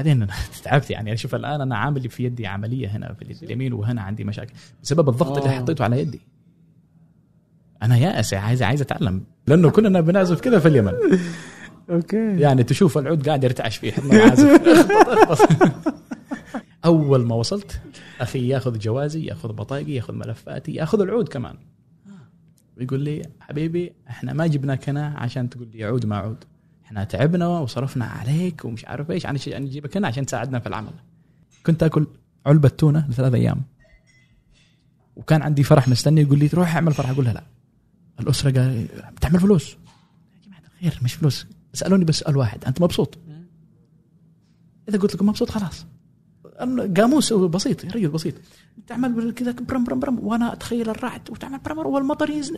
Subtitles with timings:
[0.00, 0.32] بعدين أنا
[0.64, 1.16] تعبت يعني.
[1.16, 4.52] شوف الآن أنا عامل في يدي عملية هنا في اليمين وهنا عندي مشاكل.
[4.82, 5.58] بسبب الضغط اللي آه.
[5.58, 6.20] حطيته على يدي.
[7.82, 9.24] أنا يائس عايز عايز أتعلم.
[9.46, 10.92] لأنه كلنا بنعزف كذا في اليمن.
[11.90, 12.40] أوكي.
[12.40, 13.90] يعني تشوف العود قاعد يرتعش فيه.
[13.90, 14.60] إحنا عازف
[16.84, 17.80] أول ما وصلت
[18.20, 21.56] أخي ياخذ جوازي ياخذ بطايقي ياخذ ملفاتي ياخذ العود كمان.
[22.76, 26.44] ويقول لي حبيبي إحنا ما جبناك هنا عشان تقول لي عود ما عود.
[26.90, 29.26] إحنا تعبنا وصرفنا عليك ومش عارف إيش.
[29.26, 30.92] عشان نجيبك هنا عشان تساعدنا في العمل.
[31.66, 32.06] كنت آكل
[32.46, 33.62] علبة تونة لثلاث أيام.
[35.16, 37.10] وكان عندي فرح مستني يقول لي روح اعمل فرح.
[37.10, 37.42] أقول لها لا.
[38.20, 39.70] الأسرة قال بتعمل فلوس.
[39.70, 39.76] يا
[40.46, 41.46] جماعة الخير مش فلوس.
[41.72, 42.64] سألوني بس سؤال واحد.
[42.64, 43.18] أنت مبسوط؟
[44.88, 45.86] إذا قلت لكم مبسوط خلاص.
[46.96, 48.34] قاموس بسيط رجل بسيط.
[48.86, 50.18] تعمل كذا برم برم برم.
[50.18, 51.30] وأنا أتخيل الرعد.
[51.30, 52.56] وتعمل برمر والمطر ينزل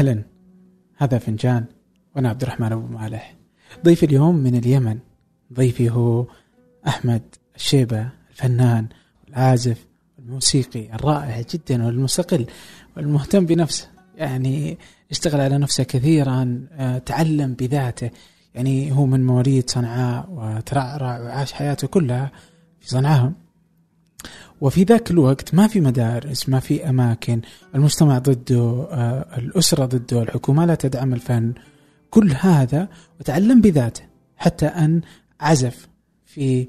[0.00, 0.08] أوه.
[0.08, 0.22] أهلا.
[0.96, 1.64] هذا فنجان
[2.16, 3.34] وأنا عبد الرحمن أبو مالح.
[3.84, 4.98] ضيفي اليوم من اليمن.
[5.52, 6.26] ضيفي هو
[6.86, 7.22] أحمد
[7.56, 8.86] الشيبة الفنان
[9.28, 9.86] العازف
[10.18, 12.46] الموسيقي الرائع جدا والمستقل
[12.96, 13.88] والمهتم بنفسه.
[14.16, 14.78] يعني
[15.10, 18.10] اشتغل على نفسه كثيرا آه، تعلم بذاته.
[18.54, 22.30] يعني هو من مواليد صنعاء وترعرع وعاش حياته كلها
[22.80, 23.32] في صنعاء.
[24.60, 27.40] وفي ذاك الوقت ما في مدارس ما في أماكن
[27.74, 31.52] المجتمع ضده آه، الأسرة ضده الحكومة لا تدعم الفن.
[32.10, 32.88] كل هذا
[33.20, 34.02] وتعلم بذاته
[34.36, 35.00] حتى أن
[35.40, 35.88] عزف
[36.26, 36.68] في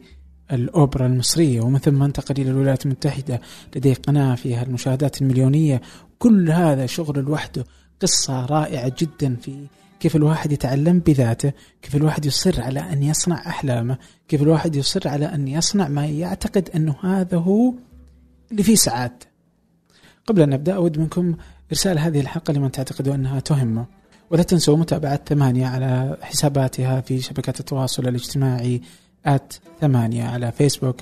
[0.51, 3.41] الأوبرا المصرية ومن ثم انتقل إلى الولايات المتحدة
[3.75, 5.81] لديه قناة فيها المشاهدات المليونية.
[6.19, 7.65] كل هذا شغل لوحده
[8.01, 9.65] قصة رائعة جدا في
[10.01, 15.25] كيف الواحد يتعلم بذاته كيف الواحد يصر على أن يصنع أحلامه كيف الواحد يصر على
[15.25, 17.73] أن يصنع ما يعتقد أنه هذا هو
[18.51, 19.27] اللي فيه سعادته
[20.27, 21.35] قبل أن نبدأ أود منكم
[21.71, 23.85] إرسال هذه الحلقة لمن تعتقدوا أنها تهمه
[24.31, 28.81] ولا تنسوا متابعة ثمانية على حساباتها في شبكات التواصل الاجتماعي
[29.81, 30.97] ثمانية على فيسبوك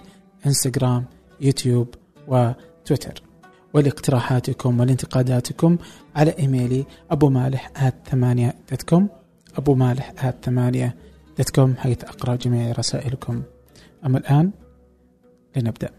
[0.45, 1.05] انستغرام
[1.41, 1.95] يوتيوب
[2.27, 3.28] وتويتر
[3.73, 5.77] ولاقتراحاتكم ولانتقاداتكم
[6.15, 9.09] على إيميلي ابو مالح at ثمانية dot com
[9.57, 10.95] ابو مالح at ثمانية
[11.37, 13.43] dot com حيث أقرأ جميع رسائلكم.
[14.05, 14.51] أما الآن
[15.55, 15.89] لنبدأ.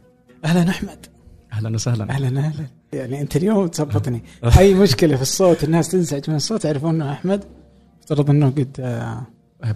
[0.44, 1.06] أهلا أحمد.
[1.53, 2.10] أهلا وسهلا.
[2.10, 2.66] أهلا أهلا.
[2.92, 4.22] يعني أنت اليوم تظبطني
[4.59, 7.44] أي مشكلة في الصوت؟ الناس تنزعج من الصوت يعرفون إنه أحمد.
[8.03, 9.26] افترض إنه قد آه،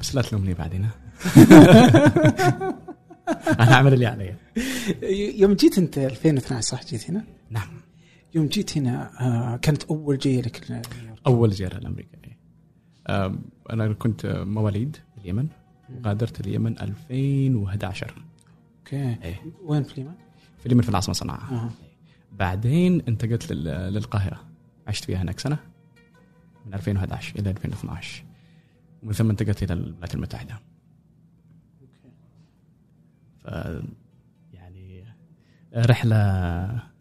[0.01, 0.89] بس لا تلومني بعدين؟
[3.61, 4.35] أنا أعمل اللي علي.
[5.39, 7.69] يوم جيت أنت 2012 صح جيت هنا؟ نعم.
[8.35, 11.21] يوم جيت هنا آه، كانت أول جيه لك نيويورك.
[11.27, 12.39] أول زيارة لأمريكا إيه.
[13.71, 15.49] أنا كنت مواليد اليمن
[16.07, 18.15] غادرت اليمن 2011
[18.79, 19.43] أوكي إيه.
[19.65, 20.15] وين في اليمن؟
[20.59, 21.71] في اليمن في العاصمة صنعاء آه.
[22.33, 24.41] بعدين انتقلت لل- للقاهرة
[24.87, 25.59] عشت فيها هناك سنة
[26.67, 28.25] من 2011 إلى 2012
[29.03, 30.55] ومن ثم انتقلت إلى الولايات المتحدة
[33.39, 33.47] ف
[34.53, 35.05] يعني
[35.77, 36.94] رحلة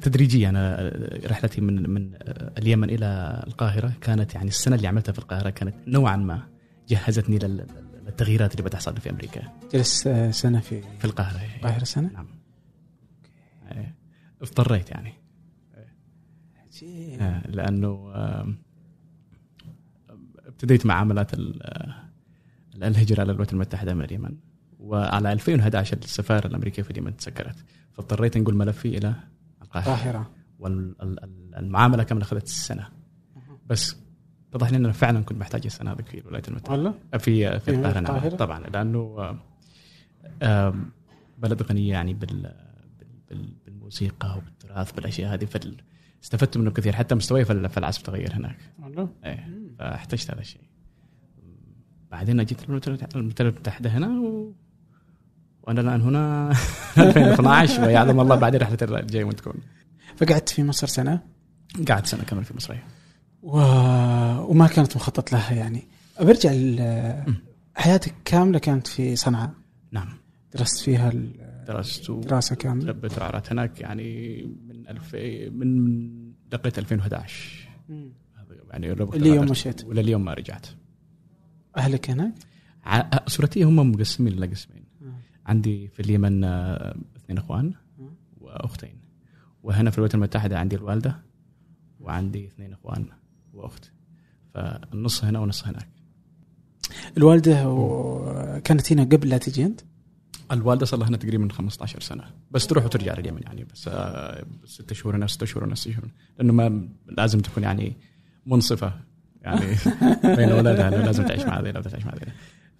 [0.00, 0.92] تدريجيه أنا
[1.26, 2.10] رحلتي من من
[2.58, 6.48] اليمن إلى القاهرة كانت يعني السنة اللي عملتها في القاهرة كانت نوعا ما
[6.88, 7.66] جهزتني لل-
[8.06, 9.42] للتغييرات اللي بتحصل في أمريكا.
[9.72, 12.26] جلست آه، سنة في في القاهرة القاهرة سنة؟ نعم.
[13.72, 13.94] إيه.
[14.42, 15.12] اضطريت يعني.
[16.66, 17.20] عجيب.
[17.20, 18.12] آه، لأنه
[20.46, 21.94] ابتديت معاملات ال- آه،
[22.74, 24.36] الهجرة للولايات المتحدة من اليمن
[24.80, 27.56] وعلى 2011 السفارة الأمريكية في اليمن تسكرت.
[27.92, 29.14] فاضطريت أنقل ملفي إلى
[29.78, 32.88] القاهره والمعامله كاملة اخذت سنة.
[33.66, 33.96] بس
[34.50, 37.70] اتضح لي ان أنا فعلا كنت محتاج السنة هذيك في الولايات المتحدة؟ في في في
[37.70, 39.36] القاهرة نعم؟ طبعا لأنه
[41.38, 42.28] بلد غنية يعني بال
[42.98, 45.76] بال- بال- بالموسيقى وبالتراث بالأشياء هذه فال
[46.24, 46.92] استفدت منه كثير.
[46.96, 48.56] حتى مستواي في ال- في العزف تغير هناك.
[48.82, 49.48] والله؟ إيه
[49.78, 50.60] فاحتجت هذا الشيء.
[52.10, 54.54] بعدين جيت المتحدة هنا و...
[55.66, 56.50] وأنا الآن هنا
[56.98, 59.54] 2012 ويعلم الله بعدين رحلة الجاي وين تكون
[60.16, 61.20] فقعدت في مصر سنة
[61.88, 62.84] قعدت سنة كاملة في مصر أيوة.
[63.42, 63.58] و...
[64.50, 65.88] وما كانت مخطط لها يعني
[66.20, 67.34] برجع ل-
[67.74, 69.50] حياتك كاملة كانت في صنعاء
[69.92, 70.08] نعم
[70.54, 72.10] درست فيها ال- درست.
[72.10, 75.18] دراسة كاملة لبيت رعرات هناك يعني من 2000
[75.50, 76.10] من
[76.52, 79.50] لقيت 2011 هذا يعني لو اللي يوم غادرت.
[79.50, 79.84] مشيت.
[79.84, 80.66] ولليوم ما رجعت
[81.76, 82.32] أهلك هناك؟
[82.84, 84.75] ع- اسرتي هم مقسمين إلى قسمين.
[85.46, 87.72] عندي في اليمن آه، اثنين إخوان.
[88.40, 89.00] وأختين.
[89.62, 91.22] وهنا في الولايات المتحدة عندي الوالدة
[92.00, 93.06] وعندي اثنين إخوان
[93.52, 93.90] وأخت.
[94.54, 95.88] فالنص هنا ونص هناك.
[97.16, 98.60] الوالدة و...
[98.64, 99.80] كانت هنا قبل لا تجي أنت؟
[100.52, 102.24] الوالدة صار لها هنا تقريبا 15 سنة.
[102.50, 103.64] بس تروح وترجع لليمن يعني.
[103.64, 107.96] بس آه، ست شهور هنا ست شهور هنا ست شهور لأنه ما لازم تكون يعني
[108.46, 108.92] منصفة
[109.42, 109.66] يعني
[110.36, 112.32] بين اولادها إنه لازم تعيش مع ذي لازم تعيش مع ذي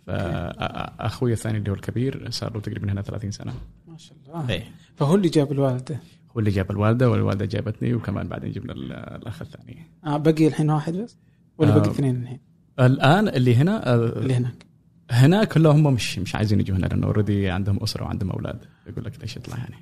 [0.07, 3.55] فأخوي الثاني اللي هو الكبير صار له تقريبا هنا 30 سنة.
[3.89, 4.51] ما شاء الله.
[4.51, 4.65] إيه.
[4.97, 6.01] فهو اللي جاب الوالدة.
[6.37, 9.83] هو اللي جاب الوالدة والوالدة جابتني وكمان بعدين جبنا ال- الأخ الثاني.
[10.07, 11.17] آه بقي الحين واحد بس؟
[11.59, 11.79] ولا آه.
[11.79, 12.41] بقي اثنين الحين؟
[12.81, 14.67] الآن اللي هنا آه، اللي هناك.
[15.11, 18.65] هنا كلهم هم مش مش عايزين يجوا هنا لأنه اوريدي عندهم أسرة وعندهم أولاد.
[18.87, 19.77] يقول لك ليش يطلع يعني؟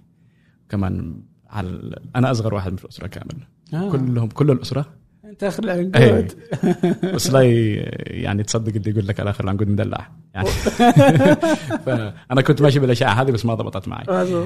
[0.69, 3.37] كمان على أنا أصغر واحد في الأسرة كامل.
[3.75, 3.93] آه.
[3.93, 4.87] كلهم كل الأسرة
[5.35, 6.29] انت اخر العنقود إيه
[7.15, 7.43] بس لا
[8.17, 10.49] يعني تصدق اللي يقول لك على آخر العنقود مدلع يعني
[11.87, 14.05] فانا كنت ماشي بالأشياء هذه بس ما ضبطت معي.
[14.09, 14.23] آه.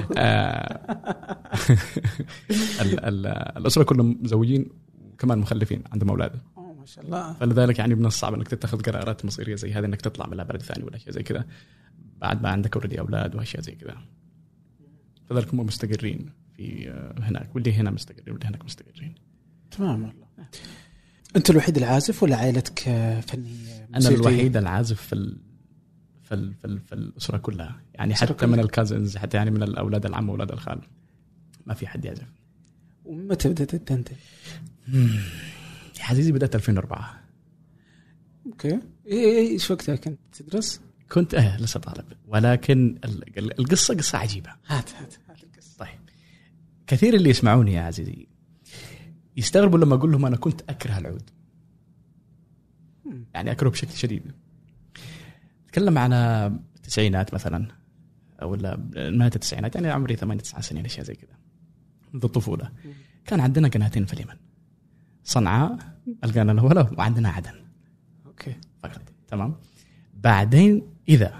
[2.81, 3.27] ال- ال-
[3.57, 4.69] الأسرة كلهم مزوجين
[5.13, 6.31] وكمان مخلفين عندهم أولاد.
[6.57, 7.33] ما شاء الله.
[7.33, 10.83] فلذلك يعني من الصعب إنك تتخذ قرارات مصيرية زي هذه إنك تطلع من بلد ثاني
[10.83, 11.45] ولا شيء زي كذا.
[12.17, 13.97] بعد ما عندك already أولاد وأشياء زي كذا.
[15.29, 17.55] فذلك هم مستقرين في آه، هناك.
[17.55, 19.15] واللي هنا مستقرين واللي هناك مستقرين.
[19.71, 20.25] تمام والله.
[21.35, 22.79] أنت الوحيد العازف ولا عائلتك
[23.27, 25.37] فنية أنا؟ الوحيد العازف في ال...
[26.23, 26.53] في ال...
[26.53, 26.79] في, ال...
[26.79, 27.81] في الأسرة كلها.
[27.93, 28.49] يعني حتى كلها.
[28.51, 30.81] من ال cousins حتى يعني من الأولاد العم وأولاد الخال.
[31.65, 32.27] ما في حد يعزف.
[33.05, 34.15] ومتى بدأت تنتج؟
[35.99, 37.19] يا عزيزي بدأت 2004
[38.45, 38.69] Okay.
[38.71, 38.79] اي
[39.11, 40.81] اي إيش وقتها كنت تدرس؟
[41.11, 42.05] كنت آه لسه طالب.
[42.27, 44.49] ولكن ال- القصة قصة عجيبة.
[44.67, 45.77] هات هات هات القصة.
[45.79, 45.99] طيب.
[46.87, 48.27] كثير اللي يسمعوني يا عزيزي
[49.39, 51.29] يستغربوا لما أقول لهم أنا كنت أكره العود.
[53.33, 54.23] يعني اكره بشكل شديد.
[55.65, 57.67] نتكلم عن التسعينات مثلا
[58.41, 61.37] ولا نهاية التسعينات يعني عمري ثمانية تسعة سنين أشياء زي كذا
[62.13, 62.71] منذ الطفولة.
[63.25, 64.35] كان عندنا قناتين في اليمن.
[65.23, 65.77] صنعاء
[66.23, 67.65] القناه الاولى وعندنا عدن.
[68.25, 68.55] أوكي.
[68.83, 69.01] فقط.
[69.27, 69.55] تمام.
[70.13, 71.33] بعدين إذا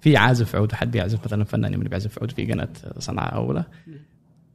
[0.00, 3.64] في عازف عود حد بيعزف مثلا فنان يمني بيعزف عود في قناة صنعاء اولى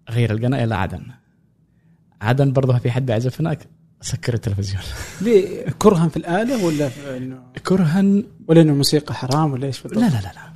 [0.10, 1.06] غير القناة إلى عدن.
[2.22, 3.68] عدن برضه في حد بيعزف هناك.
[4.02, 4.84] سكر التلفزيون.
[5.22, 8.02] ليه؟ كرها في الآلة ولا في انه كرها
[8.48, 10.52] ولا إنه الموسيقى حرام ولا إيش؟ لا لا لا لا.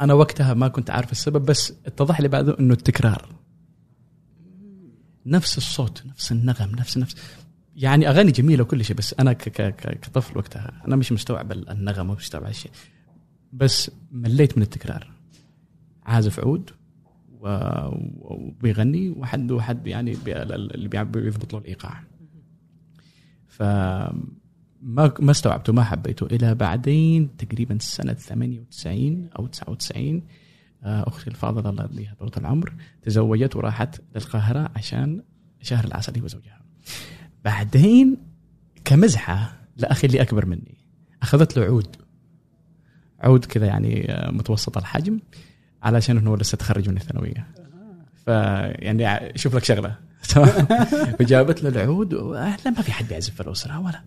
[0.00, 3.28] أنا وقتها ما كنت عارف السبب بس اتضح لي بعده إنه التكرار.
[5.26, 7.16] نفس الصوت نفس النغم نفس نفس.
[7.76, 11.52] يعني أغاني جميلة وكل شيء بس أنا ك ك ك كطفل وقتها أنا مش مستوعب
[11.52, 12.70] النغم ومش مستوعب الشيء
[13.52, 15.10] بس مليت من التكرار.
[16.06, 16.70] عازف عود
[17.40, 22.02] وبيغني وحد وحد يعني اللي بيضبط له الإيقاع.
[23.46, 23.62] ف
[24.82, 26.26] ما استوعبته ما حبيته.
[26.26, 30.22] إلى بعدين تقريبا سنة 98 أو 99
[30.84, 35.22] آه، أختي الفاضلة الله يديها طول العمر تزوجت وراحت للقاهرة عشان
[35.62, 36.60] شهر العسل هي وزوجها
[37.44, 38.16] بعدين
[38.84, 40.78] كمزحة لأخي اللي أكبر مني
[41.22, 41.96] أخذت له عود.
[43.20, 45.20] عود كذا يعني آه، متوسط الحجم.
[45.82, 47.46] علشان انه لسه تخرج من الثانوية.
[48.24, 49.94] فيعني شوف لك شغلة.
[51.18, 54.02] فجابت له العود واهلا ما في حد يعزف في الأسرة ولا.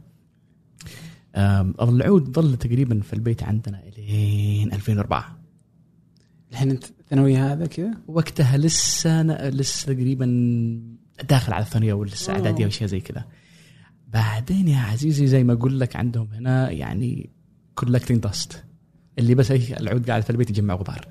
[1.82, 5.42] العود ظل تقريبا في البيت عندنا إلين 2004
[6.52, 10.26] الحين أنت ثانوية هذا كذا؟ وقتها لسه أنا لسه تقريبا
[11.30, 12.34] داخل على الثانوية ولسه.
[12.34, 13.26] إعدادية وشيء زي كذا.
[14.08, 17.30] بعدين يا عزيزي زي ما أقول لك عندهم هنا يعني
[17.76, 18.64] كولكتنج داست.
[19.20, 21.08] اللي بس العود قاعد في البيت يجمع غبار.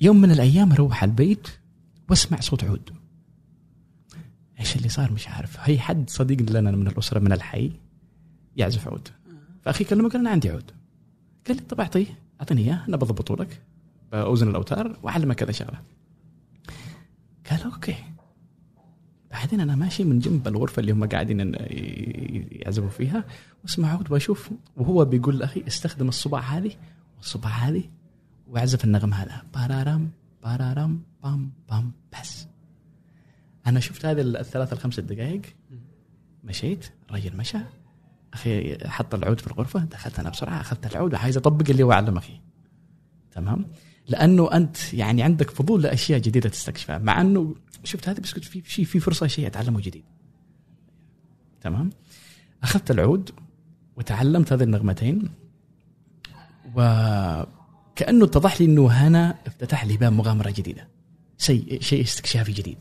[0.00, 1.48] يوم من الأيام أروح على البيت
[2.10, 2.90] وأسمع صوت عود.
[4.60, 5.56] إيش اللي صار مش عارف.
[5.60, 7.72] هي حد صديق لنا من الأسرة من الحي
[8.56, 9.08] يعزف عود.
[9.62, 10.70] فأخي كلمه قال أنا عندي عود.
[11.46, 12.06] قال لي طب أعطيه.
[12.40, 13.62] أعطيني إياه أنا بضبطه لك
[14.12, 15.82] بأوزن الأوتار وأعلمك كذا شغلة.
[17.50, 17.96] قال أوكي.
[19.30, 21.54] بعدين أنا ماشي من جنب الغرفة اللي هم قاعدين
[22.50, 23.24] يعزفوا فيها
[23.62, 26.72] وأسمع عود وأشوف وهو بيقول لأخي استخدم الصباع هذه
[27.16, 27.84] والصباع هذه
[28.48, 29.42] واعزف النغم هذا.
[29.54, 30.10] بارارام
[30.42, 32.46] بارارام بام بام بس.
[33.66, 35.42] أنا شفت هذه الثلاث الخمس دقائق
[36.44, 37.58] مشيت الرجل مشى.
[38.34, 42.16] أخي حط العود في الغرفة دخلت أنا بسرعة أخذت العود وعايز أطبق اللي هو علم
[42.16, 42.40] أخي
[43.30, 43.66] تمام؟
[44.08, 48.62] لأنه أنت يعني عندك فضول لأشياء جديدة تستكشفها مع أنه شفت هذا بس قلت في
[48.66, 50.04] شيء في فرصة شيء أتعلمه جديد.
[51.60, 51.90] تمام؟
[52.62, 53.30] أخذت العود
[53.96, 55.30] وتعلمت هذه النغمتين
[57.96, 60.88] وكانه اتضح لي إنه هنا افتتح لي باب مغامرة جديدة.
[61.38, 62.78] شيء شيء استكشافي جديد.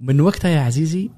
[0.00, 1.10] من وقتها يا عزيزي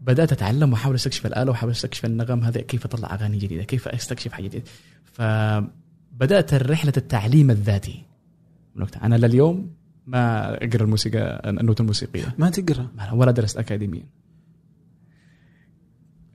[0.00, 4.32] بدأت أتعلم وأحاول أستكشف الآلة وأحاول أستكشف النغم هذا كيف اطلع أغاني جديدة كيف أستكشف
[4.32, 4.64] حاجة جديدة.
[5.04, 8.02] فبدأت رحلة التعليم الذاتي.
[8.74, 9.06] من وقتها.
[9.06, 9.70] أنا لليوم
[10.06, 12.34] ما أقرأ الموسيقى النوت الموسيقية.
[12.38, 14.06] ما تقرأ؟ ولا درست اكاديميا.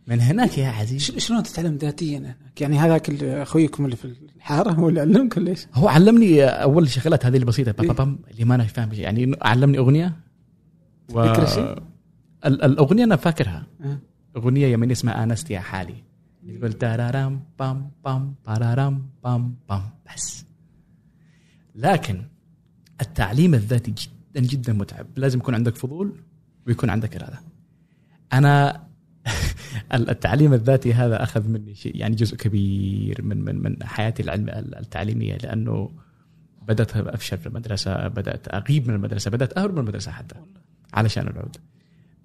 [0.08, 4.90] من هناك يا عزيز شلون تتعلم ذاتيا هناك؟ يعني هذاك أخويكم اللي في الحارة هو
[4.90, 8.64] اللي علمك ولا إيش؟ هو علمني أول شغلات هذه البسيطة بام بام اللي ما أنا
[8.64, 9.04] فاهم شيء.
[9.04, 10.16] يعني علمني أغنية
[11.10, 11.26] و...
[11.26, 11.84] تذكر شيء؟
[12.46, 14.00] الأغنية أنا فاكرها آه.
[14.38, 16.04] أغنية يمين اسمها آنست يا حالي
[16.44, 20.46] يقول تارارام بام بام بارارام بام بام بس
[21.76, 22.22] لكن
[23.02, 26.24] التعليم الذاتي جدا جدا متعب لازم يكون عندك فضول
[26.68, 27.40] ويكون عندك إرادة
[28.34, 28.88] أنا
[29.94, 35.38] التعليم الذاتي هذا أخذ مني شيء يعني جزء كبير من من من حياتي العلم التعليمية
[35.38, 35.92] لأنه
[36.62, 40.36] بدأت أفشل في المدرسة بدأت أغيب من المدرسة بدأت أهرب من المدرسة حتى
[40.94, 41.58] علشان العود.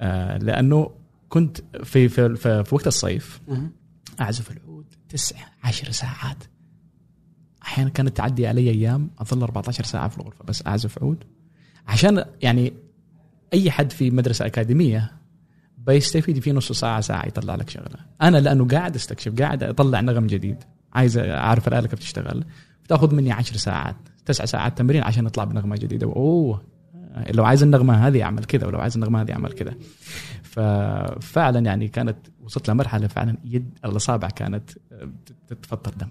[0.01, 0.91] آه لأنه
[1.29, 3.41] كنت في في في, في وقت الصيف.
[4.21, 6.45] أعزف العود تسع عشر ساعات.
[7.63, 11.25] أحيانا كانت تعدي علي أيام أظل 14 ساعة في الغرفة بس أعزف عود.
[11.87, 12.73] عشان يعني
[13.53, 15.16] أي حد في مدرسة أكاديمية
[15.87, 17.97] بيستفيد في نص ساعة ساعة يطلع لك شغلة.
[18.23, 20.65] أنا لأنه قاعد أستكشف قاعد أطلع نغم جديد.
[20.93, 22.45] عايز أعرف الآلة كيف تشتغل.
[22.85, 26.07] بتأخذ مني عشر ساعات تسع ساعات تمرين عشان أطلع بنغمة جديدة.
[26.07, 26.63] أوه
[27.35, 29.75] لو عايز النغمة هذه أعمل كذا ولو عايز النغمة هذه أعمل كذا.
[30.43, 34.71] ففعلا يعني كانت وصلت لمرحلة فعلا يد الإصابع كانت
[35.49, 36.09] تتفطر دم.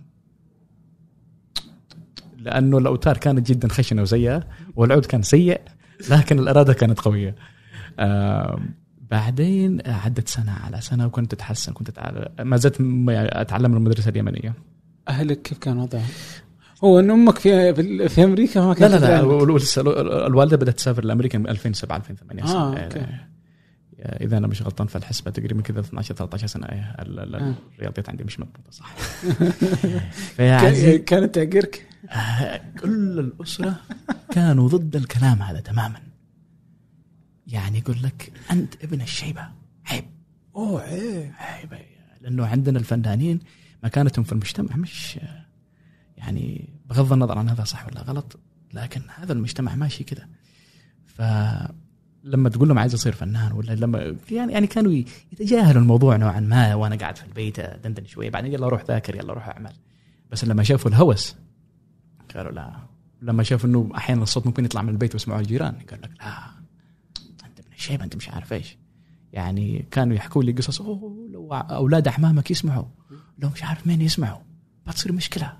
[2.37, 5.61] لأنه الأوتار كانت جدا خشنة وسيئة والعود كان سيء
[6.09, 7.35] لكن الإرادة كانت قوية.
[9.11, 12.77] بعدين عدت سنة على سنة وكنت أتحسن كنت أتعلم ما زلت
[13.09, 14.53] أتعلم من المدرسة اليمنية
[15.07, 16.05] أهلك كيف كان وضعهم؟
[16.83, 19.21] هو إن أمك في في, أمريكا ما لا كانت لا لا.
[19.21, 19.81] ولسه
[20.27, 22.83] الوالدة بدأت تسافر لأمريكا من 2007 2008 آه، سنة.
[22.83, 23.05] أوكي.
[23.99, 27.55] إذا أنا مش غلطان في الحسبه تقريبا كذا 12 13 سنة إيه، آه.
[27.77, 28.93] الرياضيات عندي مش مضبوطة صح
[31.07, 33.75] كانت تعقرك آه، كل الأسرة
[34.31, 35.99] كانوا ضد الكلام هذا تماما
[37.47, 39.47] يعني يقول لك أنت ابن الشيبة.
[39.85, 40.05] عيب.
[40.55, 41.85] أوه عيب عيب.
[42.21, 43.39] لأنه عندنا الفنانين
[43.83, 45.19] مكانتهم في المجتمع مش
[46.17, 48.39] يعني بغض النظر عن هذا صح ولا غلط
[48.73, 50.29] لكن هذا المجتمع ماشي كده.
[51.05, 54.91] فلما تقول لهم عايز أصير فنان ولا لما يعني يعني كانوا
[55.31, 59.33] يتجاهلوا الموضوع نوعا ما وأنا قاعد في البيت دندن شوية بعدين يلا روح ذاكر يلا
[59.33, 59.73] روح أعمل.
[60.31, 61.35] بس لما شافوا الهوس
[62.35, 62.75] قالوا لا.
[63.21, 66.54] لما شافوا إنه أحيانا الصوت ممكن يطلع من البيت ويسمعوه الجيران قال لك لا.
[67.85, 68.77] ابن الشيبه أنت مش عارف إيش
[69.33, 72.85] يعني كانوا يحكوا لي قصص أوه لو أولاد اعمامك يسمعوا
[73.39, 74.41] لو مش عارف مين يسمعوا
[74.87, 75.57] بتصير مشكلة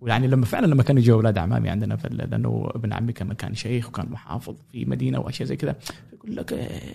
[0.00, 3.88] ويعني لما فعلا لما كانوا يجوا أولاد اعمامي عندنا لأنه ابن عمي كان كان شيخ
[3.88, 5.76] وكان محافظ في مدينة وأشياء زي كذا
[6.12, 6.94] يقول لك إيه،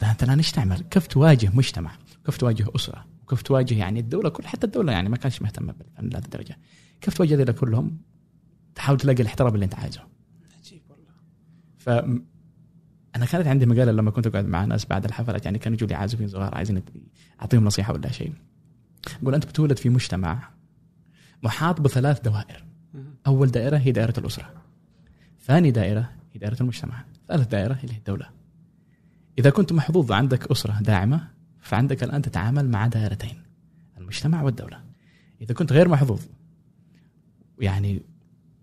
[0.00, 1.96] ده أنت الان إيش تعمل؟ كيف تواجه مجتمع؟
[2.26, 6.08] كيف تواجه أسرة؟ وكيف تواجه يعني الدولة كل حتى الدولة يعني ما كانش مهتمه بالفن
[6.08, 6.58] لهذه الدرجة.
[7.00, 7.98] كيف تواجه كلهم؟
[8.74, 10.00] تحاول تلاقي الاحترام اللي أنت عايزه.
[10.58, 12.24] عجيب والله
[13.16, 15.94] أنا كانت عندي مقاله لما كنت أقعد مع ناس بعد الحفلات يعني كانوا يجوا لي
[15.94, 16.82] عازفين صغار عايزين
[17.40, 18.32] أعطيهم نصيحة ولا شيء.
[19.22, 20.48] أقول أنت بتولد في مجتمع
[21.42, 22.64] محاط بثلاث دوائر.
[23.26, 24.52] أول دائرة هي دائرة الأسرة.
[25.40, 27.04] ثاني دائرة هي دائرة المجتمع.
[27.28, 28.26] ثالث دائرة اللي هي الدولة.
[29.38, 31.28] إذا كنت محظوظ عندك أسرة داعمة
[31.60, 33.42] فعندك الآن تتعامل مع دائرتين
[33.98, 34.80] المجتمع والدولة.
[35.40, 36.22] إذا كنت غير محظوظ
[37.60, 38.02] يعني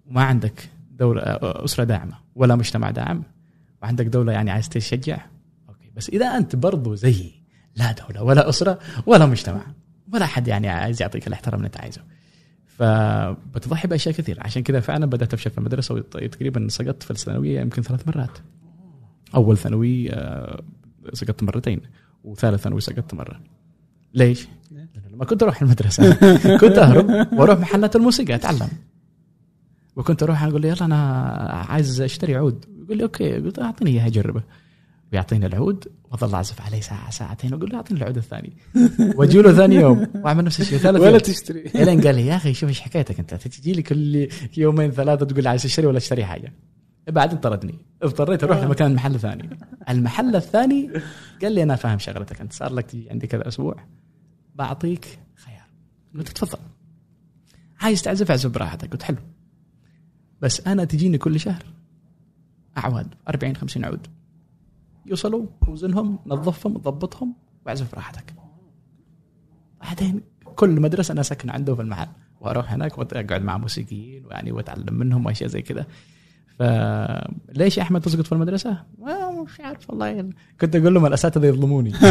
[0.05, 3.23] ما عندك دولة أسرة داعمة ولا مجتمع داعم
[3.81, 5.25] وعندك دولة يعني عايز تشجع؟
[5.69, 7.41] أوكي بس إذا أنت برضو زيي
[7.75, 9.65] لا دولة ولا أسرة ولا مجتمع
[10.13, 12.01] ولا حد يعني عايز يعطيك الاحترام اللي أنت عايزه.
[12.65, 14.37] فبتضحي بأشياء كثير.
[14.41, 18.37] عشان كذا فعلا بدأت أفشل في المدرسة وتقريبا سقطت في الثانوية يمكن ثلاث مرات.
[19.35, 20.61] أول ثانوي آه،
[21.13, 21.81] سقطت مرتين
[22.23, 23.39] وثالث ثانوي سقطت مرة.
[24.13, 24.47] ليش؟
[25.09, 26.13] لما كنت أروح المدرسة
[26.61, 28.69] كنت أهرب وأروح محلات الموسيقى أتعلم.
[29.95, 30.95] وكنت أروح أقول يلا أنا
[31.69, 32.65] عايز أشتري عود.
[32.91, 33.35] يقول لي أوكي.
[33.35, 34.43] قلت أعطيني إياها أجربه.
[35.13, 38.53] ويعطيني العود وأظل أعزف عليه ساعة ساعتين وأقول له أعطيني العود الثاني.
[39.17, 40.07] واجي له ثاني يوم.
[40.15, 41.71] وأعمل نفس الشيء ثالث ولا تشتري.
[41.81, 43.33] إلين قال لي يا أخي شوف إيش حكايتك أنت.
[43.33, 46.53] تجي لي كل يومين ثلاثة تقول لي عايز اشتري ولا اشتري حاجة.
[47.07, 49.49] بعدين طردني اضطريت أروح لمكان محل ثاني.
[49.89, 50.91] المحل الثاني
[51.41, 52.41] قال لي أنا فاهم شغلتك.
[52.41, 53.75] أنت صار لك تجي عندي كذا أسبوع.
[54.55, 55.65] بعطيك خيار.
[56.15, 56.59] قلت تفضل.
[57.79, 58.91] عايز تعزف؟ اعزف براحتك.
[58.91, 59.17] قلت حلو.
[60.41, 61.70] بس أنا تجيني كل شهر.
[62.77, 64.07] اعواد 40 50 عود.
[65.05, 67.33] يوصلوا وزنهم نظفهم ضبطهم
[67.65, 68.33] واعزف براحتك
[69.81, 70.21] بعدين
[70.55, 72.07] كل مدرسة أنا ساكن عنده في المحل
[72.41, 75.85] وأروح هناك واقعد مع موسيقيين ويعني وأتعلم منهم وأشياء زي كذا
[76.59, 80.29] فليش يا أحمد تسقط في المدرسة؟ ما مش عارف والله.
[80.61, 81.91] كنت أقول لهم الأساتذة يظلموني.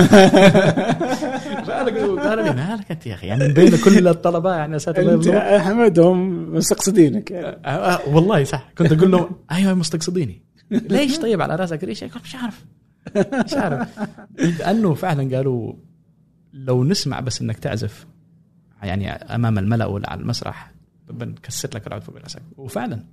[1.71, 7.31] قالوا لي مالك يا أخي؟ يعني بين كل الطلبة يعني اساتذه يظلموني أحمد هم مستقصدينك.
[7.31, 7.47] يعني.
[7.47, 8.69] آه، آه، والله صح.
[8.79, 10.43] كنت أقول لهم أيوه مستقصديني.
[10.91, 12.65] ليش طيب على راسك؟ ليش يقول مش عارف.
[13.45, 13.99] مش عارف.
[14.39, 15.73] لأنه فعلا قالوا
[16.53, 18.07] لو نسمع بس إنك تعزف
[18.83, 20.73] يعني أمام الملأ ولا على المسرح
[21.11, 22.43] بنكسر لك العود فوق راسك.
[22.57, 23.05] وفعلا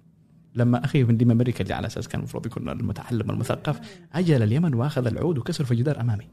[0.55, 3.79] لما أخي من ديم أمريكا اللي على أساس كان المفروض يكون المتعلم المثقف
[4.13, 6.27] اجى لليمن وأخذ العود وكسر في جدار أمامي.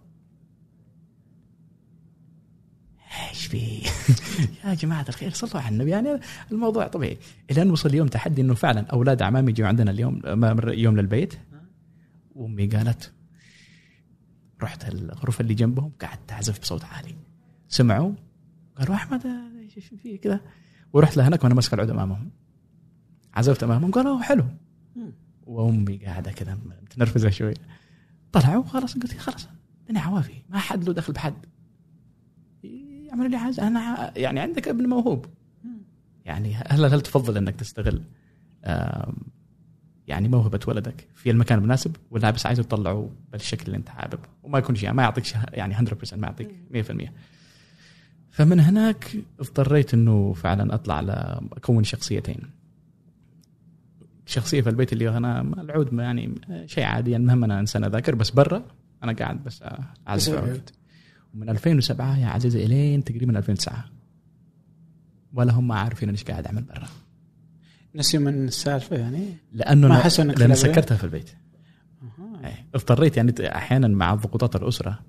[3.30, 3.82] إيش في؟
[4.64, 5.90] يا جماعة الخير صلوا على النبي.
[5.90, 6.20] يعني
[6.52, 7.18] الموضوع طبيعي.
[7.50, 10.22] إلى وصل اليوم تحدي إنه فعلا أولاد اعمامي يجوا عندنا اليوم
[10.66, 11.34] يوم للبيت.
[12.34, 13.12] وامي قالت
[14.62, 17.14] رحت الغرفة اللي جنبهم قعدت أعزف بصوت عالي.
[17.68, 18.12] سمعوا؟
[18.76, 19.26] قالوا أحمد
[19.76, 20.40] إيش في كذا؟
[20.92, 22.30] ورحت لهناك وأنا ماسك العود أمامهم.
[23.34, 24.44] عزفت أمامهم قالوا حلو.
[25.46, 27.54] وأمي قاعدة كذا متنرفزة شوي
[28.32, 29.48] طلعوا خلاص قلت خلاص
[29.80, 31.34] الدنيا عوافي ما حد له دخل بحد.
[33.14, 35.26] يعملوا لي عايز أنا يعني عندك ابن موهوب.
[36.24, 38.02] يعني هل هل تفضل أنك تستغل
[40.06, 44.58] يعني موهبة ولدك في المكان المناسب؟ ولا بس عايزه تطلعه بالشكل اللي أنت حابب؟ وما
[44.58, 47.08] يكون شيء ما يعطيك يعني 100% ما يعطيك 100%
[48.30, 52.40] فمن هناك اضطريت إنه فعلا أطلع على اكون شخصيتين.
[54.26, 56.34] شخصية في البيت اللي أنا العود يعني
[56.66, 58.62] شيء عادي المهم أنا انسان اذاكر بس برا
[59.02, 59.64] أنا قاعد بس
[60.08, 60.70] أعزف عود
[61.34, 63.84] ومن 2007 يا عزيزي إلين تقريبا 2009
[65.32, 66.88] ولا هم عارفين إيش قاعد اعمل برا.
[67.94, 71.30] نسيوا من السالفة يعني؟ لأنه ما حسوا إنك لأن سكرتها في البيت.
[72.44, 72.52] أه.
[72.74, 75.00] اضطريت يعني أحيانا مع ضغوطات الأسرة.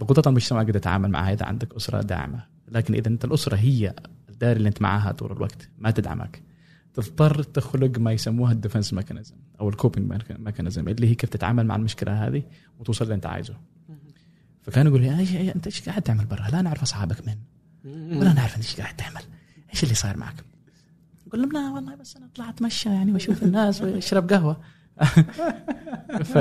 [0.00, 2.44] ضغوطات المجتمع قد تتعامل معها إذا عندك أسرة داعمة.
[2.68, 3.94] لكن إذا أنت الأسرة هي
[4.28, 6.42] الدائره اللي أنت معاها طول الوقت ما تدعمك.
[6.94, 11.66] تضطر تخلق ما يسموها ال defense mechanism أو ال coping mechanism اللي هي كيف تتعامل
[11.66, 12.42] مع المشكلة هذه
[12.78, 13.54] وتوصل اللي أنت عايزه.
[14.62, 17.36] فكان يقول لي إنت إيش قاعد تعمل برا؟ لا نعرف أصحابك من.
[18.18, 19.22] ولا نعرف إنت إيش قاعد تعمل.
[19.72, 20.44] إيش اللي صاير معك؟
[21.26, 24.60] يقول لهم لا والله بس أنا اطلع اتمشى يعني وأشوف الناس وأشرب قهوة.
[26.32, 26.38] ف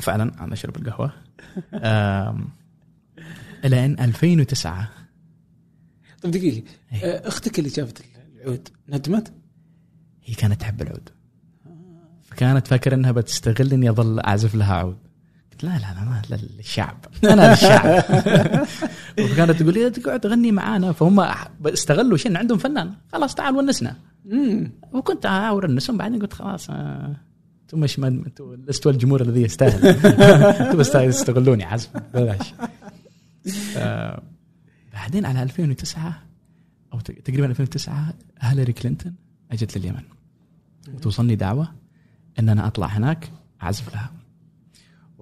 [0.00, 1.12] فعلا أنا أشرب القهوة.
[3.64, 4.88] إلى إن 2009
[6.22, 6.62] طيب دقيقة.
[6.92, 7.28] إيه.
[7.28, 8.04] أختك اللي جابت
[8.34, 9.32] العود ندمت؟
[10.24, 11.08] هي كانت تحب العود.
[12.22, 14.98] فكانت فاكرة إنها بتستغل إني أظل أعزف لها عود.
[15.54, 16.22] قلت لا لا أنا ما
[16.58, 18.04] للشعب أنا للشعب
[19.20, 20.92] وكانت تقول لي تقعد تغني معانا.
[20.92, 21.20] فهم
[21.66, 22.92] استغلوا شيء عندهم فنان.
[23.12, 23.96] خلاص تعال ونسنا.
[24.92, 27.16] وكنت اعاور النسم بعدين قلت خلاص آه،
[27.62, 29.86] أنتم مش أنتم لستوا الجمهور الذي يستاهل.
[30.66, 31.90] أنتم بس تستغلوني عزف.
[32.14, 32.54] بلاش.
[34.92, 36.22] بعدين على 2009
[36.92, 39.14] أو تقريبا 2009 هيلاري كلينتون
[39.52, 40.02] أجت لليمن.
[40.94, 41.68] وتوصلني دعوة
[42.38, 43.30] إن أنا أطلع هناك
[43.62, 44.10] أعزف لها.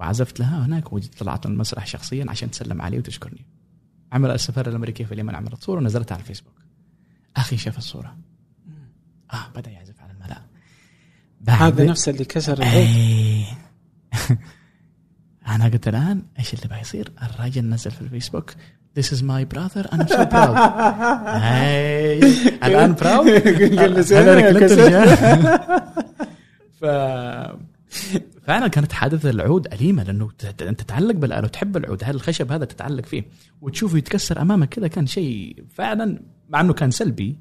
[0.03, 3.47] وعزفت لها هناك وطلعت المسرح شخصيا عشان تسلم علي وتشكرني.
[4.13, 6.55] عمل السفارة الأمريكية في اليمن عملت صورة ونزلتها على الفيسبوك.
[7.37, 8.17] أخي شاف الصورة.
[9.33, 10.43] آه بدأ يعزف على الملأ.
[11.49, 13.47] هذا نفس اللي كسر البيت.
[15.49, 18.55] أنا قلت الآن إيش اللي بيصير؟ الراجل نزل في الفيسبوك
[18.99, 20.57] This is my brother I'm so proud.
[21.47, 22.19] هاي.
[22.65, 23.29] الآن براود
[26.81, 26.85] ف
[28.47, 33.07] فعلا كانت حادثة العود أليمة لأنه أنت تتعلق بالآلة وتحب العود هذا الخشب هذا تتعلق
[33.07, 33.25] فيه
[33.61, 37.39] وتشوفه يتكسر أمامك كذا كان شيء فعلا مع إنه كان سلبي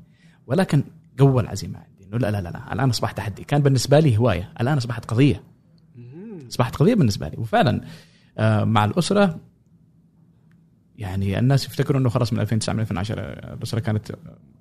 [0.47, 0.83] ولكن
[1.19, 3.43] قوى العزيمة عندي إنه لا لا لا الآن اصبح تحدي.
[3.43, 5.43] كان بالنسبة لي هواية الآن أصبحت قضية.
[6.49, 7.37] أصبحت قضية بالنسبة لي.
[7.37, 7.81] وفعلا
[8.37, 9.39] آه، مع الأسرة
[10.95, 13.21] يعني الناس يفتكروا إنه خلاص من 2009 من 2010
[13.53, 14.11] الأسرة كانت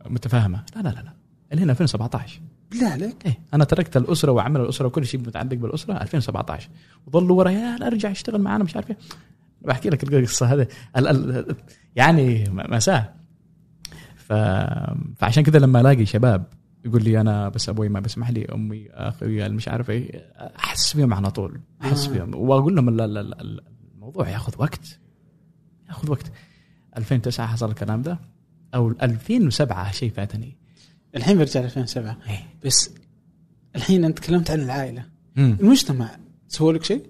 [0.06, 0.64] متفاهمة.
[0.76, 1.12] لا لا لا لا.
[1.52, 3.26] الين 2017 بالله عليك.
[3.26, 6.68] إيه أنا تركت الأسرة وعمل الأسرة وكل شيء متعلق بالأسرة 2017
[7.06, 8.98] وظلوا ورا يا أرجع أشتغل معانا مش عارف إيه.
[9.62, 10.66] بحكي لك القصة هذه.
[11.96, 13.14] يعني مأساة
[14.16, 14.32] ف...
[15.16, 16.44] فعشان كذا لما ألاقي شباب
[16.84, 21.14] يقول لي أنا بس أبوي ما بسمح لي أمي أخوي مش عارف إيه أحس فيهم
[21.14, 21.60] على طول.
[21.82, 22.12] أحس آه.
[22.12, 22.34] فيهم.
[22.34, 24.98] وأقول لهم الموضوع ياخذ وقت.
[25.88, 26.32] ياخذ وقت.
[26.96, 28.18] 2009 حصل الكلام ده
[28.74, 30.56] أو 2007 شيء فاتني.
[31.16, 32.90] الحين برجع ل 2007 إيه؟ بس
[33.76, 35.04] الحين أنت تكلمت عن العائلة
[35.36, 35.56] مم.
[35.60, 36.10] المجتمع
[36.48, 37.06] سوى لك شيء؟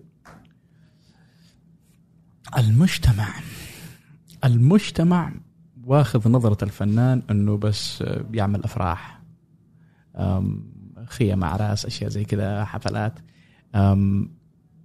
[2.59, 3.29] المجتمع
[4.45, 5.33] المجتمع
[5.85, 9.21] واخذ نظرة الفنان إنه بس بيعمل أفراح
[11.07, 13.19] خيم اعراس أشياء زي كذا حفلات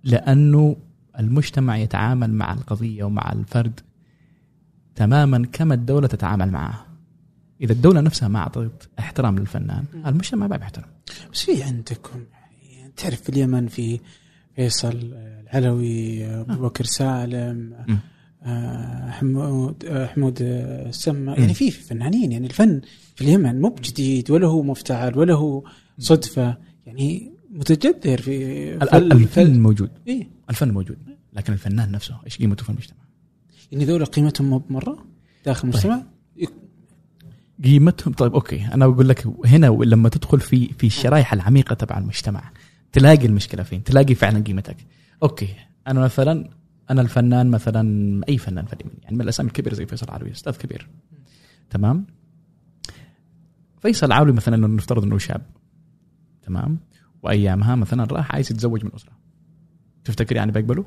[0.03, 0.75] لأنه
[1.19, 3.79] المجتمع يتعامل مع القضية ومع الفرد
[4.95, 6.84] تماما كما الدولة تتعامل معه
[7.65, 10.85] إذا الدولة نفسها ما أعطت احترام للفنان المجتمع ما بيحترم.
[11.33, 12.23] بس في عندكم
[12.71, 13.99] يعني تعرف في اليمن في
[14.55, 17.73] فيصل العلوي ابو بكر سالم
[18.43, 22.81] آه، حمود آه، حمود السما يعني في فنانين يعني الفن
[23.15, 25.63] في اليمن مو بجديد ولا هو مفتعل ولا هو
[25.99, 26.57] صدفة.
[26.85, 29.25] يعني متجذر في فل- الفن.
[29.25, 29.89] فل- موجود.
[30.07, 30.97] إيه؟ الفن موجود
[31.33, 32.97] لكن الفنان نفسه إيش قيمته في المجتمع؟
[33.71, 35.05] يعني ذولا قيمتهم مو بمرة
[35.45, 36.03] داخل المجتمع؟
[37.63, 42.51] قيمتهم طيب okay أنا بقول لك هنا لما تدخل في في الشرائح العميقة تبع المجتمع
[42.91, 44.77] تلاقي المشكلة فين؟ تلاقي فعلا قيمتك.
[45.23, 45.55] Okay
[45.87, 46.49] أنا مثلا
[46.89, 50.87] أنا الفنان مثلا أي فنان فني يعني من الأسامي الكبيرة زي فيصل العلوي أستاذ كبير
[51.69, 52.05] تمام؟
[53.81, 55.41] فيصل العلوي مثلا إنه نفترض إنه شاب
[56.41, 56.79] تمام؟
[57.23, 59.11] وأيامها مثلا راح عايز يتزوج من أسرة
[60.03, 60.85] تفتكر يعني بيقبله؟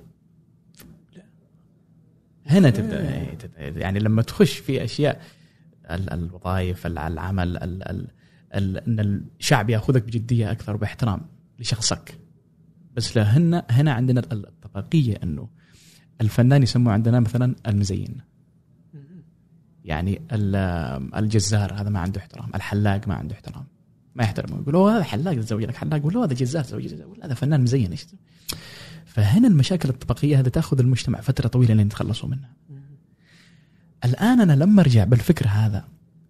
[2.47, 3.27] هنا تبدأ
[3.59, 5.23] يعني لما تخش في أشياء
[5.91, 8.09] الوظائف ال- العمل ال ال
[8.55, 11.21] ال إن الشعب يأخذك بجدية أكثر وباحترام
[11.59, 12.19] لشخصك.
[12.97, 13.37] بس لا
[13.71, 15.49] هنا عندنا ال- الطبقيه إنه
[16.21, 18.21] الفنان يسموه عندنا مثلا المزين.
[19.85, 22.51] يعني ال- الجزار هذا ما عنده احترام.
[22.55, 23.65] الحلاق ما عنده احترام.
[24.15, 24.61] ما يحترمه.
[24.61, 26.07] يقول هذا حلاق تزوج لك حلاق.
[26.07, 27.91] ولا هذا جزار تزوج هذا فنان مزين.
[27.91, 28.07] إيش؟
[29.05, 32.53] فهنا المشاكل الطبقيه هذه تأخذ المجتمع فترة طويلة لين يتخلصوا منها.
[34.05, 35.89] الآن أنا لما أرجع بالفكر هذا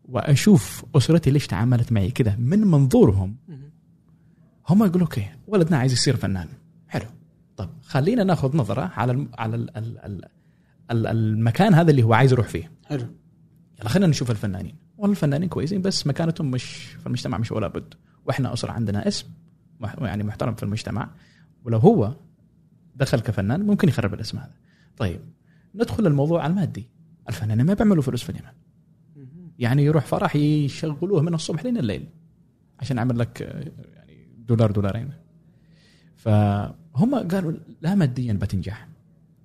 [0.08, 3.36] وأشوف أسرتي ليش تعاملت معي كذا من منظورهم.
[4.68, 6.48] هم يقولوا أوكي ولدنا عايز يصير فنان.
[6.88, 7.06] حلو.
[7.56, 9.28] طب خلينا ناخذ نظرة على الم...
[9.38, 9.76] على ال...
[9.76, 9.98] ال...
[9.98, 10.24] ال...
[10.90, 12.70] ال- المكان هذا اللي هو عايز يروح فيه.
[12.86, 13.06] حلو.
[13.80, 14.74] يلا خلينا نشوف الفنانين.
[14.98, 16.64] والله الفنانين كويسين بس مكانتهم مش
[17.00, 17.94] في المجتمع مش ولا بد.
[18.26, 19.26] وإحنا أسرة عندنا اسم
[19.80, 19.96] مح...
[20.00, 21.10] يعني محترم في المجتمع.
[21.64, 22.14] ولو هو
[22.96, 24.54] دخل كفنان ممكن يخرب الاسم هذا.
[24.96, 25.20] طيب
[25.74, 26.88] ندخل الموضوع المادي.
[27.28, 28.52] الفنانين ما بيعملوا فلوس في اليمن.
[29.58, 32.06] يعني يروح فرح يشغلوه من الصبح لين الليل
[32.80, 33.72] عشان يعمل لك يعني
[34.38, 35.10] دولار دولارين.
[36.16, 38.88] فهم قالوا لا ماديا بتنجح.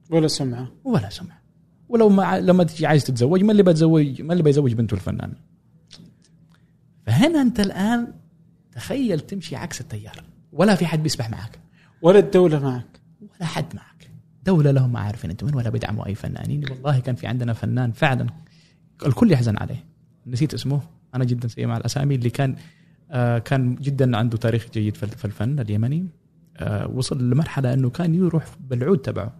[0.09, 0.71] ولا سمعة.
[0.83, 1.43] ولا سمع
[1.89, 5.33] ولو ما لما تجي عايز تتزوج ما اللي بتزوج ما اللي بيزوج بنته الفنان.
[7.05, 8.13] فهنا انت الآن
[8.71, 10.23] تخيل تمشي عكس التيار.
[10.53, 11.59] ولا في حد بيسبح معك.
[12.01, 12.99] ولا الدولة معك.
[13.21, 13.92] ولا حد معك.
[14.45, 17.91] دولة لهم ما عارفين انت وين ولا بيدعموا اي فنانين والله كان في عندنا فنان
[17.91, 18.27] فعلا
[19.05, 19.85] الكل يحزن عليه.
[20.27, 20.81] نسيت اسمه.
[21.15, 22.55] أنا جدا سيء مع الأسامي اللي كان
[23.11, 26.07] آه كان جدا عنده تاريخ جيد في الفن اليمني.
[26.57, 29.35] آه وصل لمرحلة إنه كان يروح بالعود تبعه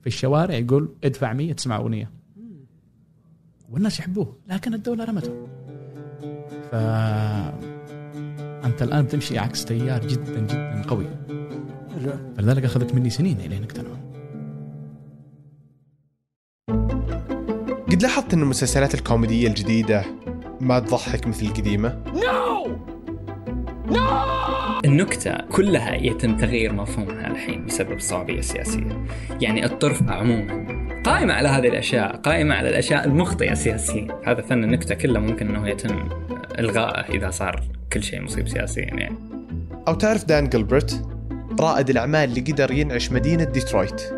[0.00, 2.10] في الشوارع يقول ادفع 100 تسمع أغنية.
[3.70, 5.46] والناس يحبوه لكن الدولة رمته.
[6.70, 6.74] ف
[8.64, 11.06] أنت الآن بتمشي عكس تيار جدا جدا قوي.
[12.36, 14.07] فلذلك أخذت مني سنين الين اقتنعوا.
[17.90, 20.04] قد لاحظت إن المسلسلات الكوميدية الجديدة
[20.60, 22.02] ما تضحك مثل القديمة؟
[24.84, 29.06] النكتة كلها يتم تغيير مفهومها الحين بسبب الصعوبية السياسية
[29.40, 30.66] يعني الطرف عموما
[31.04, 34.20] قائمة على هذه الأشياء قائمة على الأشياء المخطئة سياسيا.
[34.24, 36.08] هذا فن النكتة كله ممكن أنه يتم
[36.58, 39.16] إلغائه إذا صار كل شيء مصيب سياسيا يعني.
[39.88, 40.94] أو تعرف دان جilbert
[41.60, 44.17] رائد الأعمال اللي قدر ينعش مدينة ديترويت.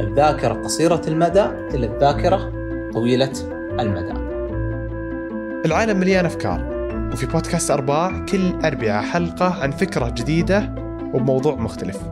[0.00, 2.52] الذاكرة قصيرة المدى إلى الذاكرة
[2.92, 3.32] طويلة
[3.80, 4.28] المدى.
[5.66, 6.78] العالم مليان أفكار
[7.12, 10.74] وفي بودكاست ارباع كل اربعاء حلقة عن فكرة جديدة
[11.14, 12.02] وبموضوع مختلف.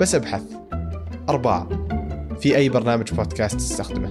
[0.00, 0.42] بس أبحث.
[1.28, 1.68] ارباع
[2.40, 4.08] في أي برنامج بودكاست تستخدمه.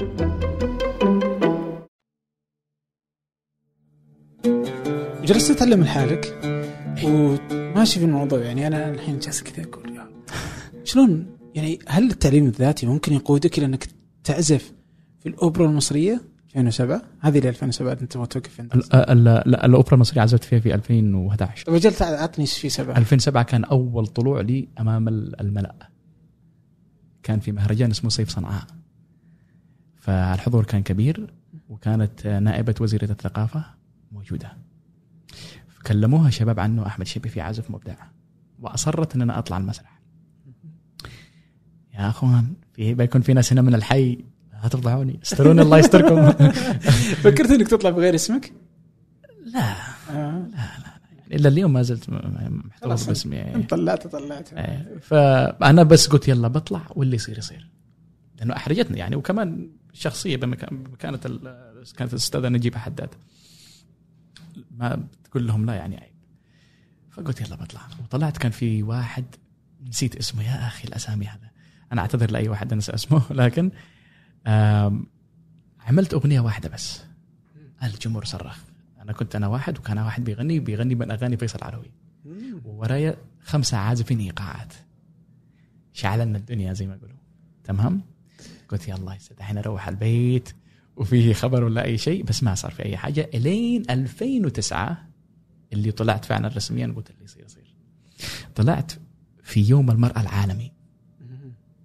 [5.23, 6.39] جلست اتعلم لحالك؟
[7.03, 10.09] وماشي في الموضوع يعني أنا الحين جالس كذا أقول يا.
[10.83, 13.87] شلون يعني هل التعليم الذاتي ممكن يقودك إلى أنك
[14.23, 14.73] تعزف
[15.19, 19.13] في الأوبرا المصرية 2007 هذه اللي 2007 أنت ما توقف عندها
[19.45, 22.97] لا الأوبرا المصرية عزفت فيها في 2011 طب أجل تعال عطني في سبعة.
[22.97, 25.89] 2007 كان أول طلوع لي أمام ال- الملأ.
[27.23, 28.63] كان في مهرجان اسمه صيف صنعاء.
[29.97, 31.33] فالحضور كان كبير
[31.69, 33.65] وكانت نائبة وزيرة الثقافة
[34.11, 34.51] موجودة.
[35.87, 37.95] كلموها شباب عنه أحمد شيبي في عازف مبدع.
[38.59, 39.98] وأصرت إن أنا أطلع المسرح.
[41.99, 44.17] يا أخوان في بيكون في ناس هنا من الحي.
[44.63, 46.31] لا تفضحوني استروني الله يستركم.
[47.23, 48.53] فكرت إنك تطلع بغير اسمك؟
[49.45, 49.75] لا.
[50.09, 50.47] آه.
[51.31, 53.07] إلا اليوم ما زلت محتفظ.
[53.07, 53.63] باسمي.
[53.69, 54.53] طلعت طلعت.
[54.53, 57.69] إيه، فأنا بس قلت يلا بطلع واللي يصير يصير.
[58.39, 63.09] لأنه أحرجتني يعني وكمان شخصية بمكان بمكانة ال- كانت الأستاذة نجيبه حداد.
[64.71, 65.97] ما تقول لهم لا يعني.
[65.97, 66.13] عيب
[67.11, 67.81] فقلت يلا بطلع.
[68.03, 69.25] وطلعت كان في واحد
[69.87, 70.43] نسيت اسمه.
[70.43, 71.48] يا أخي الأسامي هذا.
[71.93, 73.71] أنا أعتذر لأي واحد انسى اسمه لكن
[75.79, 77.01] عملت أغنية واحدة بس.
[77.83, 78.59] الجمهور صرخ.
[79.01, 81.91] أنا كنت أنا واحد وكان واحد بيغني بيغني من أغاني فيصل العلوي
[82.65, 84.73] وورايا خمسة عازفين إيقاعات.
[85.93, 87.15] شعلنا الدنيا زي ما يقولوا.
[87.63, 88.01] تمام؟
[88.69, 90.49] قلت يلا يا الحين أروح البيت
[90.95, 93.29] وفيه خبر ولا أي شيء بس ما صار في أي حاجة.
[93.33, 95.07] إلين 2009
[95.73, 97.75] اللي طلعت فعلا رسميا قلت اللي يصير يصير.
[98.55, 98.91] طلعت
[99.43, 100.71] في يوم المرأة العالمي.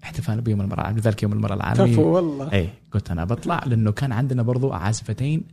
[0.04, 2.52] احتفال بيوم المرأة العالمي ذلك يوم المرأة العالمي كفو والله.
[2.52, 5.44] اي قلت أنا بطلع لأنه كان عندنا برضو عازفتين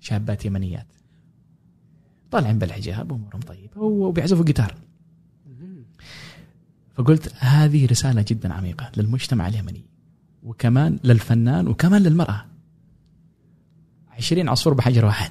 [0.00, 0.86] شابات يمنيات.
[2.30, 4.74] طالعين بالحجاب وأمورهم طيبة وبيعزفوا جيتار.
[6.94, 9.84] فقلت هذه رسالة جدا عميقة للمجتمع اليمني
[10.42, 12.44] وكمان للفنان وكمان للمرأة.
[14.16, 15.30] 20 عصفور بحجر واحد.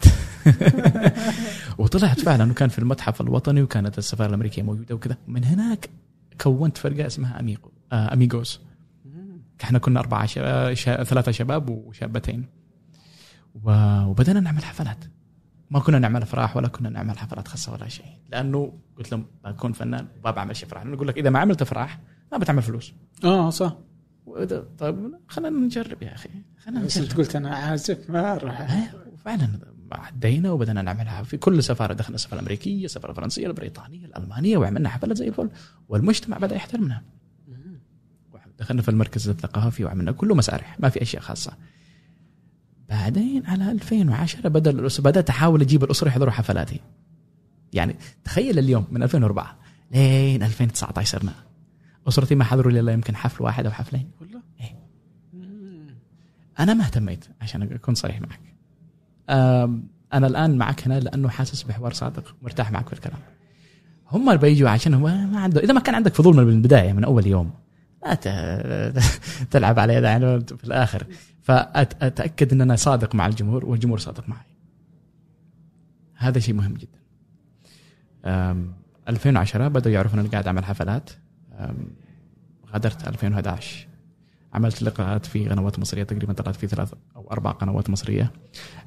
[1.77, 5.17] وطلعت فعلا وكان في المتحف الوطني وكانت السفارة الأمريكية موجودة وكذا.
[5.27, 5.89] من هناك
[6.41, 8.61] كونت فرقة اسمها اميغو آه اميغوس
[9.63, 11.03] إحنا كنا أربعة شباب شا...
[11.03, 12.45] ثلاثة شباب وشابتين.
[13.63, 13.71] و...
[14.03, 15.05] وبدأنا نعمل حفلات.
[15.71, 18.05] ما كنا نعمل أفراح ولا كنا نعمل حفلات خاصة ولا شيء.
[18.31, 21.99] لأنه قلت لهم بكون فنان ما بعمل شيء افراح نقول لك إذا ما عملت أفراح
[22.31, 22.93] ما بتعمل فلوس.
[23.23, 23.77] آه صح.
[24.27, 26.29] وإذا- طيب خلينا نجرب يا أخي.
[26.57, 27.17] خلينا نجرب.
[27.17, 28.61] قلت أنا عازف ما أروح.
[28.61, 29.49] إيه، وفعلا
[29.95, 35.17] عدينا وبدأنا نعملها في كل سفارة دخلنا السفارة الأمريكية السفارة الفرنسية البريطانية الألمانية وعملنا حفلات
[35.17, 35.49] زي الفل.
[35.89, 37.01] والمجتمع بدأ يحترمنا.
[38.59, 41.53] دخلنا في المركز الثقافي وعملنا كله مسارح ما في أشياء خاصة.
[42.89, 46.79] بعدين على 2010 بدأ بدأت أحاول أجيب الأسرة يحضروا حفلاتي.
[47.73, 49.57] يعني تخيل اليوم من 2004
[49.91, 51.33] لين 2019 صرنا
[52.07, 54.11] أسرتي ما حضروا لي إلا يمكن حفل واحد أو حفلين.
[54.21, 54.85] والله؟ إيه.
[56.59, 58.54] أنا ما اهتميت عشان أكون صريح معك.
[59.29, 63.19] أنا الآن معك هنا لأنه حاسس بحوار صادق مرتاح معك في الكلام.
[64.11, 67.03] هم اللي بيجوا عشان هو ما عنده إذا ما كان عندك فضول من البداية من
[67.03, 67.51] أول يوم
[68.05, 68.13] لا
[69.51, 71.03] تلعب على يد يعني في الآخر.
[71.41, 74.45] فاتاكد إن أنا صادق مع الجمهور والجمهور صادق معي.
[76.15, 76.99] هذا شيء مهم جدا.
[78.25, 78.73] أم،
[79.09, 81.09] 2010 بدأوا يعرفون إني قاعد أعمل حفلات.
[82.73, 83.87] غادرت 2011
[84.55, 88.31] عملت لقاءات في قنوات مصرية تقريبا طلعت في ثلاث أو أربع قنوات مصرية.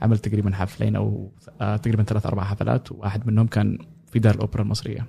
[0.03, 3.79] عملت تقريبا حفلين أو آه، تقريبا ثلاث أربع حفلات وواحد منهم كان
[4.13, 5.07] في دار الأوبرا المصرية.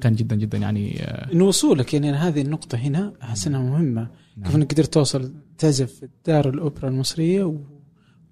[0.00, 4.54] كان جدا جدا يعني آه، إنه وصولك يعني هذه النقطة هنا أحس إنها كيف نعم.
[4.54, 7.60] إنك قدرت توصل تعزف في دار الأوبرا المصرية و...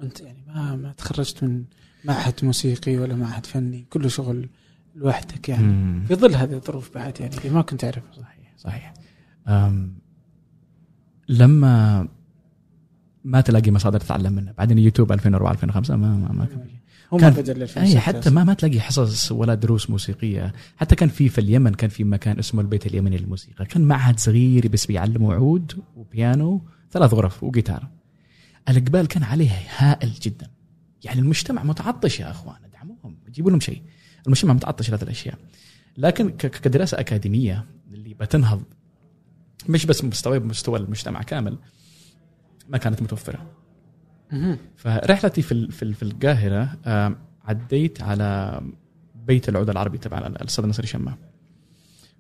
[0.01, 1.65] وأنت يعني ما ما تخرجت من
[2.05, 4.49] معهد موسيقي ولا معهد فني كله شغل
[4.95, 5.67] لوحدك يعني.
[5.67, 6.05] مم.
[6.09, 8.13] في ظل هذه الظروف بعد يعني ما كنت أعرفها.
[8.13, 8.95] صحيح صحيح.
[11.29, 12.09] لما
[13.25, 14.53] ما تلاقي مصادر تتعلم منها.
[14.59, 16.67] بعدين يوتيوب 2004 2005 ما ما, ما كان
[17.13, 20.53] هو كان- اي 2006 حتى ما ما تلاقي حصص ولا دروس موسيقية.
[20.77, 23.65] حتى كان في في اليمن كان في مكان اسمه البيت اليمني للموسيقى.
[23.67, 26.63] كان معهد صغير بس بيعلموا عود وبيانو
[26.93, 27.89] ثلاث غرف وجيتار.
[28.69, 30.51] الإقبال كان عليه هائل جدا.
[31.05, 33.83] يعني المجتمع متعطش يا أخوان ادعموهم جيبوا لهم شيء.
[34.27, 35.39] المجتمع متعطش لهذه الأشياء.
[35.99, 38.63] لكن كدراسة أكاديمية اللي بتنهض
[39.69, 41.59] مش بس مستوى بمستوى المجتمع كامل
[42.69, 43.47] ما كانت متوفرة.
[44.77, 46.79] فرحلتي في في في القاهرة
[47.45, 48.61] عديت على
[49.15, 51.17] بيت العود العربي تبع الأستاذ نصر شمه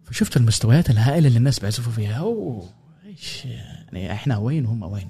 [0.04, 2.18] فشفت المستويات الهائلة اللي الناس بيعزفوا فيها.
[2.18, 2.68] أوه
[3.04, 5.08] إيش يعني إحنا وين وهم وين؟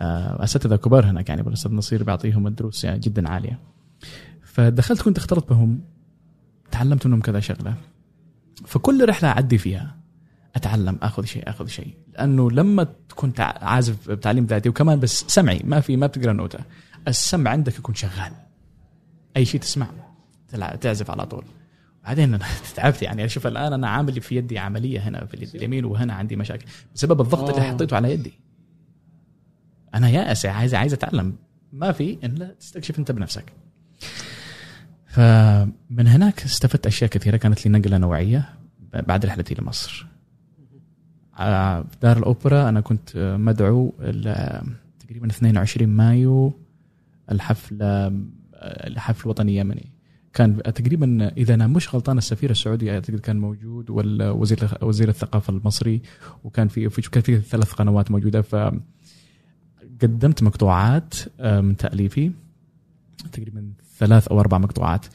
[0.00, 3.60] آه، اساتذه كبار هناك يعني الاستاذ نصير بيعطيهم الدروس يعني جدا عالية.
[4.42, 5.80] فدخلت كنت اختلطت بهم
[6.70, 7.74] تعلمت منهم كذا شغلة.
[8.66, 9.95] فكل رحلة أعدي فيها.
[10.56, 11.94] أتعلم آخذ شيء آخذ شيء.
[12.12, 16.58] لأنه لما تكون عازف بتعليم ذاتي وكمان بس سمعي ما في ما بتقرأ نوتة.
[17.08, 18.32] السمع عندك يكون شغال.
[19.36, 19.86] أي شيء تسمع
[20.80, 21.44] تعزف على طول.
[22.04, 22.44] بعدين أنا
[22.76, 23.24] تعبت يعني.
[23.24, 26.66] أشوف الآن أنا عامل في يدي عملية هنا في اليد اليمين وهنا عندي مشاكل.
[26.94, 27.72] بسبب الضغط اللي آه.
[27.72, 28.32] حطيته على يدي.
[29.94, 31.36] أنا يائس عايز عايز أتعلم.
[31.72, 33.52] ما في الا تستكشف أنت بنفسك.
[35.06, 38.54] فمن هناك استفدت أشياء كثيرة كانت لي نقله نوعيه
[38.92, 40.06] بعد رحلتي لمصر.
[41.36, 43.94] في دار الأوبرا أنا كنت مدعو
[44.98, 46.52] تقريبا 22 مايو
[47.30, 48.12] الحفل آه،
[48.86, 49.92] الحفل وطني يمني
[50.32, 56.02] كان تقريبا إذا أنا مش غلطان السفير السعودي أعتقد كان موجود والوزير وزير الثقافة المصري
[56.44, 58.42] وكان في كان في ثلاث قنوات موجودة.
[58.42, 58.54] ف
[60.02, 62.32] قدمت مقطوعات آه، من تأليفي
[63.32, 65.06] تقريبا ثلاث أو أربع مقطوعات.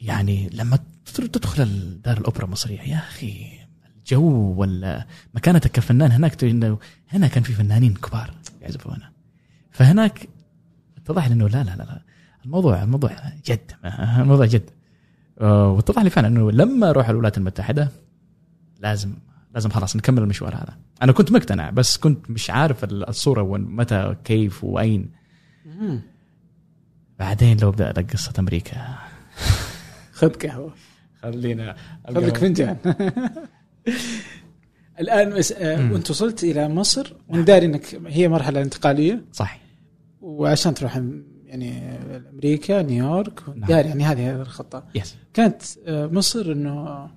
[0.00, 0.78] يعني لما
[1.14, 3.65] تدخل دار الأوبرا المصرية يا أخي
[4.06, 6.12] الجو ولا مكانتك كفنان.
[6.12, 9.12] هناك انه هنا كان في فنانين كبار يعزفوا هنا
[9.70, 10.28] فهناك
[10.96, 12.02] اتضح لي إنه لا لا لا
[12.44, 13.10] الموضوع الموضوع
[13.46, 13.72] جد.
[14.22, 14.70] الموضوع جد.
[15.40, 17.88] آه، واتضح لي فعلا إنه لما أروح الولايات المتحدة
[18.80, 19.14] لازم
[19.54, 20.76] لازم خلاص نكمل المشوار هذا.
[21.02, 25.10] أنا كنت مقتنع بس كنت مش عارف الصورة وين متى كيف وأين.
[27.18, 28.98] بعدين لو بدات قصة أمريكا.
[30.18, 30.74] خذ قهوة.
[31.22, 31.76] خلينا
[32.08, 32.76] خذ لك فنجان.
[35.00, 35.52] الان مس...
[35.52, 35.92] آه،.
[35.92, 39.58] وأنت وصلت إلى مصر وانت داري انك هي مرحلة انتقالية صح
[40.20, 41.00] وعشان تروح
[41.46, 41.98] يعني
[42.32, 43.68] أمريكا نيويورك نعم.
[43.68, 47.08] داري يعني هذه الخطة يس كانت آه، مصر إنه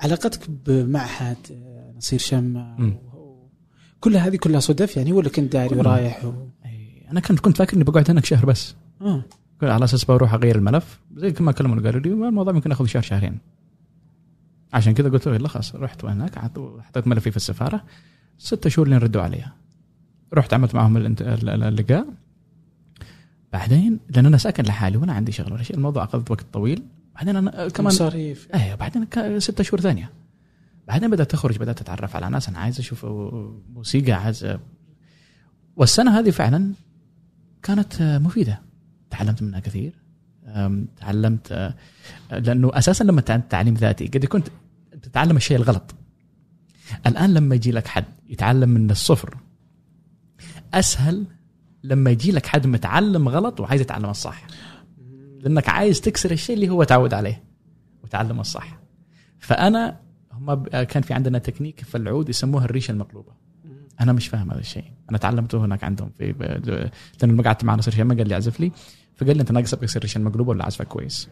[0.00, 2.40] علاقتك بمعهد آه، نصير.
[3.14, 3.48] و-
[4.00, 5.76] كل هذه كلها صدف يعني ولا كنت داري.
[5.76, 6.32] ورايح و...
[7.10, 9.24] أنا كنت كنت فاكر إني بقعد هناك شهر بس آه.
[9.62, 13.38] على أساس بروح أغير الملف زي ما كلموا قالوا لي الموضوع ممكن ياخذ شهر شهرين
[14.72, 17.84] عشان كذا قلت له يلا خلاص رحت هناك حطيت ملفي في السفارة.
[18.38, 19.54] ستة شهور لين ردوا عليها
[20.34, 22.06] رحت عملت معهم اللقاء.
[23.52, 26.82] بعدين لأن أنا ساكن لحالي ولا عندي شغل ولا شيء الموضوع اخذ وقت طويل.
[27.14, 29.06] بعدين أنا كمان مصاريف إيه بعدين
[29.38, 30.10] ستة شهور ثانية.
[30.88, 33.04] بعدين بدأت أخرج بدأت أتعرف على ناس أنا عايز أشوف
[33.74, 34.56] موسيقى عايز
[35.76, 36.72] والسنة هذه فعلا
[37.62, 38.60] كانت مفيدة.
[39.10, 39.92] تعلمت منها كثير.
[40.96, 41.74] تعلمت أه،
[42.38, 44.42] لأنه أساسا لما تع- تعليم ذاتي قد يكون
[45.02, 45.94] تتعلم الشيء الغلط.
[47.06, 49.36] الآن لما يجي لك حد يتعلم من الصفر
[50.74, 51.26] أسهل
[51.84, 54.46] لما يجي لك حد متعلم غلط وعايز يتعلم الصح.
[55.40, 57.42] لأنك عايز تكسر الشيء اللي هو تعود عليه
[58.04, 58.78] وتعلم الصح.
[59.38, 60.00] فأنا
[60.32, 63.32] هم ب- كان في عندنا تكنيك في العود يسموها الريشة المقلوبة.
[64.00, 64.84] أنا مش فاهم هذا الشيء.
[65.10, 66.32] أنا تعلمته هناك عندهم في
[67.22, 68.72] لأنه لما قعدت مع نصير شمه قال لي اعزف لي.
[69.20, 71.28] فقال لي أنت ناقصك بس الريشه المقلوبه ولا عزفك كويس؟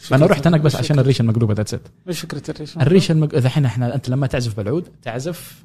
[0.00, 3.34] فأنا رحت هناك بس عشان الريشه المقلوبه that's it وش فكرة الريشه؟ الريشه المق...
[3.34, 5.64] الحين إحنا أنت لما تعزف بالعود تعزف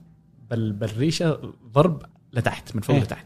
[0.50, 0.74] بال...
[0.74, 2.02] بالريشة ضرب
[2.34, 3.04] لتحت من فوق إيه.
[3.04, 3.26] لتحت.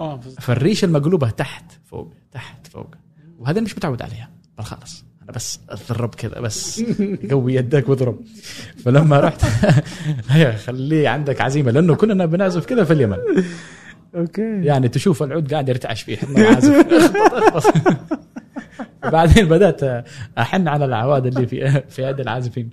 [0.00, 0.20] آه.
[0.20, 2.94] فالريشة المقلوبة تحت فوق تحت فوق.
[3.38, 4.30] وهذا مش متعود عليها.
[4.58, 6.82] خلاص أنا بس أضرب كذا بس
[7.30, 8.20] قوي يدك واضرب.
[8.84, 9.44] فلما رحت
[10.66, 13.18] خليه عندك عزيمة لأنه كلنا بنعزف كذا في اليمن.
[14.14, 14.64] أوكي.
[14.64, 16.18] يعني تشوف العود قاعد يرتعش فيه.
[19.12, 20.04] بعدين بدأت
[20.38, 22.70] أحن على العواد اللي في في يد العازفين.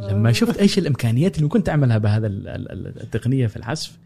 [0.00, 3.98] لما شفت إيش الإمكانيات اللي كنت أعملها بهذا ال- ال- ال- التقنية في العزف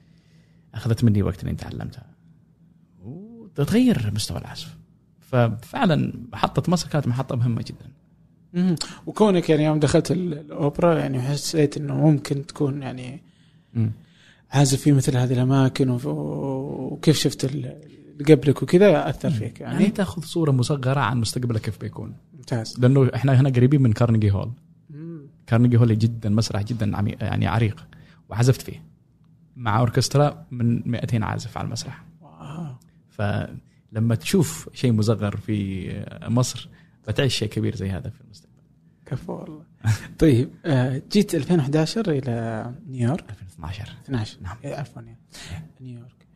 [0.74, 2.04] أخذت مني وقت إني تعلمتها.
[3.04, 4.76] وتغير مستوى العزف.
[5.20, 7.86] ففعلا محطه مصر كانت محطة مهمة جدا.
[8.54, 8.74] مم.
[9.06, 13.20] وكونك يعني يوم دخلت ال- الأوبرا يعني حسيت إنه ممكن تكون يعني
[14.52, 17.46] عازف في مثل هذه الأماكن وكيف شفت
[18.28, 22.16] قبلك وكذا أثر فيك يعني؟ يعني تاخذ صورة مصغرة عن مستقبلك كيف بيكون.
[22.34, 22.80] ممتاز.
[22.80, 24.52] لأنه إحنا هنا قريبين من كارنيجي هول
[24.90, 25.26] مم.
[25.46, 26.86] كارنيجي هول جدا مسرح جدا
[27.20, 27.86] يعني عريق.
[28.28, 28.84] وعزفت فيه.
[29.56, 32.04] مع أوركسترا من 200 عازف على المسرح.
[32.20, 32.74] Wow.
[33.10, 35.88] فلما تشوف شيء مصغر في
[36.28, 36.68] مصر
[37.08, 38.52] بتعيش شيء كبير زي هذا في المستقبل.
[39.06, 39.62] كفو والله.
[40.18, 43.24] طيب آه، جيت 2011 إلى نيويورك.
[43.62, 44.56] 2012 12 نعم.
[44.64, 45.18] إيه، عفوا يعني
[45.80, 46.26] نيويورك.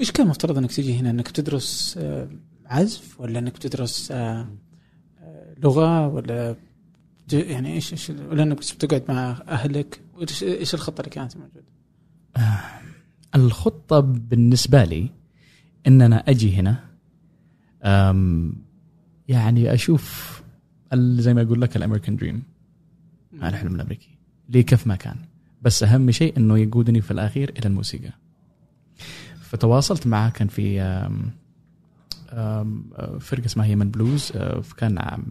[0.00, 2.28] إيش كان مفترض إنك تجي هنا؟ إنك تدرس آه،
[2.66, 4.48] عزف ولا إنك تدرس آه،
[5.20, 6.56] آه، لغة ولا
[7.32, 10.00] يعني إيش إيش ولا إنك بتقعد مع أهلك؟
[10.42, 11.66] إيش الخطة اللي كانت موجودة؟
[13.34, 15.10] الخطة بالنسبة لي
[15.86, 16.88] إن أنا أجي هنا
[19.28, 20.37] يعني أشوف
[20.94, 22.42] زي ما أقول لك الأمريكان دريم
[23.42, 24.18] الحلم الأمريكي.
[24.48, 25.16] لي كيف ما كان.
[25.62, 28.12] بس أهم شيء إنه يقودني في الأخير إلى الموسيقى.
[29.40, 30.80] فتواصلت معه كان في
[32.32, 32.84] أم
[33.20, 35.24] فرقة اسمها Yemen Blues أه، كان عم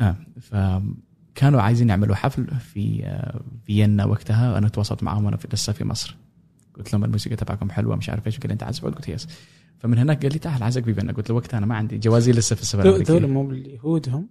[0.00, 5.84] آه فكانوا عايزين يعملوا حفل في آه، فيينا وقتها وأنا تواصلت معهم وأنا لسه في
[5.84, 6.16] مصر.
[6.74, 9.28] قلت لهم الموسيقى تبعكم حلوة مش عارف إيش قال أنت عازف؟ قلت yes
[9.78, 11.12] فمن هناك قال لي تعال عايزك في فيينا.
[11.12, 14.28] قلت له وقتها أنا ما عندي جوازي لسه في السفر دول مو اليهود هم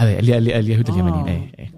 [0.00, 0.94] اليهود آه.
[0.94, 1.70] اليمنيين اي اي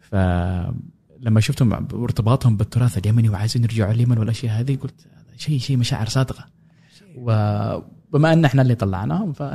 [0.00, 6.46] فلما شفتهم ارتباطهم بالتراث اليمني وعايزين يرجعوا اليمن والأشياء هذه قلت شيء شيء مشاعر صادقة.
[7.16, 9.42] وبما أن إحنا اللي طلعناهم ف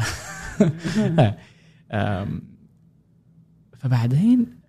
[3.79, 4.59] فبعدين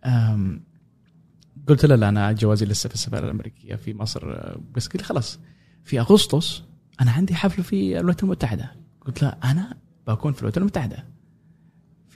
[1.69, 4.51] قلت له لا أنا جوازي لسه في السفارة الأمريكية في مصر.
[4.75, 5.39] بس لي خلاص
[5.85, 6.63] في أغسطس
[7.01, 8.73] أنا عندي حفل في الولايات المتحدة.
[9.01, 9.77] قلت له أنا
[10.07, 11.16] بكون في الولايات المتحدة.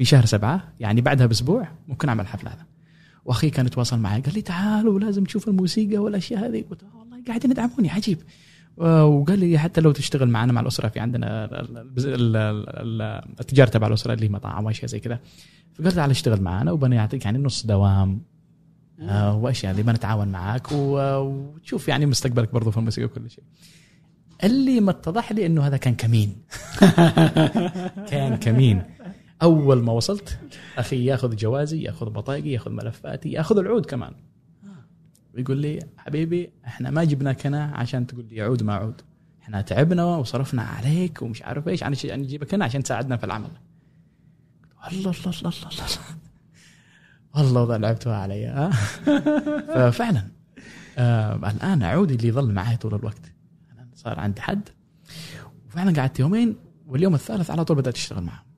[0.01, 2.67] في شهر سبعة يعني بعدها بأسبوع ممكن أعمل الحفل هذا.
[3.25, 6.65] وأخي كان يتواصل معي قال لي تعالوا لازم تشوف الموسيقى والأشياء هذه.
[6.71, 8.19] قلت والله قاعدين يدعموني عجيب.
[8.77, 12.37] وقال لي حتى لو تشتغل معنا مع الأسرة في عندنا ال- ال- ال-
[12.69, 15.21] ال- التجارة تبع الأسرة اللي هي مطاعم وأشياء زي كذا.
[15.75, 18.23] فقال تعال اشتغل معنا وبنعطيك يعني نص دوام
[19.01, 23.45] آه، وأشياء اللي بنتعاون معك و- وتشوف يعني مستقبلك برضو في الموسيقى وكل شيء.
[24.45, 26.37] اللي ما اتضح لي إنه هذا كان كمين.
[28.11, 28.83] كان كمين.
[29.43, 30.39] أول ما وصلت
[30.79, 34.15] أخي ياخذ جوازي ياخذ بطايقي ياخذ ملفاتي ياخذ العود كمان.
[35.35, 39.01] ويقول لي حبيبي إحنا ما جبناك هنا عشان تقول لي عود ما عود
[39.43, 41.83] إحنا تعبنا وصرفنا عليك ومش عارف إيش.
[41.83, 43.51] عشان نجيبك هنا عشان تساعدنا في العمل.
[44.93, 45.69] الله الله الله الله
[47.35, 47.55] الله.
[47.55, 48.71] والله لعبتوها علي
[49.75, 50.29] ففعلا.
[50.99, 53.33] آه الآن عودي اللي ظل معي طول الوقت.
[53.95, 54.69] صار عندي حد.
[55.67, 58.50] وفعلا قعدت يومين واليوم الثالث على طول بدأت أشتغل معه.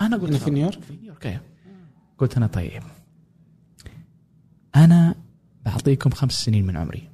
[0.00, 1.40] أنا قلت في نيويورك؟ في نيويورك أيوة.
[2.18, 2.82] قلت أنا طيب.
[4.76, 5.14] أنا
[5.64, 7.08] بعطيكم خمس سنين من عمري.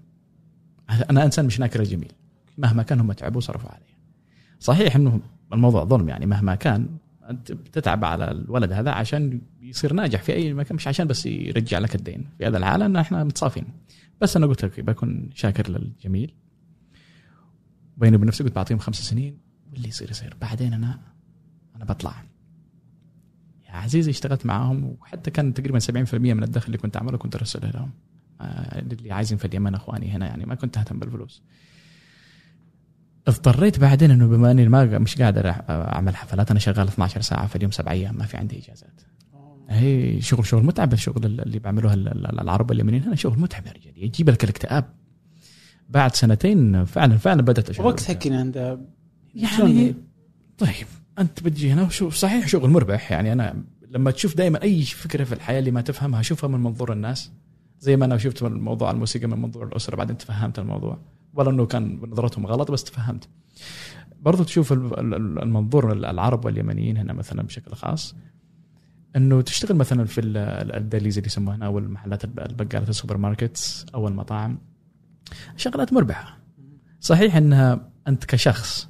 [1.11, 2.13] أنا إنسان مش ناكر الجميل.
[2.59, 3.87] مهما كان هم تعبوا وصرفوا علي
[4.61, 5.21] صحيح إنه
[5.53, 6.89] الموضوع ظلم يعني مهما كان.
[7.31, 11.79] أنت بتتعب على الولد هذا عشان يصير ناجح في أي مكان مش عشان بس يرجع
[11.79, 12.27] لك الدين.
[12.39, 13.65] في هذا الحاله ان إحنا متصافين.
[14.21, 16.35] بس أنا قلت لك بكون شاكر للجميل.
[17.97, 19.39] بيني وبين نفسي قلت بعطيهم خمس سنين
[19.73, 20.37] واللي يصير يصير.
[20.41, 21.01] بعدين أنا
[21.77, 22.25] أنا بطلع.
[23.77, 27.91] عزيزي اشتغلت معاهم وحتى كان تقريبا 70% من الدخل اللي كنت أعمله كنت أرسله لهم.
[28.41, 31.43] آه، اللي عايزين في اليمن أخواني هنا يعني ما كنت أهتم بالفلوس.
[33.29, 37.57] اضطريت بعدين إنه بما إني ما مش قادر أعمل حفلات أنا شغال 12 ساعة في
[37.57, 39.01] اليوم سبع أيام ما في عندي إجازات.
[39.69, 43.73] هي شغل شغل متعب الشغل اللي بيعملوه ال- ال- العرب اليمنيين هنا شغل متعب يا
[43.73, 44.85] رجال يجيب لك الاكتئاب.
[45.89, 48.79] بعد سنتين فعلا فعلا بدأت أشعر وقتها كنا عند
[49.35, 49.95] يعني
[50.59, 50.87] طيب.
[51.19, 55.33] أنت بتجي هنا وشوف صحيح؟ شغل مربح يعني أنا لما تشوف دائما أي فكرة في
[55.35, 57.33] الحياة اللي ما تفهمها شوفها من منظور الناس.
[57.81, 60.99] زي ما أنا شفت موضوع الموسيقى من منظور الأسرة بعدين تفهمت الموضوع.
[61.35, 63.29] ولا إنه كان نظرتهم غلط بس تفهمت.
[64.21, 68.15] برضو تشوف ال- ال- المنظور العرب واليمنيين هنا مثلا بشكل خاص.
[69.17, 72.89] إنه تشتغل مثلا في ال- ال- ال delis اللي يسموها هنا أو المحلات الب- البقالات
[72.89, 74.59] ال supermarkets أو المطاعم.
[75.57, 76.39] شغلات مربحة.
[77.01, 78.89] صحيح إنها أنت كشخص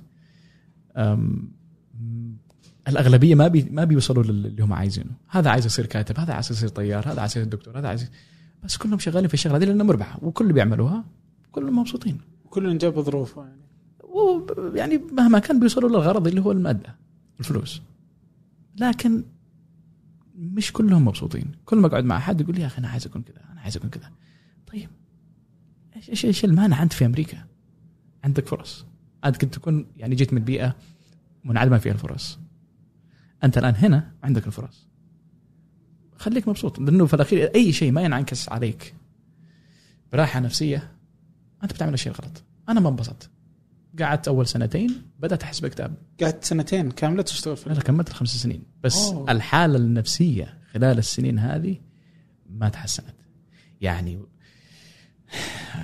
[2.89, 5.11] الأغلبية ما بي ما بيوصلوا لل- اللي هم عايزينه.
[5.29, 8.11] هذا عايز يصير كاتب هذا عايز يصير طيار هذا عايز يصير دكتور هذا عايز
[8.65, 11.05] بس كلهم شغالين في الشغلة دي لأنها مربحة وكل بيعملوها
[11.53, 12.21] كلهم مبسوطين.
[12.51, 13.61] كلنا جاب ظروفه يعني.
[14.79, 16.97] يعني مهما كان بيوصلوا للغرض اللي هو المادة
[17.41, 17.83] الفلوس.
[18.77, 19.25] لكن
[20.39, 21.53] مش كلهم مبسوطين.
[21.65, 23.77] كل ما أقعد مع احد يقول لي يا أخي أنا عايز أكون كذا أنا عايز
[23.77, 24.11] أكون كذا
[24.73, 24.89] طيب
[25.97, 27.45] إيش إيش إيش المانع انت في أمريكا؟
[28.25, 28.85] عندك فرص.
[29.25, 30.77] أنت كنت تكون يعني جيت من بيئة
[31.45, 32.39] منعدمة فيها الفرص.
[33.45, 34.87] أنت الآن هنا عندك الفرص.
[36.19, 38.95] خليك مبسوط لأنه في الأخير أي شيء ما ينعكس عليك
[40.13, 40.93] براحة نفسية
[41.63, 43.31] أنت بتعمل الشيء الغلط أنا ما انبسطت
[44.01, 48.63] قعدت أول سنتين بدأت أحس باكتئاب قعدت سنتين كاملة تشتغل في لا كملت الخمس سنين.
[48.85, 49.31] بس أوه.
[49.33, 51.77] الحالة النفسية خلال السنين هذه
[52.51, 53.15] ما تحسنت.
[53.81, 54.19] يعني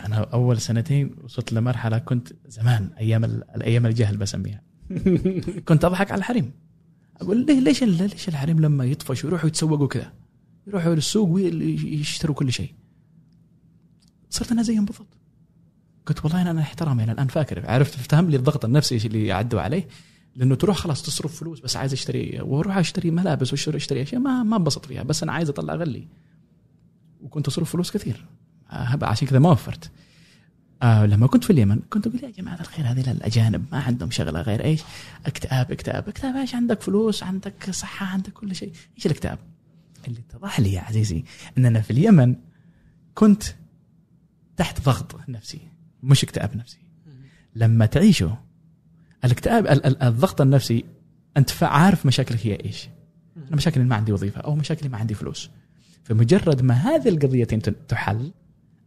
[0.06, 4.62] أنا أول سنتين وصلت لمرحلة كنت زمان أيام ال- الأيام الجهل بسميها.
[5.68, 6.52] كنت أضحك على الحريم.
[7.22, 10.12] أقول ليه ليش ليش الحريم لما يطفشوا يروحوا يتسوقوا كذا
[10.66, 12.74] يروحوا للسوق ويشتروا كل شيء.
[14.30, 15.06] صرت أنا زيهم بالضبط.
[16.06, 17.70] قلت والله أنا احترام يعني الآن فاكر.
[17.70, 19.88] عرفت افتهم لي الضغط النفسي اللي عدوا عليه
[20.36, 24.42] لأنه تروح خلاص تصرف فلوس بس عايز أشتري وأروح أشتري ملابس واشتري أشتري أشياء ما
[24.42, 26.08] ما انبسط فيها بس أنا عايز أطلع غلي
[27.22, 28.26] وكنت أصرف فلوس كثير.
[28.70, 29.90] آه، عشان كذا ما وفرت.
[30.82, 34.40] آه لما كنت في اليمن كنت أقول يا جماعة الخير هذه الأجانب ما عندهم شغلة
[34.40, 34.82] غير إيش؟
[35.26, 38.72] اكتئاب اكتئاب اكتئاب إيش عندك فلوس عندك صحة عندك كل شيء.
[38.96, 39.38] إيش الاكتئاب؟
[40.08, 41.24] اللي اتضح لي يا عزيزي
[41.58, 42.36] ان أنا في اليمن
[43.14, 43.42] كنت
[44.56, 45.60] تحت ضغط نفسي
[46.02, 46.78] مش اكتئاب نفسي.
[47.56, 48.38] لما تعيشه
[49.24, 50.84] الاكتئاب ال- ال- الضغط النفسي
[51.36, 52.88] أنت عارف مشاكلك هي إيش.
[53.36, 55.50] أنا مشاكلي ما عندي وظيفة أو مشاكلي ما عندي فلوس.
[56.04, 58.32] فمجرد ما هذه القضيتين تحل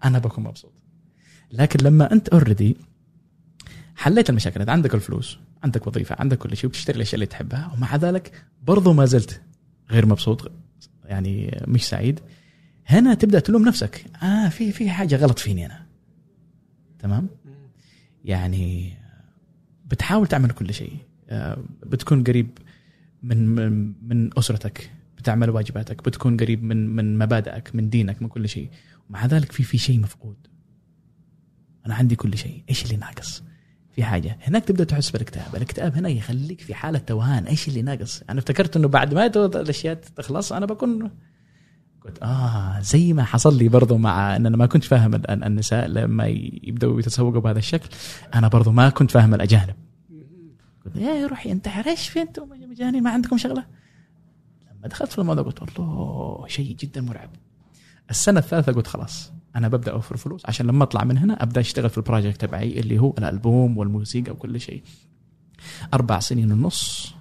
[0.06, 0.74] أنا بكون مبسوط.
[1.52, 2.78] لكن لما أنت اوريدي
[3.96, 7.96] حليت المشاكل انت عندك الفلوس عندك وظيفة عندك كل شيء وبتشتري الأشياء اللي تحبها ومع
[7.96, 9.42] ذلك برضو ما زلت
[9.92, 10.52] غير مبسوط
[11.06, 12.20] يعني مش سعيد
[12.86, 14.06] هنا تبدأ تلوم نفسك.
[14.24, 15.86] آه في في حاجة غلط فيني أنا.
[17.00, 17.28] تمام؟
[18.26, 18.94] يعني
[19.88, 20.98] بتحاول تعمل كل شيء.
[21.30, 22.50] آه، بتكون قريب
[23.24, 28.50] من من, من أسرتك بتعمل واجباتك بتكون قريب من من مبادئك من دينك من كل
[28.50, 28.70] شيء.
[29.10, 30.36] ومع ذلك في في شيء مفقود.
[31.86, 32.64] أنا عندي كل شيء.
[32.70, 33.44] إيش اللي ناقص؟
[33.92, 34.38] في حاجة.
[34.42, 37.46] هناك تبدأ تحس بالاكتئاب الاكتئاب هنا يخليك في حالة توهان.
[37.46, 41.12] إيش اللي ناقص؟ أنا افتكرت إنه بعد ما الأشياء تخلص أنا بكون
[42.06, 45.88] قلت آه زي ما حصل لي برضو مع إن أنا ما كنت فاهم ال- النساء
[45.88, 46.26] لما
[46.64, 47.90] يبدأوا يتسوقوا بهذا الشكل.
[48.34, 49.76] أنا برضو ما كنت فاهم الأجانب.
[50.86, 51.88] قلت يا روحي انتحر.
[51.90, 53.66] إيش في أنتم مجانين؟ ما عندكم شغلة؟
[54.72, 57.30] لما دخلت في الموضوع قلت والله شيء جدا مرعب.
[58.10, 59.32] السنة الثالثة قلت خلاص.
[59.56, 60.42] أنا ببدأ أوفر فلوس.
[60.46, 64.62] عشان لما أطلع من هنا أبدأ أشتغل في البروجكت تبعي اللي هو الألبوم والموسيقى وكل
[64.62, 64.84] شيء.
[65.94, 67.14] أربع سنين ونص.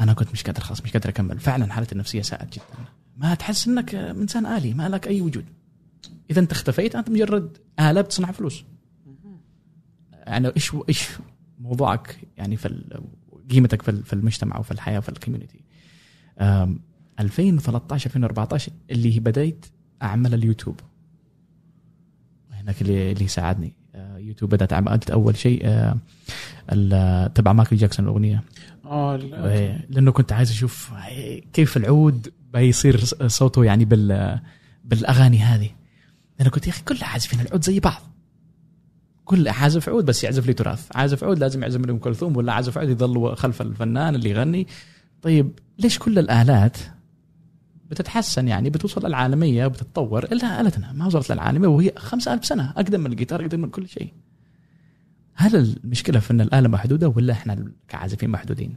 [0.00, 1.38] أنا كنت مش قادر خلاص مش قادر أكمل.
[1.40, 2.64] فعلا حالتي النفسية ساءت جدا.
[3.16, 5.44] ما تحس إنك إنسان آلي ما لك أي وجود.
[6.30, 8.64] إذا أنت اختفيت أنت مجرد آلة بتصنع فلوس.
[10.12, 11.08] يعني إيش إيش
[11.60, 12.84] موضوعك يعني في
[13.50, 15.60] قيمتك في ال- في المجتمع وفي الحياة وفي ال community؟
[16.40, 16.80] أم،
[17.20, 19.66] 2013 2014 اللي بديت
[20.02, 20.80] أعمل اليوتيوب.
[22.52, 23.72] هناك اللي اللي ساعدني.
[23.94, 28.42] آه، يوتيوب بدأت عملت أول شيء آه، تبع مايكل جاكسون الأغنية.
[28.84, 29.16] آه.
[29.16, 30.92] إيه، لأنه كنت عايز أشوف
[31.52, 34.40] كيف العود بيصير صوته يعني بال
[34.84, 35.70] بالأغاني هذه.
[36.40, 38.02] أنا كنت يا أخي كل عازفين العود زي بعض.
[39.24, 40.88] كل عازف عود بس يعزف لي تراث.
[40.94, 44.66] عازف عود لازم يعزف لي ام كلثوم ولا عازف عود يظل خلف الفنان اللي يغني.
[45.22, 46.76] طيب ليش كل الآلات
[47.90, 50.92] بتتحسن يعني بتوصل للعالمية وبتتطور الا آلتنا.
[50.92, 54.12] ما وصلت للعالمية وهي 5000 سنة أقدم من الجيتار أقدم من كل شيء.
[55.34, 58.76] هل المشكلة في إن الآلة محدودة ولا إحنا كعازفين محدودين؟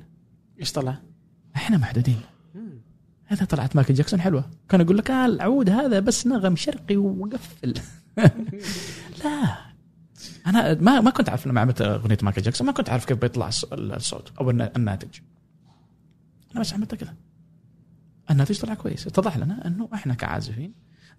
[0.59, 0.97] إيش طلع؟
[1.55, 2.19] إحنا محدودين.
[3.25, 4.49] هذا طلعت مايكل جاكسون حلوة.
[4.69, 7.73] كان يقول لك آه العود هذا بس نغم شرقي وقفل.
[9.23, 9.57] لا.
[10.47, 13.49] أنا ما ما كنت أعرف لما عملت أغنية مايكل جاكسون ما كنت أعرف كيف بيطلع
[13.51, 15.09] الص- الصوت أو النا- الناتج.
[16.51, 17.13] أنا بس عملت كذا
[18.31, 19.07] الناتج طلع كويس.
[19.07, 20.73] اتضح لنا أنه إحنا كعازفين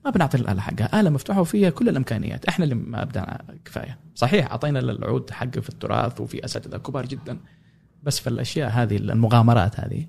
[0.05, 1.01] ما بنعطي الآلة حقها.
[1.01, 2.45] آلة مفتوحة وفيها كل الإمكانيات.
[2.45, 3.99] إحنا اللي ما ابدعنا كفاية.
[4.15, 7.39] صحيح أعطينا العود حقه في التراث وفي أساتذة كبار جدا.
[8.03, 10.07] بس في الأشياء هذه المغامرات هذه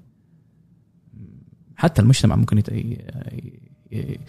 [1.75, 2.69] حتى المجتمع ممكن يت...
[2.69, 2.97] ي...
[3.91, 4.19] ي...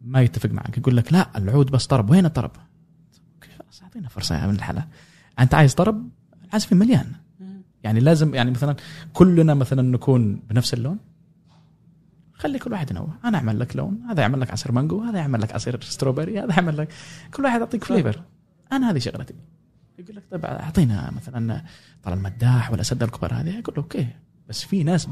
[0.00, 0.78] ما يتفق معك.
[0.78, 2.10] يقول لك لا العود بس طرب.
[2.10, 2.50] وين الطرب؟
[3.42, 4.86] خلاص أعطينا فرصة من الحلا
[5.38, 6.08] أنت عايز طرب؟
[6.44, 7.12] العازفين مليان.
[7.84, 8.76] يعني لازم يعني مثلا
[9.12, 10.98] كلنا مثلا نكون بنفس اللون.
[12.38, 13.08] خلي كل واحد ينوع.
[13.24, 16.54] أنا أعمل لك لون هذا يعمل لك عصير مانجو هذا يعمل لك عصير strawberry هذا
[16.54, 16.88] يعمل لك
[17.34, 18.22] كل واحد يعطيك flavor
[18.72, 19.34] أنا هذه شغلتي.
[19.98, 21.62] يقول لك طيب أعطينا مثلا
[22.02, 23.50] طال المداح والاساتذه الكبار هذه.
[23.50, 24.06] أقول له أوكي
[24.48, 25.08] بس في ناس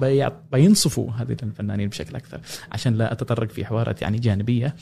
[0.53, 2.41] بينصفوا هذه الفنانين بشكل أكثر.
[2.73, 4.77] عشان لا أتطرق في حوارات يعني جانبية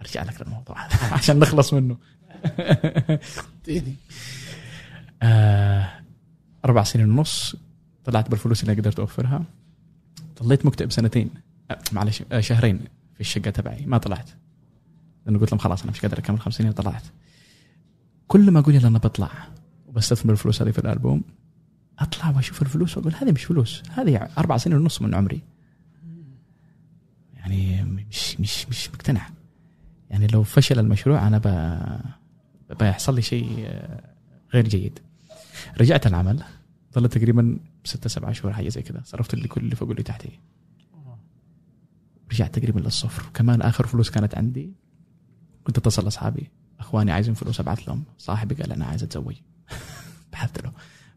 [0.00, 1.96] أرجع لك للموضوع هذا عشان نخلص منه.
[5.22, 5.88] آه
[6.64, 7.56] أربع سنين ونص
[8.04, 9.44] طلعت بالفلوس اللي قدرت أوفرها.
[10.42, 11.30] ضليت مكتئب سنتين.
[11.92, 12.80] معلش آه شهرين
[13.14, 13.86] في الشقة تبعي.
[13.86, 14.30] ما طلعت.
[15.26, 17.02] لأنه قلت لهم خلاص أنا مش قادر اكمل خمس سنين طلعت
[18.26, 19.30] كل ما أقول أنا بطلع
[19.86, 21.22] وبستثمر الفلوس هذه في الألبوم
[21.98, 25.42] أطلع وأشوف الفلوس وأقول هذه مش فلوس هذه أربع سنين ونص من عمري.
[27.34, 29.28] يعني مش مش مش مقتنع.
[30.10, 32.76] يعني لو فشل المشروع أنا ب...
[32.78, 34.14] بيحصل لي شيء آه،
[34.54, 34.98] غير جيد.
[35.80, 36.44] رجعت العمل
[36.94, 40.40] ظلت تقريبا ستة سبعة شهور حاجة زي كذا صرفت اللي كل اللي فوق واللي تحتي
[42.36, 43.28] رجعت تقريبا للصفر.
[43.28, 44.72] وكمان آخر فلوس كانت عندي.
[45.64, 48.04] كنت أتصل لاصحابي أخواني عايزين فلوس أبعث لهم.
[48.18, 49.36] صاحبي قال أنا عايز أتزوج.
[50.32, 50.72] بحثت له.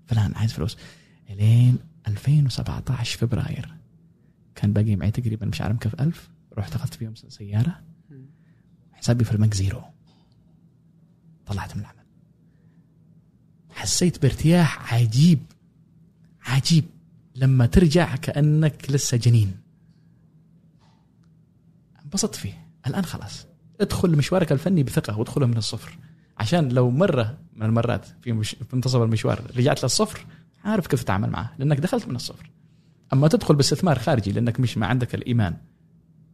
[0.05, 0.77] فلان عايز فلوس.
[1.29, 3.75] إلين 2017 فبراير.
[4.55, 6.29] كان باقي معي تقريبا مش عارف كيف ألف.
[6.57, 7.81] رحت أخذت فيهم سيارة.
[8.91, 9.81] حسابي في البنك زيرو.
[11.45, 12.05] طلعت من العمل.
[13.69, 15.39] حسيت بارتياح عجيب.
[16.41, 16.85] عجيب.
[17.35, 19.68] لما ترجع كأنك لسه جنين.
[22.09, 22.53] انبسطت فيه.
[22.87, 23.45] الآن خلاص.
[23.81, 25.97] ادخل مشوارك الفني بثقة وادخله من الصفر.
[26.37, 30.25] عشان لو مرة من المرات في, مش في منتصف المشوار رجعت للصفر
[30.65, 32.49] عارف كيف تتعامل معه لأنك دخلت من الصفر.
[33.13, 35.53] أما تدخل باستثمار خارجي لأنك مش ما عندك الإيمان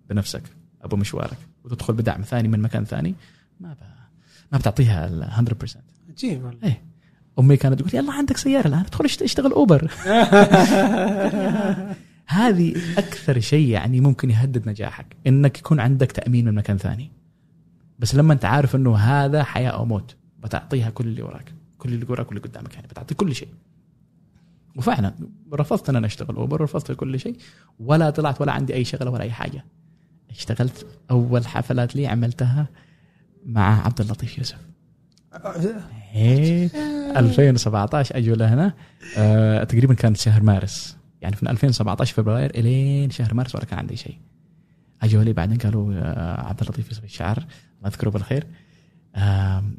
[0.10, 0.44] بنفسك
[0.82, 3.16] أبو مشوارك وتدخل بدعم ثاني من مكان ثاني
[3.60, 3.78] ما ب...
[4.52, 5.78] ما بتعطيها ال 100%
[6.10, 6.60] عجيب والله.
[6.64, 6.84] إيه.
[7.40, 9.92] أمي كانت تقول يلا عندك سيارة الآن ادخل اشت- اشتغل اوبر
[12.28, 17.12] هذه أكثر شيء يعني ممكن يهدد نجاحك إنك يكون عندك تأمين من مكان ثاني.
[18.00, 22.06] بس لما أنت عارف إنه هذا حياة أو موت بتعطيها كل اللي وراك كل اللي
[22.10, 23.48] وراك واللي قدامك يعني بتعطي كل شيء.
[24.76, 25.14] وفعلا
[25.54, 27.38] رفضت إن أنا أشتغل أوبر رفضت كل شيء
[27.80, 29.66] ولا طلعت ولا عندي أي شغله ولا أي حاجة.
[30.30, 32.68] اشتغلت أول حفلات لي عملتها
[33.46, 34.58] مع عبد اللطيف يوسف.
[36.16, 36.70] إيه
[37.18, 38.74] 2017 أجوا لهنا.
[39.18, 40.98] آه تقريبا كانت شهر مارس.
[41.26, 44.18] يعني من 2017 فبراير إلين شهر مارس ولا كان عندي شيء.
[45.02, 48.48] أجوا لي بعدين قالوا آه عبد اللطيف يوسف الشاعر الله يذكره بالخير.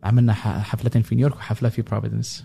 [0.02, 2.44] عملنا حفلتين في نيويورك وحفلة في بروفيدنس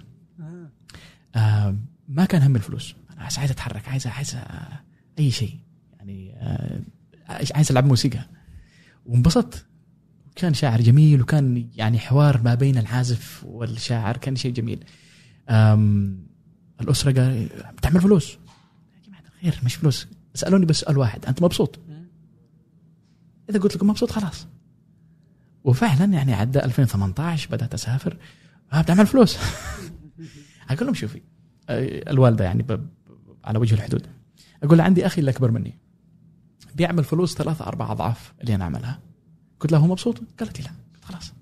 [2.08, 2.96] ما كان هم الفلوس.
[3.14, 4.80] أنا عايز أتحرك عايز عايز آه،
[5.20, 5.60] أي شيء.
[6.00, 6.82] يعني آه
[7.30, 8.20] عايز ألعب موسيقى.
[9.06, 9.66] وانبسطت.
[10.36, 14.84] كان شاعر جميل وكان يعني حوار ما بين العازف والشاعر كان شيء جميل.
[15.50, 16.20] أم
[16.82, 18.38] الأسرة قال بتعمل فلوس.
[19.44, 20.08] الخير مش فلوس.
[20.34, 21.26] سألوني بس سؤال واحد.
[21.26, 21.80] أنت مبسوط؟
[23.50, 24.48] إذا قلت لكم مبسوط خلاص.
[25.64, 28.18] وفعلا يعني عدى 2018 بدأت أسافر.
[28.72, 29.38] أبدأ أعمل فلوس.
[30.70, 31.22] أقول لهم شوفي
[32.10, 32.66] الوالدة يعني
[33.44, 34.08] على وجه الحدود.
[34.64, 35.78] أقول لها عندي أخي اللي أكبر مني.
[36.76, 39.00] بيعمل فلوس ثلاثة أربع أضعاف اللي أنا أعملها.
[39.60, 40.72] قلت له هو مبسوط؟ قالت لي لا.
[40.94, 41.34] قلت خلاص.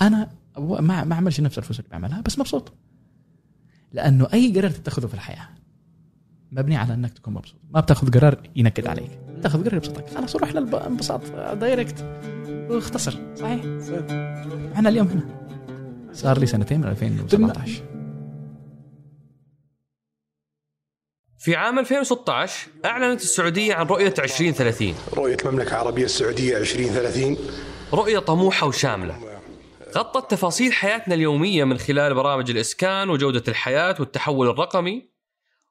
[0.00, 2.72] أنا ما ما أعملش نفس الفلوس اللي بعملها بس مبسوط.
[3.92, 5.48] لأنه أي قرار تتخذه في الحياة
[6.52, 7.60] مبني على أنك تكون مبسوط.
[7.70, 9.10] ما بتاخذ قرار ينكد عليك.
[9.42, 10.10] تاخذ قرار يبسطك.
[10.10, 11.20] خلاص روح للانبساط
[11.54, 12.04] دايركت
[12.70, 13.18] واختصر.
[13.36, 13.60] صحيح؟
[14.74, 15.38] إحنا اليوم هنا.
[16.12, 17.82] صار لي سنتين من 2017
[21.38, 27.36] في عام 2016 أعلنت السعودية عن رؤية 2030 رؤية المملكة العربية السعودية 2030
[27.92, 29.18] رؤية طموحة وشاملة.
[29.96, 35.08] غطت تفاصيل حياتنا اليومية من خلال برامج الإسكان وجودة الحياة والتحول الرقمي.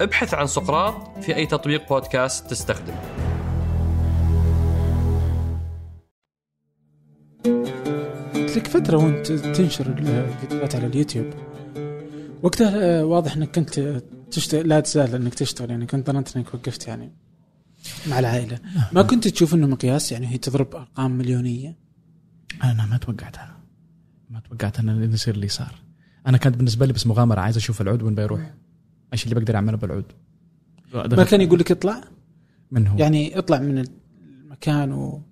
[0.00, 2.94] ابحث عن سقراط في أي تطبيق بودكاست تستخدم
[8.34, 11.26] قلت لك فترة وانت تنشر الفيديوهات على اليوتيوب.
[12.42, 16.88] وقتها آه، واضح إنك كنت تشتغل لا تزال إنك تشتغل يعني كنت ظننت إنك وقفت
[16.88, 17.12] يعني
[18.06, 18.58] مع العائلة.
[18.92, 21.78] ما كنت تشوف إنه مقياس؟ يعني هي تضرب أرقام مليونية؟
[22.64, 23.56] أنا ما توقعتها.
[24.30, 25.74] ما توقعت ان يصير اللي صار.
[26.26, 28.54] أنا كانت بالنسبة لي بس مغامرة عايز أشوف العود وين بيروح.
[29.12, 30.04] إيش اللي بقدر أعمله بالعود؟
[30.94, 32.00] ما كان يقول لك اطلع؟
[32.70, 33.84] من هو؟ يعني اطلع من
[34.40, 35.22] المكان و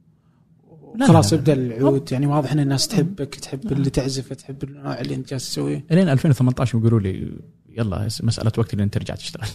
[0.97, 1.43] لا، خلاص لا، لا.
[1.43, 2.12] ابدأ العود.
[2.12, 5.85] يعني واضح إن الناس تحبك تحب اللي تعزف تحب النوع اللي أنت جالس تسويه.
[5.91, 7.33] إلين 2018 يقولوا لي
[7.68, 9.49] يلا مسألة وقت لين ترجع تشتغل.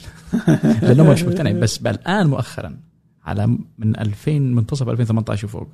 [0.82, 2.78] لأنه مش مقتنع بس الان مؤخرا
[3.24, 3.48] على
[3.78, 5.68] من 2000 منتصف 2018 وفوق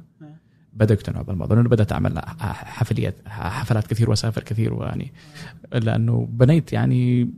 [0.74, 1.58] بدا يقتنعوا بالموضوع.
[1.58, 5.14] لأنه بدأت أعمل حفليات حفلات كثير وأسافر كثير ويعني
[5.74, 7.30] لأنه بنيت يعني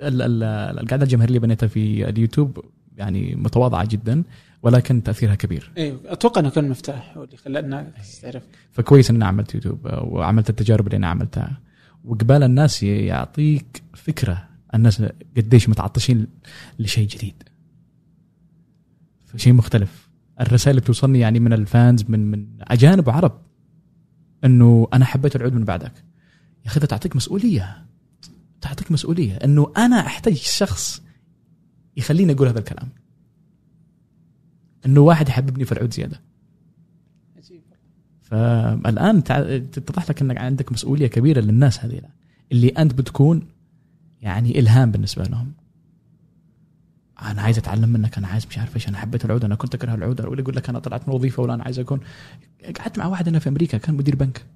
[0.00, 2.64] القاعدة الجماهيرية اللي بنيتها في اليوتيوب
[2.96, 4.22] يعني متواضعة جدا
[4.62, 5.72] ولكن تأثيرها كبير.
[5.78, 9.80] أيوه أتوقع إنه كان المفتاح هو اللي خلى الناس تعرف فكويس ان أنا عملت يوتيوب
[9.84, 11.60] وعملت التجارب اللي أنا عملتها.
[12.04, 15.02] وقبال الناس يعطيك فكرة الناس
[15.36, 16.26] قديش متعطشين
[16.78, 17.42] لشيء جديد.
[19.36, 20.08] شيء مختلف.
[20.40, 23.40] الرسائل اللي بتوصلني يعني من الفانز من من أجانب وعرب
[24.44, 25.92] إنه أنا حبيت العود من بعدك.
[26.64, 27.89] يا أخي تعطيك مسؤولية.
[28.60, 31.02] تعطيك مسؤولية إنه أنا أحتاج شخص
[31.96, 32.88] يخليني أقول هذا الكلام.
[34.86, 36.20] إنه واحد يحببني في العود زيادة.
[38.22, 39.24] فالآن
[39.70, 42.00] تتضح لك إنك عندك مسؤولية كبيرة للناس هذه
[42.52, 43.48] اللي أنت بتكون
[44.22, 45.52] يعني إلهام بالنسبة لهم.
[47.22, 49.94] أنا عايز أتعلم منك أنا عايز مش عارف إيش أنا حبيت العود أنا كنت أكره
[49.94, 52.00] العود ولا يقول لك أنا طلعت من وظيفه ولا أنا عايز أكون.
[52.78, 54.46] قعدت مع واحد هنا في أمريكا كان مدير بنك.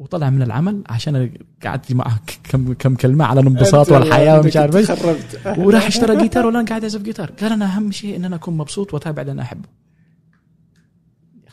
[0.00, 1.32] وطلع من العمل عشان
[1.64, 4.90] قعدت معه كم كم كلمة على الانبساط والحياة ومش عارف إيش.
[5.58, 7.30] وراح اشترى جيتار ولا أنا قاعد اعزف جيتار.
[7.30, 9.68] قال أنا أهم شيء إن أنا أكون مبسوط وأتابع اللي أنا أحبه.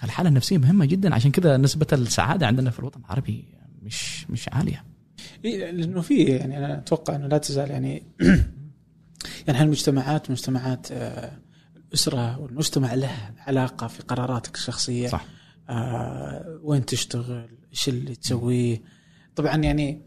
[0.04, 1.16] الحالة النفسية مهمة جدا.
[1.16, 3.46] عشان كده نسبة السعادة عندنا في الوطن العربي
[3.84, 4.84] مش مش عالية.
[5.46, 8.04] إيه، لأنه في يعني أنا أتوقع إنه لا تزال يعني
[9.48, 11.32] يعني هالمجتمعات مجتمعات آه،
[11.88, 13.12] الاسره والمجتمع له
[13.48, 15.08] علاقة في قراراتك الشخصية.
[15.08, 15.26] صح.
[15.70, 18.82] آه وين تشتغل إيش اللي تسويه.
[19.36, 20.02] طبعا يعني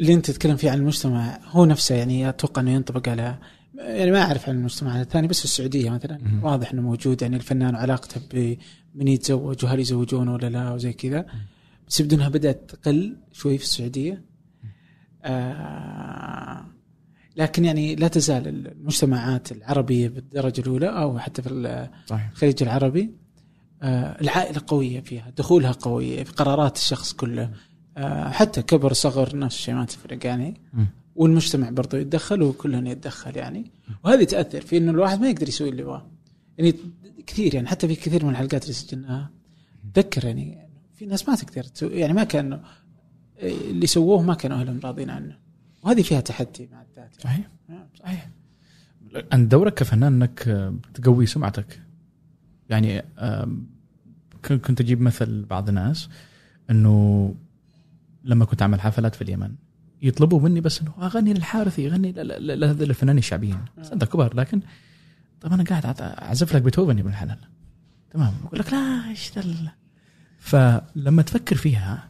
[0.00, 3.38] اللي أنت تتكلم فيه عن المجتمع هو نفسه يعني أتوقع إنه ينطبق على
[3.74, 6.20] يعني ما أعرف عن المجتمع الثاني بس في السعودية مثلا.
[6.42, 11.26] واضح إنه موجود يعني الفنان وعلاقته بمن يتزوج وهل يزوجونه ولا لا وزي كذا.
[11.88, 14.24] بس يبدو انها بدأت تقل شوي في السعودية.
[15.24, 16.66] آه
[17.36, 21.50] لكن يعني لا تزال المجتمعات العربية بالدرجة الأولى أو حتى في
[22.32, 23.14] الخليج العربي
[24.20, 27.50] العائلة قوية فيها دخولها قوية في قرارات الشخص كله.
[27.96, 30.60] آه حتى كبر صغر نفس الشيء ما تفرق يعني.
[31.16, 33.70] والمجتمع برضه يتدخل وكلنا يتدخل يعني.
[34.04, 36.06] وهذه تأثر في إنه الواحد ما يقدر يسوي اللي يبغاه.
[36.58, 36.74] يعني
[37.26, 39.30] كثير يعني حتى في كثير من الحلقات اللي سجلناها
[39.94, 42.58] تذكر يعني في ناس ما تقدر تسوي يعني ما كانوا
[43.42, 45.38] اللي سووه ما كانوا أهلهم راضين عنه.
[45.82, 47.50] وهذه فيها تحدي مع الذات صحيح.
[47.68, 47.88] يعني.
[47.98, 48.28] صحيح.
[49.32, 51.80] انت دورك كفنان إنك آه، تقوي سمعتك.
[52.68, 53.02] يعني
[54.52, 56.08] كنت أجيب مثل بعض الناس
[56.70, 57.34] إنه
[58.24, 59.54] لما كنت أعمل حفلات في اليمن
[60.02, 63.58] يطلبوا مني بس إنه أغني للحارثي أغني ل- ل- ل- للفنانين الشعبيين.
[63.78, 64.60] بس انت كبار لكن
[65.40, 67.38] طب أنا قاعد أعزف لك بيتهوفن يا ابن الحلال.
[68.10, 69.32] تمام؟ يقول لك لا إيش
[70.38, 72.08] فلما تفكر فيها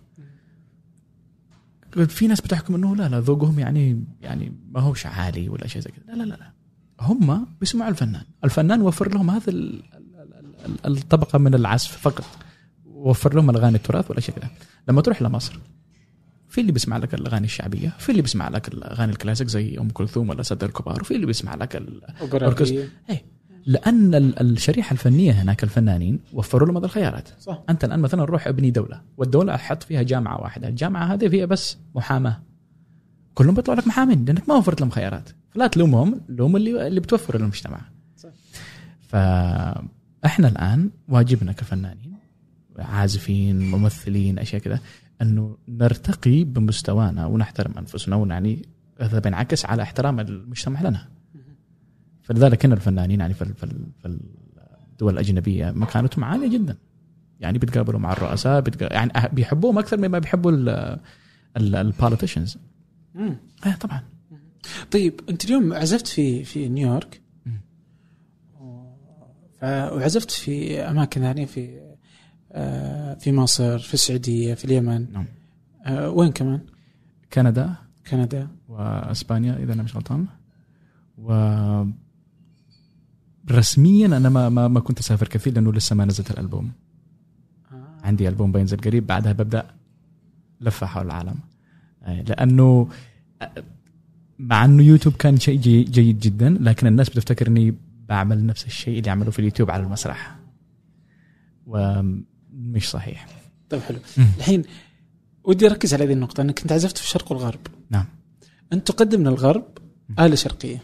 [2.08, 5.90] في ناس بتحكم إنه لا لا ذوقهم يعني يعني ما هوش عالي ولا شيء زي
[5.90, 6.14] كذا.
[6.14, 6.52] لا لا لا
[7.00, 8.22] هم بيسمعوا الفنان.
[8.44, 9.82] الفنان وفر لهم ال-
[10.86, 12.24] الطبقة من العزف فقط.
[12.86, 14.34] وفر لهم الأغاني التراث ولا شيء.
[14.34, 14.50] كذا
[14.88, 15.58] لما تروح لمصر
[16.48, 20.28] في اللي بيسمع لك الأغاني الشعبية في اللي بيسمع لك الأغاني الكلاسيك زي أم كلثوم
[20.28, 22.48] ولا سد الكبار وفي اللي بيسمع لك ال- أوبرا.
[23.66, 27.28] لأن ال- الشريحة الفنية هناك الفنانين وفروا لهم هذه الخيارات.
[27.40, 27.62] صح.
[27.70, 30.68] أنت الآن مثلا روح ابني دولة والدولة حط فيها جامعة واحدة.
[30.68, 32.42] الجامعة هذه فيها بس محاماة.
[33.34, 35.28] كلهم بيطلعوا لك محامين لأنك ما وفرت لهم خيارات.
[35.50, 37.80] فلا تلومهم لوم اللي اللي بتوفر للمجتمع.
[38.16, 38.28] صح.
[40.24, 42.14] فاحنا الآن واجبنا كفنانين
[42.78, 44.80] عازفين ممثلين أشياء كذا
[45.22, 48.62] أنه نرتقي بمستوانا ونحترم أنفسنا ونعني
[49.00, 51.08] هذا بينعكس على احترام المجتمع لنا.
[52.22, 54.18] فلذلك هنا الفنانين يعني في ال- في ال- في
[54.92, 56.76] الدول الأجنبية مكانتهم عالية جدا.
[57.40, 60.52] يعني بيتقابلوا مع الرؤساء يعني بيحبوهم أكثر مما بيحبوا
[61.56, 62.58] البوليتيشنز
[63.14, 63.36] مم.
[63.66, 64.02] إيه طبعا.
[64.90, 67.20] طيب أنت اليوم عزفت في في نيويورك.
[69.64, 71.80] وعزفت في أماكن يعني في
[72.52, 75.26] آه، في مصر في السعودية في اليمن نعم.
[75.86, 76.60] آه، وين كمان؟
[77.32, 77.74] كندا
[78.10, 80.26] كندا وإسبانيا إذا أنا مش غلطان
[81.18, 81.32] و
[83.50, 86.72] رسميا أنا ما ما, ما كنت أسافر كثير لأنه لسه ما نزلت الألبوم
[87.72, 87.86] آه.
[88.06, 89.66] عندي ألبوم بينزل قريب بعدها ببدأ
[90.60, 91.34] لفة حول العالم
[92.02, 92.88] آه، لأنه
[93.42, 93.50] آه،
[94.38, 97.74] مع إنه يوتيوب كان شيء جي- جيد جدا لكن الناس بتفتكر إني
[98.08, 100.36] بعمل نفس الشيء اللي عملوه في اليوتيوب على المسرح.
[101.66, 103.26] ومش صحيح.
[103.70, 103.98] طيب حلو.
[104.16, 104.26] مم.
[104.38, 104.62] الحين
[105.44, 108.06] ودي أركز على هذه النقطة أنك أنت عزفت في الشرق والغرب نعم.
[108.72, 109.78] أنت تقدم للغرب
[110.18, 110.82] آلة شرقية.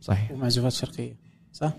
[0.00, 0.30] صحيح.
[0.30, 1.16] ومعزوفات شرقية
[1.52, 1.72] صح؟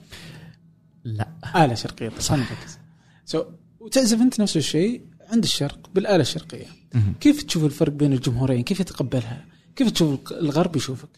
[1.04, 1.28] لا.
[1.56, 2.80] آلة شرقية نركز.
[3.26, 3.46] سو
[3.80, 6.66] وتعزف أنت نفس الشيء عند الشرق بالآلة الشرقية.
[6.94, 7.14] مهم.
[7.20, 9.46] كيف تشوف الفرق بين الجمهورين؟ كيف يتقبلها؟
[9.76, 11.10] كيف تشوف الغرب يشوفك؟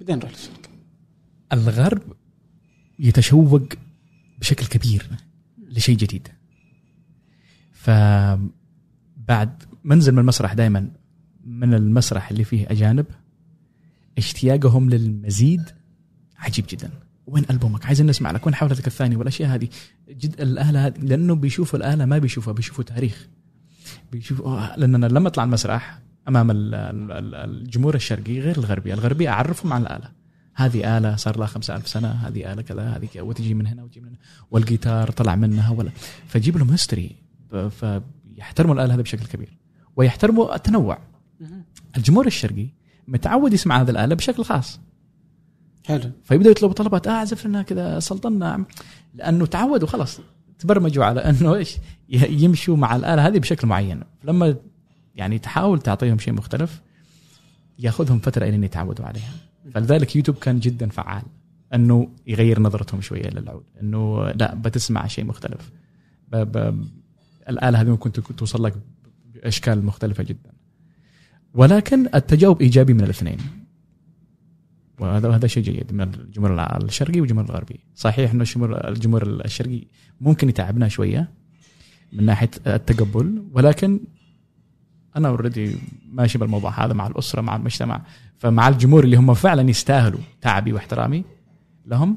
[0.00, 0.70] بعدين نروح للشرق.
[1.52, 2.02] الغرب
[2.98, 3.62] يتشوق
[4.40, 5.06] بشكل كبير
[5.68, 6.28] لشيء جديد.
[7.72, 10.90] فبعد منزل من المسرح دائما
[11.44, 13.06] من المسرح اللي فيه أجانب
[14.18, 15.62] اشتياقهم للمزيد
[16.38, 16.90] عجيب جدا.
[17.26, 18.46] وين ألبومك؟ عايزين نسمع لك.
[18.46, 19.68] وين حفلتك الثانية والأشياء هذه؟
[20.10, 23.28] جد الاله هذه لأنه بيشوفوا الاله ما بيشوفوها بيشوفوا تاريخ.
[24.12, 29.28] بيشوفوا آه، لاننا لما أطلع المسرح أمام ال- ال- ال- الجمهور الشرقي غير الغربي الغربي
[29.28, 30.17] أعرفهم على الآلة.
[30.58, 33.82] هذه آلة صار لها خمسة ألف سنة هذه آلة كذا هذه كذا وتجي من هنا
[33.82, 34.16] وتجي من هنا.
[34.50, 35.90] والجيتار طلع منها ولا.
[36.26, 37.16] فجيب لهم history
[37.70, 39.56] فيحترموا الآلة هذه بشكل كبير
[39.96, 40.98] ويحترموا التنوع.
[41.96, 42.66] الجمهور الشرقي
[43.08, 44.80] متعود يسمع هذه الآلة بشكل خاص.
[45.86, 46.10] حلو.
[46.24, 48.64] فيبدأوا يطلبوا طلبات آه اعزف لنا كذا سلطنا.
[49.14, 50.20] لأنه تعودوا خلاص
[50.58, 51.76] تبرمجوا على أنه إيش
[52.08, 54.02] ي- يمشوا مع الآلة هذه بشكل معين.
[54.24, 54.56] لما
[55.14, 56.80] يعني تحاول تعطيهم شيء مختلف
[57.78, 59.32] ياخذهم فترة إلى يتعودوا عليها.
[59.74, 61.22] فلذلك يوتيوب كان جدا فعال.
[61.74, 65.70] أنه يغير نظرتهم شوية للعود أنه لا بتسمع شيء مختلف.
[66.28, 66.36] ب...
[66.36, 66.84] ب...
[67.48, 68.74] الآلة هذه ممكن توصل لك
[69.34, 70.52] بأشكال مختلفة جدا.
[71.54, 73.38] ولكن التجاوب إيجابي من الاثنين.
[75.00, 77.80] وهذا هذا شيء جيد من الجمهور الشرقي والجمهور الغربي.
[77.94, 79.84] صحيح إنه الجمهور الجمهور الشرقي
[80.20, 81.28] ممكن يتعبنا شوية
[82.12, 84.00] من ناحية التقبل ولكن
[85.18, 85.76] أنا اوريدي
[86.12, 88.02] ماشي بالموضوع هذا مع الأسرة مع المجتمع.
[88.38, 91.24] فمع الجمهور اللي هم فعلا يستاهلوا تعبي واحترامي
[91.86, 92.16] لهم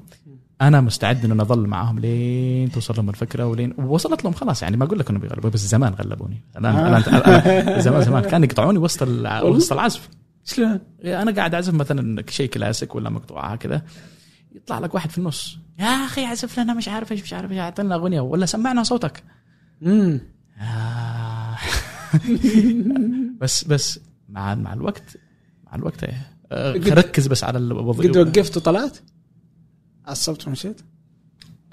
[0.62, 4.64] أنا مستعد إن أظل معاهم لين توصل لهم الفكرة ولين وصلت لهم خلاص.
[4.64, 6.42] يعني ما أقول لك إنهم بيغلبوا بس زمان غلبوني.
[6.58, 6.98] الان آه.
[6.98, 9.08] الان الآن زمان زمان كانوا يقطعوني وسط
[9.44, 10.10] وسط العزف.
[10.46, 13.82] شلون؟ أنا قاعد أعزف مثلا شيء كلاسيك ولا مقطوعة كذا
[14.56, 15.58] يطلع لك واحد في النص.
[15.80, 17.60] يا أخي عزف لنا مش عارف إيش مش عارف إيش.
[17.60, 19.24] أعطينا أغنية ولا سمعنا صوتك.
[19.86, 20.22] امم
[20.62, 20.64] آه.
[23.42, 24.00] بس بس
[24.30, 25.18] مع مع الوقت
[25.66, 26.94] مع الوقت إيه.
[26.94, 28.98] ركز بس على الوظيفه قد وقفت وطلعت؟
[30.06, 30.82] عصبت ومشيت؟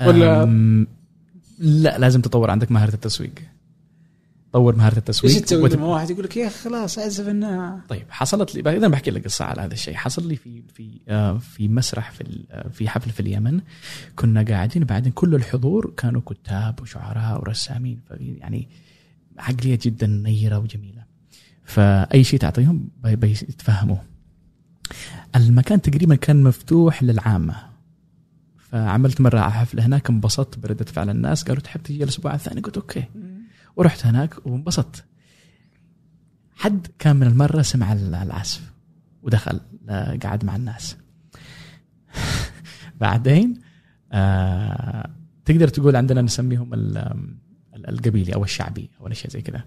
[0.07, 0.87] ولا-
[1.59, 3.33] لا لازم تطور عندك مهارة التسويق.
[4.53, 8.55] طور مهارة التسويق إيش تسوي؟ لما واحد يقول لك يا خلاص أعزف انها طيب حصلت
[8.55, 9.95] لي إذا بحكي لك قصة على هذا الشيء.
[9.95, 13.61] حصل لي في في آه، في مسرح في آه، في حفل في اليمن.
[14.17, 18.01] كنا قاعدين بعدين كل الحضور كانوا كتاب وشعراء ورسامين.
[18.21, 18.69] يعني
[19.39, 21.05] عقلية جدا نيرة وجميلة.
[21.65, 24.03] فأي شيء تعطيهم بي- بيتفهموه
[25.37, 27.55] المكان تقريبا كان مفتوح للعامة.
[28.59, 31.45] فعملت مرة حفلة هناك انبسطت بردة فعل الناس.
[31.45, 33.05] قالوا تحب تجي الأسبوع الثاني؟ قلت أوكي.
[33.77, 35.05] ورحت هناك وانبسطت.
[36.57, 38.73] حد كان من المرة سمع العزف
[39.23, 40.97] ودخل آه، قعد مع الناس.
[43.01, 43.61] بعدين
[44.13, 45.11] آه
[45.45, 46.71] تقدر تقول عندنا نسميهم
[47.89, 49.65] القبيلي أو الشعبي أو اشياء زي كذا.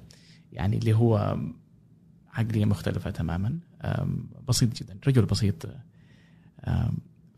[0.51, 1.37] يعني اللي هو
[2.33, 3.59] عقلية مختلفة تماما.
[4.47, 5.65] بسيط جدا رجل بسيط.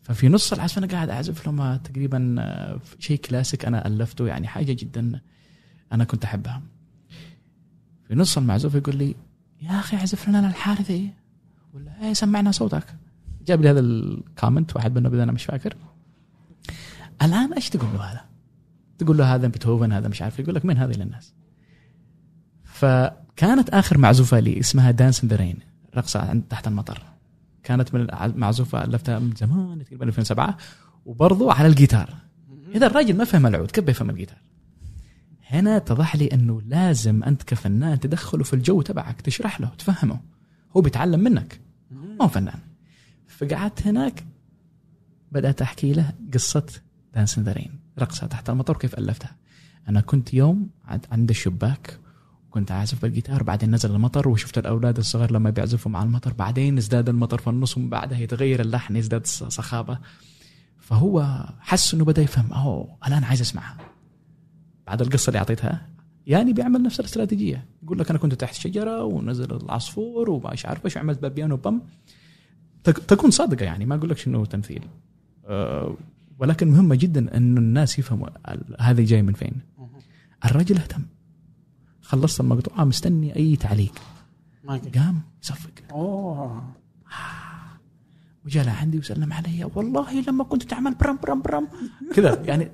[0.04, 4.74] ففي نص العزف أنا قاعد أعزف لهم تقريبا آه، شيء كلاسيك أنا ألفته يعني حاجة
[4.74, 5.22] جدا
[5.92, 6.62] أنا كنت أحبها.
[8.08, 9.16] في نص المعزوف يقول لي
[9.62, 11.14] يا أخي اعزف لنا الحارة ذي
[11.74, 12.96] ولا إيه سمعنا صوتك.
[13.46, 15.76] جاب لي هذا ال comment واحد إذا أنا مش فاكر.
[17.22, 18.26] الآن إيش تقول له هذا؟
[18.98, 21.34] تقول له هذا بيتهوفن هذا مش عارف يقول لك من هذه للناس؟
[22.64, 25.60] فكانت آخر معزوفة لي اسمها Dance in the Rain
[25.98, 27.02] رقصة عند تحت المطر.
[27.64, 30.58] كانت من المعزوفه ألفتها من زمان تقريبا 2007
[31.06, 32.14] وبرضو على الجيتار.
[32.76, 34.38] إذا الراجل ما فهم العود كيف بيفهم الجيتار؟
[35.48, 40.20] هنا اتضح لي إنه لازم أنت كفنان تدخله في الجو تبعك تشرح له تفهمه.
[40.78, 42.60] هو بيتعلم منك ما هو فنان.
[43.28, 44.24] فقعدت هناك
[45.32, 46.66] بدأت أحكي له قصة
[47.14, 49.36] دانس ذا رين رقصه تحت المطر وكيف ألفتها.
[49.90, 52.00] أنا كنت يوم عند- الشباك
[52.50, 57.10] كنت عازف بالجيتار بعدين نزل المطر وشفت الأولاد الصغار لما بيعزفوا مع المطر بعدين ازداد
[57.10, 59.98] المطر في النص ومن بعدها يتغير اللحن يزداد صخابة.
[60.80, 63.78] فهو حس إنه بدأ يفهم أوه الآن عايز أسمعها.
[64.88, 65.88] بعد القصة اللي أعطيتها
[66.28, 67.66] يعني بيعمل نفس الاستراتيجية.
[67.84, 71.82] يقول لك أنا كنت تحت شجرة ونزل العصفور ومش عارف إيش وعملت بابيانو
[72.84, 74.84] تك- تكون صادقة يعني ما أقول لك إنه تمثيل.
[75.46, 75.96] أه
[76.44, 78.28] ولكن مهمة جدا انه الناس يفهموا
[78.80, 79.54] هذا جاي من فين.
[80.46, 81.02] الرجل اهتم.
[82.02, 83.94] خلصت المقطوعة مستني أي تعليق.
[84.68, 85.72] قام يصفق.
[85.92, 86.76] أوه.
[88.46, 91.68] وجاء لعندي وسلم علي والله لما كنت تعمل برم برم برم.
[92.14, 92.72] كذا يعني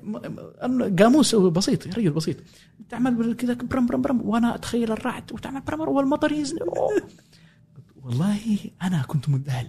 [0.98, 2.36] قاموس بسيط رجل بسيط.
[2.88, 4.20] تعمل كذا برم برم برم.
[4.20, 6.58] وأنا أتخيل الرعد وتعمل برم والمطر ينزل.
[8.02, 9.68] والله أنا كنت منذهل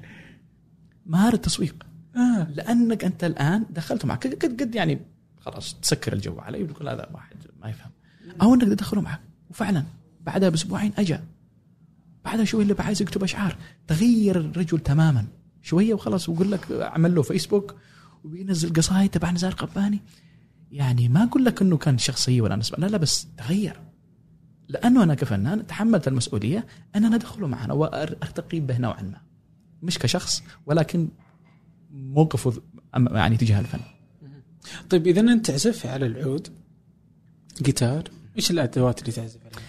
[1.05, 1.90] مهارة تسويق.
[2.16, 2.47] آه.
[2.53, 4.28] لأنك أنت الآن دخلته معك.
[4.28, 4.99] قد قد يعني
[5.39, 7.91] خلاص تسكر الجو علي وتقول هذا واحد ما يفهم.
[8.41, 9.22] أو أنك تدخله معك.
[9.49, 9.84] وفعلا
[10.22, 11.24] بعدها بأسبوعين أجا.
[12.26, 13.57] بعدها شوي اللي عايز يكتب أشعار.
[13.88, 15.26] تغير الرجل تماما.
[15.62, 17.76] شوية وخلاص ويقول لك اعمل له فيسبوك
[18.24, 19.99] وبينزل قصايد تبع نزار قباني.
[20.72, 22.78] يعني ما أقول لك إنه كان شخصيه ولا نسبة.
[22.78, 23.80] لا لا بس تغير.
[24.68, 29.22] لأنه أنا كفنان تحملت المسؤولية ان أنا ادخله معنا وارتقي به نوعا ما.
[29.84, 31.09] مش كشخص ولكن
[31.91, 32.53] موقفه
[32.95, 33.79] يعني تجاه الفن.
[34.89, 36.47] طيب إذا أنت تعزف على العود
[37.61, 38.03] جيتار
[38.37, 39.67] إيش الأدوات اللي تعزف عليها؟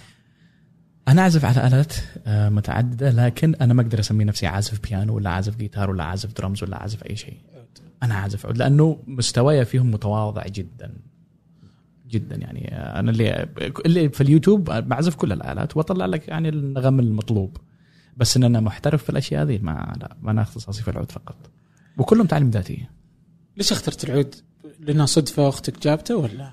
[1.09, 1.93] أنا أعزف على آلات
[2.27, 6.33] آه، متعددة لكن أنا ما أقدر أسمي نفسي عازف بيانو ولا عازف جيتار ولا عازف
[6.33, 7.37] درمز ولا عازف أي شيء.
[8.03, 10.95] أنا عازف عود لأنه مستواي فيهم متواضع جدا.
[12.09, 13.49] جدا يعني آه، أنا اللي
[13.87, 17.57] اللي في اليوتيوب بعزف كل الآلات وأطلع لك يعني النغم المطلوب.
[18.17, 21.51] بس إن أنا محترف في الأشياء هذه ما لا ما أنا اختصاصي في العود فقط.
[21.99, 22.87] وكلهم تعليم ذاتي.
[23.57, 24.35] ليش اخترت العود؟
[24.81, 26.53] لأنها صدفة أختك جابته ولا؟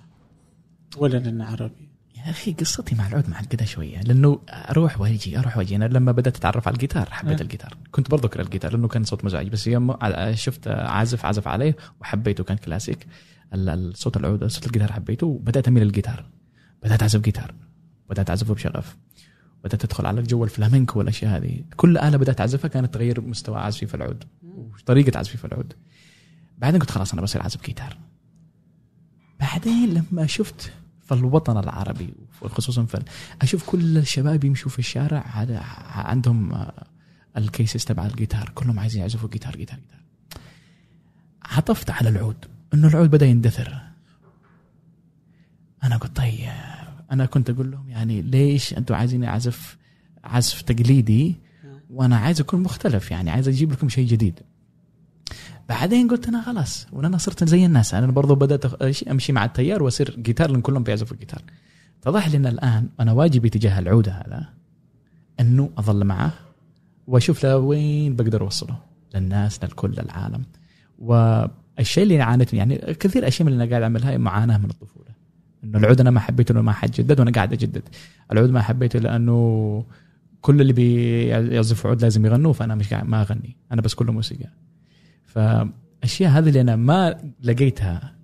[0.97, 5.75] ولا لأنه عربي؟ يا أخي قصتي مع العود معقده شوية لأنه أروح وأجي أروح وأجي.
[5.75, 7.43] أنا لما بدأت أتعرف على الجيتار حبيت أه.
[7.43, 7.77] الجيتار.
[7.91, 9.97] كنت برضو اكره الجيتار لأنه كان صوت مزعج بس يوم
[10.33, 13.07] شفت عازف عزف عليه وحبيته كان كلاسيك.
[13.53, 16.29] الصوت العود صوت الجيتار حبيته وبدأت أميل للجيتار.
[16.83, 17.55] بدأت أعزف جيتار.
[18.09, 18.97] بدأت أعزفه بشغف.
[19.63, 21.63] بدأت ادخل على الجو الفلامنكو والأشياء هذه.
[21.75, 25.73] كل آلة بدأت اعزفها كانت تغير مستوى عزفي في العود وطريقه عزفي في العود.
[26.57, 27.97] بعدين قلت خلاص أنا بصير أعزف جيتار
[29.39, 33.03] بعدين لما شفت في الوطن العربي خصوصا في
[33.41, 36.87] أشوف كل الشباب يمشوا في الشارع هذا عندهم آه،
[37.37, 39.99] ال cases تبع الجيتار كلهم عايزين يعزفوا جيتار جيتار جيتار
[41.45, 43.81] عطفت على العود إنه العود بدأ يندثر.
[45.83, 46.49] أنا قلت طيب
[47.11, 49.77] أنا كنت أقول لهم يعني ليش أنتم عايزين أعزف
[50.23, 51.35] عزف تقليدي
[51.89, 54.39] وأنا عايز أكون مختلف؟ يعني عايز أجيب لكم شيء جديد.
[55.69, 57.93] بعدين قلت أنا خلاص وأنا صرت زي الناس.
[57.93, 61.41] أنا برضو بدأت أمشي مع التيار وأصير جيتار لأن كلهم بيعزفوا جيتار
[62.01, 64.49] اتضح لي إن الآن أنا واجبي تجاه العود هذا
[65.39, 66.33] إنه أظل معه
[67.07, 68.77] وأشوف له وين بقدر أوصله
[69.15, 70.43] للناس للكل للعالم.
[70.99, 75.08] والشيء اللي عانيت يعني كثير أشياء من اللي أنا قاعد أعملها معاناة من الطفولة.
[75.63, 77.83] إنه العود أنا ما حبيته لأنه ما حجدد وأنا قاعد أجدد.
[78.31, 79.85] العود ما حبيته لأنه
[80.41, 83.55] كل اللي بيعزفوا عود لازم يغنوا فأنا مش قاعد ما أغني.
[83.71, 84.49] أنا بس كله موسيقى.
[85.25, 88.15] فاشياء هذه اللي أنا ما لقيتها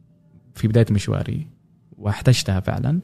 [0.53, 1.47] في بداية مشواري
[1.97, 2.99] واحتجتها فعلا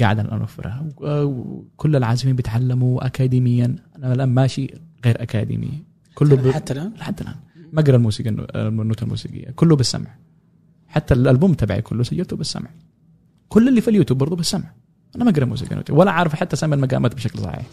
[0.00, 0.86] قاعد الان أوفرها.
[0.98, 3.76] وكل العازفين بيتعلموا اكاديميا.
[3.96, 5.82] أنا الآن ماشي غير أكاديمي.
[6.14, 6.50] كله ب...
[6.50, 7.36] حتى الآن؟ حتى الآن.
[7.72, 9.50] ما اقرا الموسيقى النوتة الموسيقية.
[9.50, 10.10] كله بالسمع.
[10.88, 12.70] حتى الألبوم تبعي كله سجلته بالسمع.
[13.48, 14.72] كل اللي في اليوتيوب برضه بالسمع.
[15.16, 17.66] أنا ما أقرأ موسيقى ولا عارف حتى اسمي المقامات بشكل صحيح.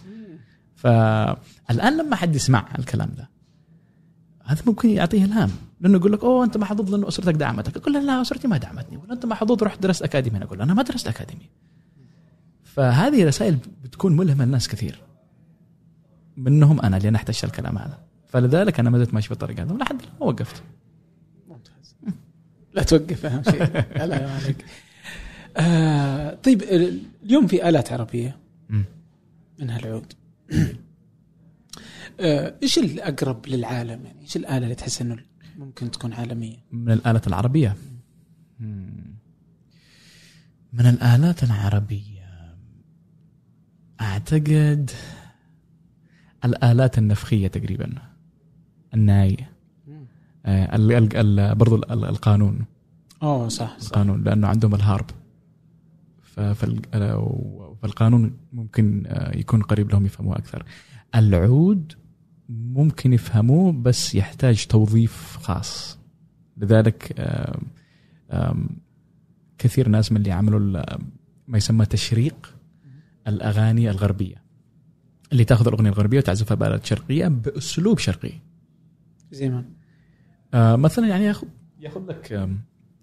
[0.76, 3.30] فالان لما حد يسمع الكلام ده
[4.46, 5.50] هذا ممكن يعطيه الهام.
[5.82, 7.78] لأنه يقول لك أوه أنت محظوظ لأنه أسرتك دعمتك.
[7.78, 8.98] أقول لا أسرتي ما دعمتني.
[8.98, 10.38] ولا أنت محظوظ رحت درست أكاديمي.
[10.38, 11.50] أنا أقول أنا ما درست أكاديمي.
[12.64, 15.02] فهذه رسائل بتكون ملهمة لناس كثير.
[16.38, 18.00] منهم أنا اللي احتاج الكلام هذا.
[18.28, 20.64] فلذلك أنا ما زلت ماشي بالطريقة هذا ولحد الآن ما وقفت.
[22.74, 23.64] لا توقف أهم شيء.
[24.06, 24.66] لا عليك.
[25.58, 26.62] آه طيب
[27.24, 28.38] اليوم في آلات عربية.
[29.60, 30.14] منها العود
[32.20, 35.18] آه إيش الأقرب للعالم؟ يعني إيش الآلة اللي تحس إنه
[35.58, 37.76] ممكن تكون عالمية؟ من الآلات العربية؟
[38.60, 39.16] مم.
[40.74, 42.24] من الآلات العربية
[44.02, 44.92] أعتقد
[46.46, 47.94] الآلات النفخية تقريبا.
[48.94, 49.38] الناي.
[50.46, 50.76] آه،
[51.54, 52.66] برضو ال- ال- القانون.
[53.24, 53.88] أوه صح صح.
[53.88, 55.06] القانون لأنه عندهم الهارب.
[57.82, 60.66] فالقانون ممكن آه، يكون قريب لهم يفهموه أكثر.
[61.16, 61.94] العود
[62.50, 66.00] ممكن يفهموه بس يحتاج توظيف خاص.
[66.58, 67.16] لذلك
[69.58, 70.82] كثير ناس من اللي عملوا
[71.48, 72.56] ما يسمى تشريق
[73.28, 74.44] الأغاني الغربية.
[75.32, 78.32] اللي تاخذ الأغنية الغربية وتعزفها بآلات شرقية بأسلوب شرقي.
[79.32, 79.66] زي ما
[80.54, 81.48] آه مثلا يعني ياخذ
[81.80, 82.50] ياخذ لك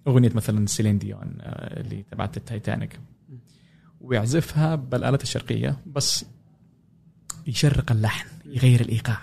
[0.06, 3.00] أغنية مثلا سيلين ديون آه اللي تبعت التايتانيك.
[4.00, 6.24] ويعزفها بالآلات الشرقية بس
[7.46, 9.18] يشرق اللحن يغير الإيقاع.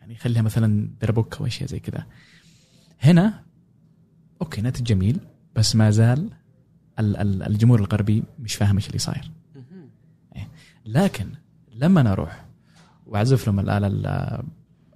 [0.00, 2.06] يعني يخليها مثلا دربوكه أو أشياء زي كذا.
[3.00, 3.42] هنا
[4.42, 5.20] okay ناتج جميل
[5.56, 6.30] بس ما زال
[6.98, 9.30] ال- ال- الجمهور الغربي مش فاهم إيش اللي صاير.
[10.36, 10.48] إيه.
[10.86, 11.26] لكن
[11.72, 12.44] لما أنا أروح
[13.06, 14.06] وأعزف لهم الآلة ال-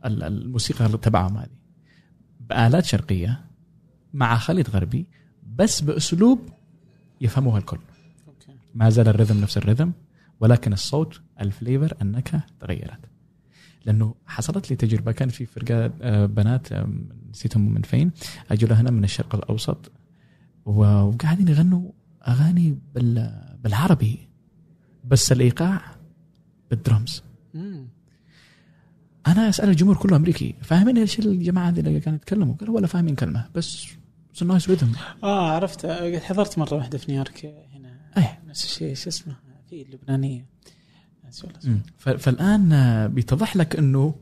[0.04, 1.48] ال- الموسيقى تبعهم هذه
[2.40, 3.44] بآلات شرقية
[4.14, 5.06] مع خليط غربي
[5.56, 6.48] بس بأسلوب
[7.20, 7.78] يفهموها الكل.
[8.76, 9.92] ما زال الرذم نفس الرذم
[10.40, 13.00] ولكن الصوت الفليفر النكهة تغيرت.
[13.86, 16.88] لأنه حصلت لي تجربة كان في فرقة آه، بنات آه،
[17.30, 18.10] نسيتهم من فين
[18.50, 19.92] أجوا لهنا من الشرق الأوسط
[20.66, 20.72] و-
[21.02, 21.90] وقاعدين يغنوا
[22.28, 24.18] أغاني بال- بالعربي
[25.04, 25.80] بس الإيقاع
[26.70, 27.22] بالدرمز.
[29.26, 33.14] أنا أسأل الجمهور كله أمريكي فاهمين إيش الجماعة هذه اللي كانوا يتكلموا؟ قالوا ولا فاهمين
[33.14, 33.86] كلمة بس
[34.42, 35.86] نايس ريذم آه عرفت
[36.22, 37.75] حضرت مرة واحدة في نيويورك هنا
[38.56, 39.36] نفس الشيء شو اسمه
[39.70, 40.46] في اللبنانية.
[41.98, 44.14] فالآن آه، بيتضح لك إنه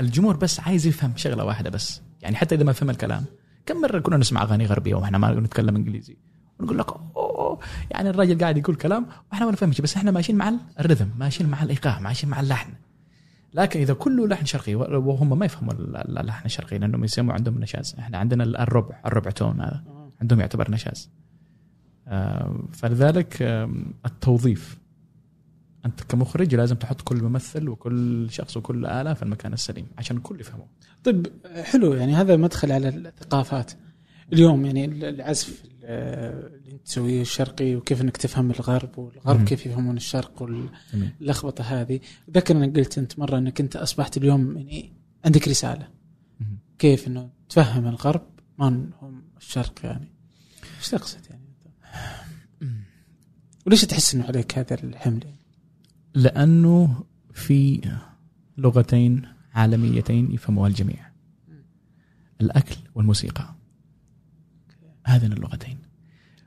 [0.00, 2.00] الجمهور بس عايز يفهم شغلة واحدة بس.
[2.22, 3.24] يعني حتى إذا ما فهم الكلام
[3.66, 6.16] كم مرة كنا نسمع أغاني غربية وإحنا ما نتكلم إنجليزي؟
[6.60, 7.58] ونقول لك أوه
[7.90, 11.62] يعني الراجل قاعد يقول كلام وإحنا ما نفهمش بس إحنا ماشيين مع الرذم ماشيين مع
[11.62, 12.72] الإيقاع ماشيين مع اللحن.
[13.54, 17.94] لكن إذا كله لحن شرقي وهم ما يفهموا ال- اللحن الشرقي لأنهم يسموا عندهم نشاز.
[17.98, 19.84] إحنا عندنا الربع الربع تون هذا.
[20.20, 21.10] عندهم يعتبر نشاز.
[21.18, 21.23] آه،
[22.72, 24.78] فلذلك آم، التوظيف.
[25.86, 30.40] أنت كمخرج لازم تحط كل ممثل وكل شخص وكل آلة في المكان السليم عشان الكل
[30.40, 30.66] يفهمه
[31.04, 31.26] طيب
[31.62, 31.94] حلو.
[31.94, 33.72] يعني هذا مدخل على الثقافات.
[34.32, 39.44] اليوم يعني العزف آه، اللي أنت تسويه الشرقي وكيف إنك تفهم الغرب والغرب مم.
[39.44, 40.42] كيف يفهمون الشرق.
[40.42, 42.00] واللخبطه هذه.
[42.30, 44.92] ذكر أنك قلت أنت مرة أنك أنت أصبحت اليوم يعني
[45.24, 45.88] عندك رسالة.
[46.40, 46.58] مم.
[46.78, 48.26] كيف إنه تفهم الغرب
[48.58, 50.12] من هم الشرق يعني؟
[50.78, 51.33] إيش تقصد يعني؟
[53.66, 55.24] وليش تحس إنه عليك هذا الحمل؟
[56.14, 57.90] لأنه في
[58.58, 59.22] لغتين
[59.54, 61.10] عالميتين يفهموها الجميع.
[62.40, 63.54] الأكل والموسيقى.
[65.06, 65.78] هذين اللغتين.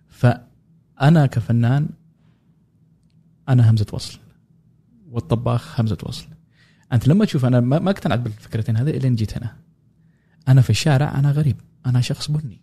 [0.08, 1.90] فأنا كفنان
[3.50, 4.20] أنا همزة وصل.
[5.10, 6.28] والطباخ همزة وصل.
[6.94, 9.58] أنت لما تشوف أنا ما اقتنعت بالفكرتين هذه الين جيت هنا.
[10.48, 11.56] أنا في الشارع أنا غريب.
[11.86, 12.62] أنا شخص بني.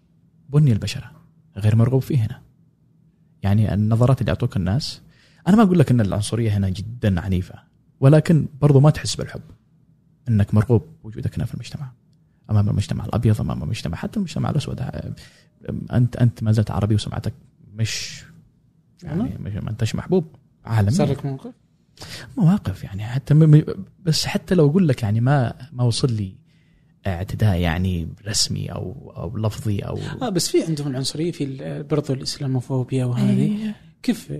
[0.48, 1.10] بني البشرة.
[1.56, 2.42] غير مرغوب فيه هنا.
[3.44, 5.00] يعني النظرات اللي يعطوك الناس
[5.48, 7.54] أنا ما أقول لك إن العنصرية هنا جدا عنيفة
[8.00, 9.40] ولكن برضو ما تحس بالحب
[10.28, 11.92] إنك مرغوب بوجودك هنا في المجتمع
[12.50, 14.80] أمام المجتمع الأبيض أمام المجتمع حتى المجتمع الأسود.
[15.92, 17.32] أنت أنت ما زلت عربي وسمعتك
[17.74, 18.24] مش
[19.02, 20.24] يعني مش ما أنتش محبوب
[20.64, 20.90] عالميا.
[20.90, 21.52] صار لك موقف؟
[22.36, 23.62] مواقف يعني حتى
[24.04, 26.34] بس حتى لو أقول لك يعني ما ما وصل لي
[27.06, 32.12] اعتداء يعني رسمي أو أو لفظي أو آه بس في عندهم العنصرية في ال- برضو
[32.12, 33.40] الإسلاموفوبيا وهذه.
[33.40, 33.76] إيه.
[34.02, 34.32] كيف؟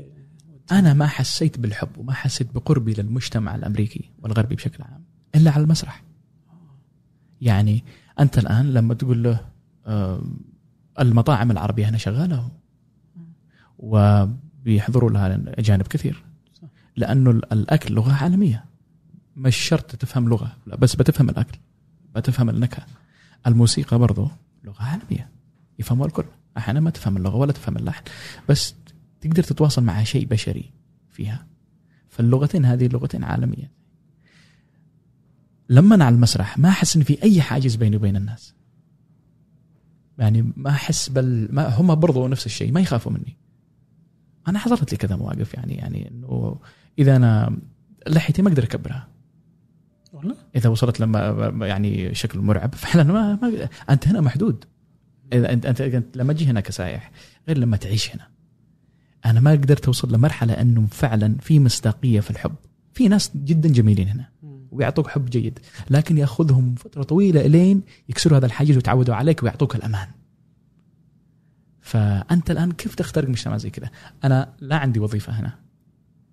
[0.72, 5.04] أنا ما حسيت بالحب وما حسيت بقربي للمجتمع الأمريكي والغربي بشكل عام
[5.34, 6.02] إلا على المسرح.
[7.40, 7.84] يعني
[8.20, 9.40] أنت الآن لما تقول له
[9.86, 10.36] آم،
[11.00, 12.48] المطاعم العربية هنا شغالة
[13.78, 16.24] وبيحضروا لها اجانب كثير
[16.96, 18.64] لأنه ال- الأكل لغة عالمية.
[19.36, 21.58] مش شرط تفهم لغة بس بتفهم الأكل.
[22.16, 22.86] بتفهم النكهه
[23.46, 24.28] الموسيقى برضو
[24.64, 25.30] لغة عالمية.
[25.78, 26.24] يفهمها الكل.
[26.56, 28.02] أحيانا ما تفهم اللغة ولا تفهم اللحن.
[28.48, 28.74] بس
[29.20, 30.70] تقدر تتواصل مع شيء بشري
[31.10, 31.46] فيها.
[32.08, 33.72] فاللغتين هذه لغتين عالمية.
[35.68, 38.54] لما أنا على المسرح ما أحس إن في أي حاجز بيني وبين الناس.
[40.18, 43.36] يعني ما أحس بل ما هم برضو نفس الشيء ما يخافوا مني.
[44.48, 46.60] أنا حضرت لي كذا مواقف يعني يعني إنه
[46.98, 47.58] إذا أنا
[48.08, 49.08] لحيتي ما أقدر أكبرها.
[50.24, 54.64] والله إذا وصلت لما يعني شكل مرعب فعلا ما, ما أنت هنا محدود.
[55.32, 57.10] إذا انت أنت أنت لما تجي هنا كسايح
[57.48, 58.28] غير لما تعيش هنا.
[59.26, 62.54] أنا ما قدرت اوصل لمرحلة انه فعلا في مصداقية في الحب.
[62.92, 64.28] في ناس جدا جميلين هنا
[64.70, 65.58] ويعطوك حب جيد.
[65.90, 70.08] لكن يأخذهم فترة طويلة إلين يكسروا هذا الحاجز ويتعودوا عليك ويعطوك الأمان.
[71.80, 73.90] فأنت الآن كيف تخترق مجتمع زي كذا؟
[74.24, 75.58] أنا لا عندي وظيفة هنا.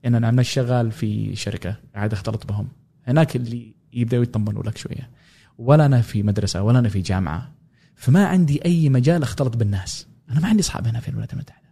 [0.04, 2.68] يعني أنا مش شغال في شركة قاعد أختلط بهم.
[3.08, 5.10] هناك اللي يبدأوا يطمنوا لك شوية.
[5.58, 7.52] ولا أنا في مدرسة ولا أنا في جامعة
[7.96, 10.08] فما عندي أي مجال أختلط بالناس.
[10.30, 11.68] أنا ما عندي أصحاب هنا في الولايات المتحده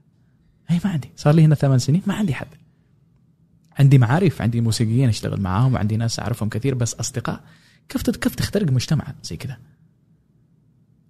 [0.72, 1.10] أي ما عندي.
[1.16, 2.48] صار لي هنا ثمان سنين ما عندي حد.
[3.80, 7.44] عندي معارف عندي موسيقيين أشتغل معاهم وعندي ناس أعرفهم كثير بس أصدقاء.
[7.90, 9.58] كيف كيف تخترق مجتمع زي كذا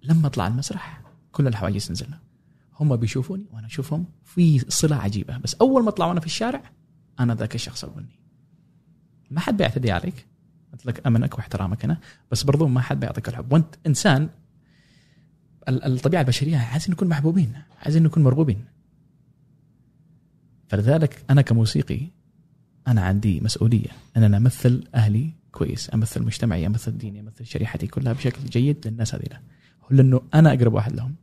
[0.02, 1.02] لما أطلع المسرح
[1.32, 2.06] كل الحواجز تنزل
[2.80, 5.38] هم بيشوفوني وأنا أشوفهم في صلة عجيبة.
[5.38, 6.62] بس أول ما أطلع وأنا في الشارع
[7.20, 8.20] أنا ذاك الشخص البني
[9.30, 10.26] ما حد بيعتدي عليك.
[10.72, 11.98] قلت لك امنك واحترامك هنا
[12.30, 13.52] بس برضو ما حد بيعطيك الحب.
[13.52, 14.28] وأنت إنسان
[15.68, 17.52] ال- الطبيعة البشرية عايزين نكون محبوبين
[17.82, 18.64] عايزين نكون مرغوبين.
[20.68, 22.00] فلذلك أنا كموسيقي
[22.88, 28.12] أنا عندي مسؤولية إن أنا أمثل أهلي كويس أمثل مجتمعي أمثل ديني أمثل شريحتي كلها
[28.12, 29.24] بشكل جيد للناس هذه
[29.90, 31.14] لأنه أنا أقرب واحد لهم.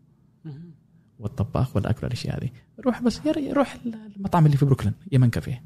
[1.19, 2.49] والطباخ والأكل والأشياء هذه.
[2.85, 3.21] روح بس
[3.53, 3.77] روح
[4.15, 5.63] المطعم اللي في بروكلين يمن كافيه.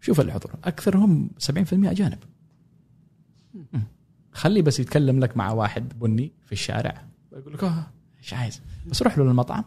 [0.00, 0.54] شوف الحضور.
[0.64, 2.18] أكثرهم 70% أجانب.
[4.32, 7.04] خلي بس يتكلم لك مع واحد بني في الشارع.
[7.32, 7.86] يقول لك آه
[8.18, 9.64] إيش عايز؟ بس روح له للمطعم.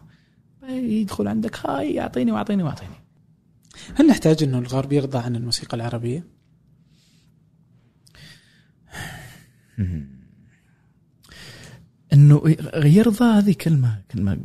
[0.69, 2.95] يدخل عندك هاي يعطيني وأعطيني وأعطيني.
[3.95, 6.23] هل نحتاج إنه الغرب يرضى عن الموسيقى العربية؟
[12.13, 12.41] إنه
[12.75, 14.37] يرضى هذه كلمة كلمة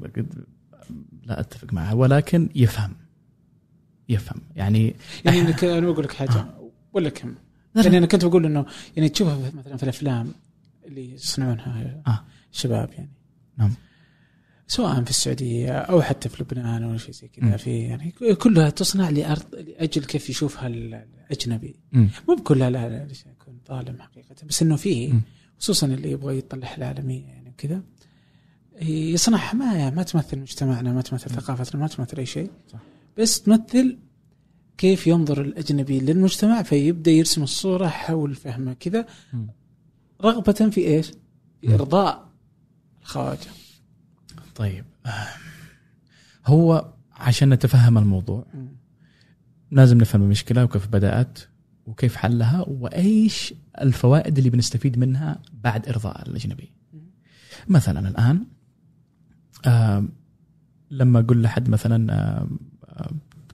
[1.22, 2.96] لا أتفق معها ولكن يفهم
[4.08, 4.40] يفهم.
[4.56, 6.46] يعني يعني انك أنا بقول لك حاجة
[6.92, 7.34] ولا كم.
[7.74, 8.66] يعني أنا كنت بقول إنه
[8.96, 10.34] يعني تشوفها مثلا في الأفلام
[10.84, 12.24] اللي يصنعونها آه.
[12.52, 13.12] شباب يعني
[13.58, 13.74] نعم.
[14.66, 17.28] سواء في السعودية أو حتى في لبنان أو شيء زي.
[17.28, 21.76] كذا في يعني كلها تصنع لأرض لأجل كيف يشوفها الأجنبي.
[22.28, 25.12] مو بكلها لا لا يكون ظالم حقيقة بس إنه فيه.
[25.58, 27.82] خصوصا اللي يبغى يطلع العالمية يعني وكذا
[28.82, 32.50] يصنعها ما ما تمثل مجتمعنا ما تمثل ثقافتنا ما تمثل أي شيء.
[33.18, 33.98] بس تمثل
[34.82, 39.06] كيف ينظر الأجنبي للمجتمع فيبدأ يرسم الصورة حول فهمه كذا.
[40.24, 41.12] رغبة في إيش؟
[41.60, 41.74] في.
[41.74, 42.28] إرضاء
[43.02, 43.48] الخواجة
[44.54, 44.84] طيب
[46.46, 48.46] هو عشان نتفهم الموضوع.
[49.70, 51.38] لازم نفهم المشكلة وكيف بدأت
[51.86, 56.72] وكيف حلها وإيش الفوائد اللي بنستفيد منها بعد إرضاء الأجنبي.
[57.68, 58.46] مثلا الآن
[60.90, 62.46] لما أقول لحد مثلا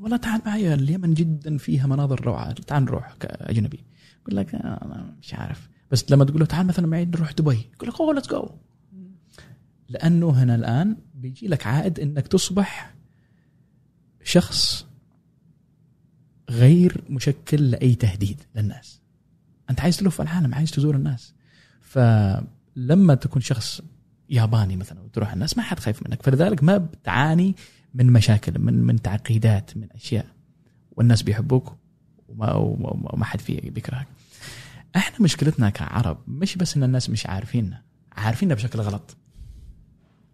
[0.09, 2.52] والله تعال معي اليمن جدا فيها مناظر روعة.
[2.52, 3.84] تعال نروح كأجنبي.
[4.22, 5.68] يقول لك آه، أنا مش عارف.
[5.90, 7.66] بس لما تقول له تعال مثلا معي نروح دبي.
[7.74, 8.50] يقول لك أوه ليتس جو
[9.88, 12.94] لأنه هنا الآن بيجي لك عائد إنك تصبح
[14.24, 14.86] شخص
[16.50, 19.00] غير مشكل لأي تهديد للناس.
[19.70, 21.34] أنت عايز تلف العالم عايز تزور الناس.
[21.80, 23.80] فلما تكون شخص
[24.30, 26.22] ياباني مثلا وتروح الناس ما حد خايف منك.
[26.22, 27.55] فلذلك ما بتعاني
[27.98, 30.26] من مشاكل من من تعقيدات من أشياء.
[30.92, 31.76] والناس بيحبوك
[32.28, 32.52] وما
[33.12, 34.06] وما حد فيه بيكرهك
[34.96, 39.16] إحنا مشكلتنا كعرب مش بس إن الناس مش عارفيننا عارفيننا بشكل غلط.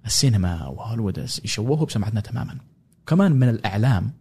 [0.06, 2.58] السينما وهوليوود يشوهوا بسمعتنا تماما.
[3.06, 4.12] كمان من الإعلام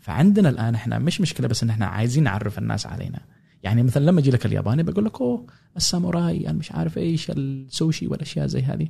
[0.00, 3.20] فعندنا الآن إحنا مش مشكلة بس إن إحنا عايزين نعرف الناس علينا.
[3.62, 5.46] يعني مثلا لما يجي لك الياباني بقول لك أوه
[5.76, 8.88] الساموراي أنا مش عارف إيش السوشي والأشياء زي هذه.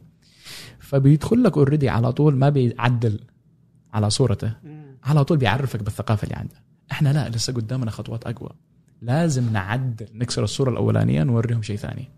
[0.79, 3.21] فبيدخل لك اوريدي على طول ما بيعدل.
[3.95, 4.53] على صورته.
[5.05, 6.55] على طول بيعرفك بالثقافة اللي عنده.
[6.93, 8.51] إحنا لا لسه قدامنا خطوات أقوى.
[9.03, 12.09] لازم نعدل نكسر الصورة الأولانية نوريهم شيء ثاني.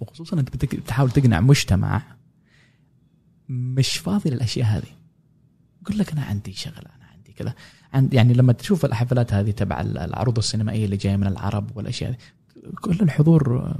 [0.00, 2.02] وخصوصا أنت بتحاول تقنع مجتمع
[3.48, 4.92] مش فاضي للأشياء هذه.
[5.82, 7.54] يقول لك أنا عندي شغلة أنا عندي كذا.
[7.92, 12.18] عند يعني لما تشوف الحفلات هذه تبع العروض السينمائية اللي جاية من العرب والأشياء هذه
[12.80, 13.78] كل الحضور آه،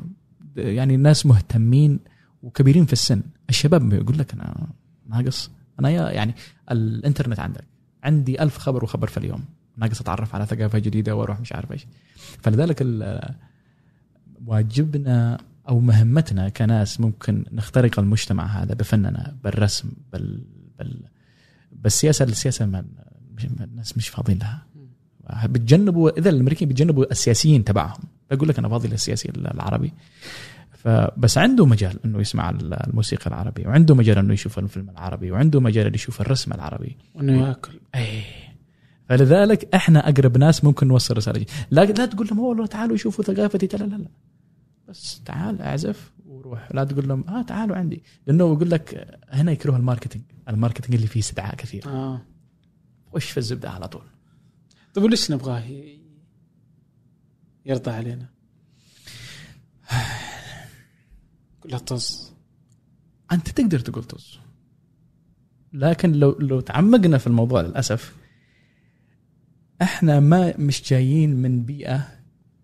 [0.56, 2.00] يعني الناس مهتمين
[2.42, 3.22] وكبيرين في السن.
[3.50, 4.66] الشباب يقول لك أنا
[5.06, 6.34] ناقص أنا يعني
[6.70, 7.64] الإنترنت عندك.
[8.04, 9.44] عندي ألف خبر وخبر في اليوم.
[9.76, 11.86] ناقص أتعرف على ثقافة جديدة وأروح مش عارف إيش.
[12.42, 12.86] فلذلك
[14.46, 15.38] واجبنا
[15.68, 20.44] أو مهمتنا كناس ممكن نخترق المجتمع هذا بفننا بالرسم بال
[20.78, 21.02] بال
[21.72, 22.84] بالسياسة السياسة ما
[23.60, 24.66] الناس مش فاضيين لها.
[25.46, 28.02] بتجنبوا إذا الأمريكيين بيتجنبوا السياسيين تبعهم.
[28.30, 29.92] بقول لك أنا فاضي للسياسي العربي.
[30.88, 35.86] فبس عنده مجال إنه يسمع الموسيقى العربي وعنده مجال إنه يشوف الفيلم العربي وعنده مجال
[35.86, 36.96] إنه يشوف الرسم العربي.
[37.14, 37.80] وإنه يأكل.
[37.94, 38.22] إيه.
[39.08, 41.46] فلذلك إحنا أقرب ناس ممكن نوصل رسالة.
[41.70, 43.76] لا لا تقول لهم والله تعالوا شوفوا ثقافتي.
[43.76, 44.08] لا لا لا.
[44.88, 46.68] بس تعال اعزف وروح.
[46.74, 48.02] لا تقول لهم آه تعالوا عندي.
[48.26, 50.24] لأنه يقول لك هنا يكره ال marketing.
[50.48, 51.82] ال marketing اللي فيه استدعاء كثير.
[51.86, 52.20] آه.
[53.12, 54.04] وش في الزبدة على طول.
[54.94, 55.62] طيب وليش نبغاه
[57.66, 58.37] يرضى علينا؟
[61.68, 62.32] كلها طز
[63.32, 64.38] أنت تقدر تقول طز.
[65.72, 68.16] لكن لو لو تعمقنا في الموضوع للأسف
[69.82, 72.08] إحنا ما مش جايين من بيئة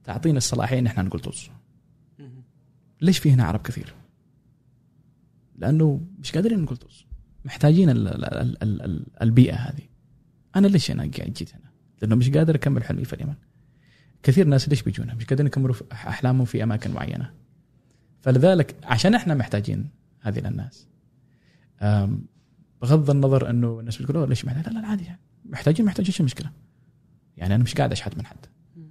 [0.04, 1.48] تعطينا الصلاحية إن إحنا نقول طز.
[3.00, 3.94] ليش في هنا عرب كثير؟
[5.56, 7.04] لأنه مش قادرين نقول طز.
[7.44, 9.82] محتاجين ال ال ال ال ال البيئة هذه.
[10.56, 11.70] أنا ليش أنا قاعد جيت هنا؟
[12.02, 13.34] لأنه مش قادر أكمل حلمي في اليمن.
[14.22, 17.43] كثير ناس ليش بيجونا؟ مش قادرين يكملوا أحلامهم في أماكن معينة.
[18.24, 19.88] فلذلك عشان إحنا محتاجين
[20.20, 20.88] هذه للناس
[22.82, 25.20] بغض النظر انه الناس بتقول "أوه، ليش محتاج لا لا عادي يعني.
[25.44, 26.50] محتاجين محتاجين إيش المشكلة؟
[27.36, 28.36] يعني أنا مش قاعد اشحت من حد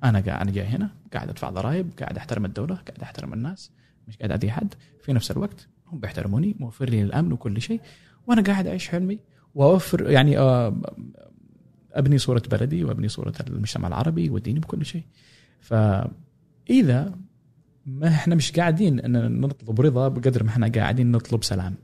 [0.04, 3.72] أنا قاعد أنا جاي هنا قاعد أدفع ضرائب قاعد أحترم الدولة قاعد أحترم الناس
[4.08, 4.74] مش قاعد اذي حد
[5.04, 7.82] في نفس الوقت هم بيحترموني موفر لي الأمن وكل شيء
[8.28, 9.20] وأنا قاعد أعيش حلمي
[9.56, 10.82] وأوفر يعني آه،
[11.92, 15.04] أبني صورة بلدي وأبني صورة المجتمع العربي وديني بكل شيء
[15.62, 17.16] فإذا
[17.86, 21.76] ما إحنا مش قاعدين إن نطلب رضا بقدر ما إحنا قاعدين نطلب سلام.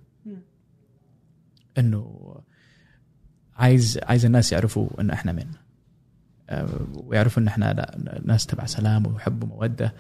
[1.78, 2.36] إنه
[3.56, 5.46] عايز عايز الناس يعرفوا إن إحنا من.
[6.50, 9.94] آه، ويعرفوا إن إحنا لا- ناس تبع سلام وحب ومودة.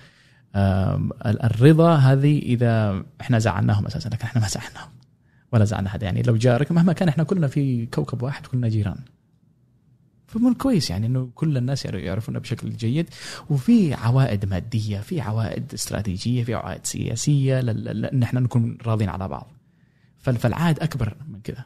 [0.55, 4.89] ال- الرضا هذه إذا إحنا زعلناهم أساسا لكن إحنا ما زعلناهم.
[5.51, 6.03] ولا زعلنا حد.
[6.03, 8.97] يعني لو جارك مهما كان إحنا كلنا في كوكب واحد كلنا جيران.
[10.29, 13.09] فمن كويس يعني إنه كل الناس يعرف- يعرفونا بشكل جيد.
[13.49, 19.51] وفي عوائد مادية في عوائد استراتيجية في عوائد سياسية ان إحنا نكون راضين على بعض.
[20.19, 21.65] فال- فالعائد أكبر من كذا.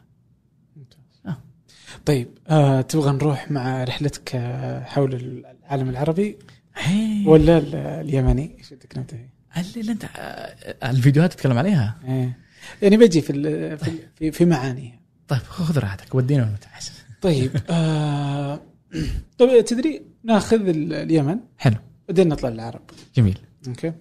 [2.06, 6.36] طيب آه تبغى نروح مع رحلتك آه، حول العالم العربي؟
[6.76, 7.24] هي.
[7.26, 9.28] ولا ال- اليمني؟ إيش بدك نبتدي؟
[9.76, 11.98] اللي أنت آه، الفيديوهات تتكلم عليها.
[12.08, 12.38] إيه.
[12.82, 13.32] يعني بجي في
[13.76, 16.92] في في, في معاني طيب خذ راحتك ودينا عايز
[17.24, 18.60] طيب آه
[19.38, 21.76] طيب تدري ناخذ ال- اليمن؟ حلو.
[22.08, 22.80] بعدين نطلع للعرب.
[23.16, 23.38] جميل.
[23.68, 23.92] أوكي.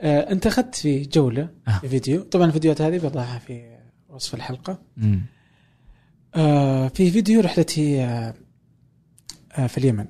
[0.00, 1.78] آه انت أخذت في جولة آه.
[1.78, 2.22] في فيديو.
[2.22, 3.76] طبعا الفيديوهات هذه بضعها في
[4.08, 4.82] وصف الحلقة.
[4.96, 5.20] مم.
[6.34, 8.34] آه في فيديو رحلتي آه
[9.52, 10.06] آه في اليمن.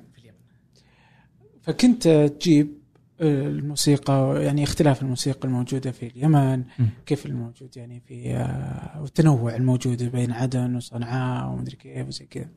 [1.61, 2.07] فكنت
[2.39, 2.77] تجيب
[3.23, 6.89] الموسيقى يعني اختلاف الموسيقى الموجودة في اليمن مم.
[7.05, 12.49] كيف الموجود يعني في آه، والتنوع الموجود بين عدن وصنعاء ومدري كيف وزي كذا.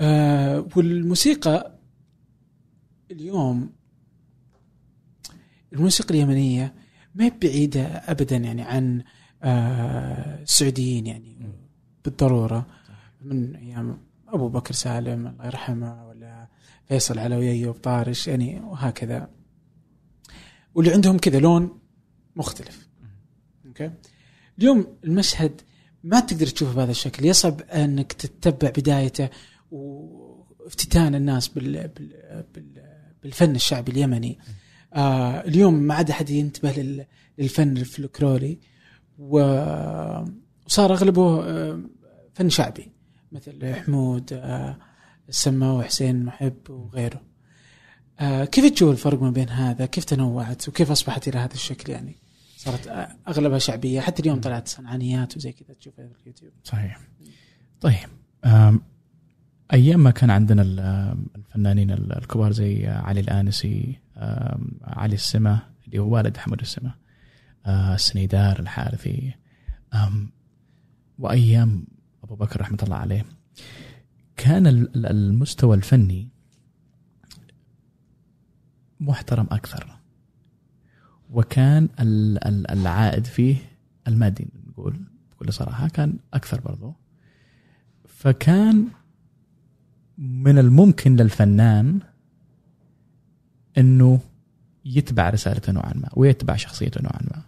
[0.00, 1.78] آه، والموسيقى
[3.10, 3.72] اليوم
[5.72, 6.74] الموسيقى اليمنية
[7.14, 9.02] ما هي بعيدة ابدا يعني عن
[9.42, 11.36] آه، السعوديين يعني
[12.04, 12.66] بالضرورة.
[13.22, 13.98] من أيام
[14.28, 16.48] أبو بكر سالم الله يرحمه ولا
[16.88, 19.39] فيصل علوي ايوب طارش يعني وهكذا.
[20.74, 21.78] واللي عندهم كذا لون
[22.36, 22.88] مختلف.
[23.66, 23.90] أوكي؟
[24.58, 25.60] اليوم المشهد
[26.04, 27.24] ما تقدر تشوفه بهذا الشكل.
[27.24, 29.28] يصعب أنك تتبع بدايته
[29.70, 32.82] وافتتان الناس بال بال بال
[33.22, 34.38] بالفن الشعبي اليمني.
[34.94, 37.06] آه اليوم ما عاد أحد ينتبه لل-
[37.38, 38.60] للفن الفلكلوري.
[39.18, 40.24] و-
[40.66, 41.80] وصار أغلبه آه،
[42.34, 42.92] فن شعبي.
[43.32, 44.78] مثل حمود آه،
[45.28, 47.16] السما وحسين محب وغيره.
[47.16, 47.29] آه،
[48.44, 52.16] كيف تشوف الفرق ما بين هذا؟ كيف تنوعت؟ وكيف أصبحت إلى هذا الشكل يعني؟
[52.56, 56.52] صارت آه، أغلبها شعبية حتى اليوم طلعت صنعانيات وزي كذا تشوفها في اليوتيوب.
[56.64, 57.00] صحيح.
[57.80, 58.08] طيب
[59.72, 63.98] أيام ما كان عندنا ال- الفنانين ال- الكبار زي علي الآنسي
[64.82, 66.94] علي السما اللي هو والد حمود السما
[67.68, 69.34] السنيدار الحارثي
[69.94, 70.30] أم،
[71.18, 71.84] وأيام
[72.24, 73.24] أبو بكر رحمة الله عليه
[74.36, 76.28] كان ال- ال- المستوى الفني
[79.00, 79.96] محترم أكثر.
[81.30, 83.56] وكان ال- ال- العائد فيه
[84.08, 85.00] المادي نقول
[85.32, 86.94] بكل صراحة كان أكثر برضو.
[88.08, 88.88] فكان
[90.18, 92.00] من الممكن للفنان
[93.78, 94.20] إنه
[94.84, 97.42] يتبع رسالته نوعا ما ويتبع شخصيته نوعا ما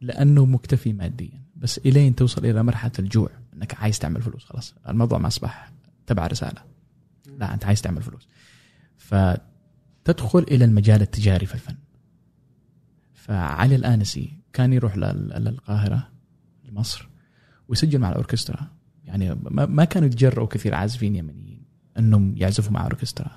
[0.00, 1.42] لأنه مكتفي ماديا.
[1.56, 4.74] بس إلين توصل إلى مرحلة الجوع إنك عايز تعمل فلوس خلاص.
[4.88, 5.72] الموضوع ما أصبح
[6.06, 6.62] تبع رسالة.
[7.38, 8.28] لا أنت عايز تعمل فلوس.
[10.06, 11.74] فتدخل إلى المجال التجاري في الفن.
[13.14, 16.08] فعلي الانسي كان يروح لل- للقاهرة
[16.64, 17.08] لمصر
[17.68, 18.66] ويسجل مع الأوركسترا.
[19.04, 21.62] يعني ما ما كانوا يتجرؤوا كثير عازفين يمنيين
[21.98, 23.30] إنهم يعزفوا مع أوركسترا.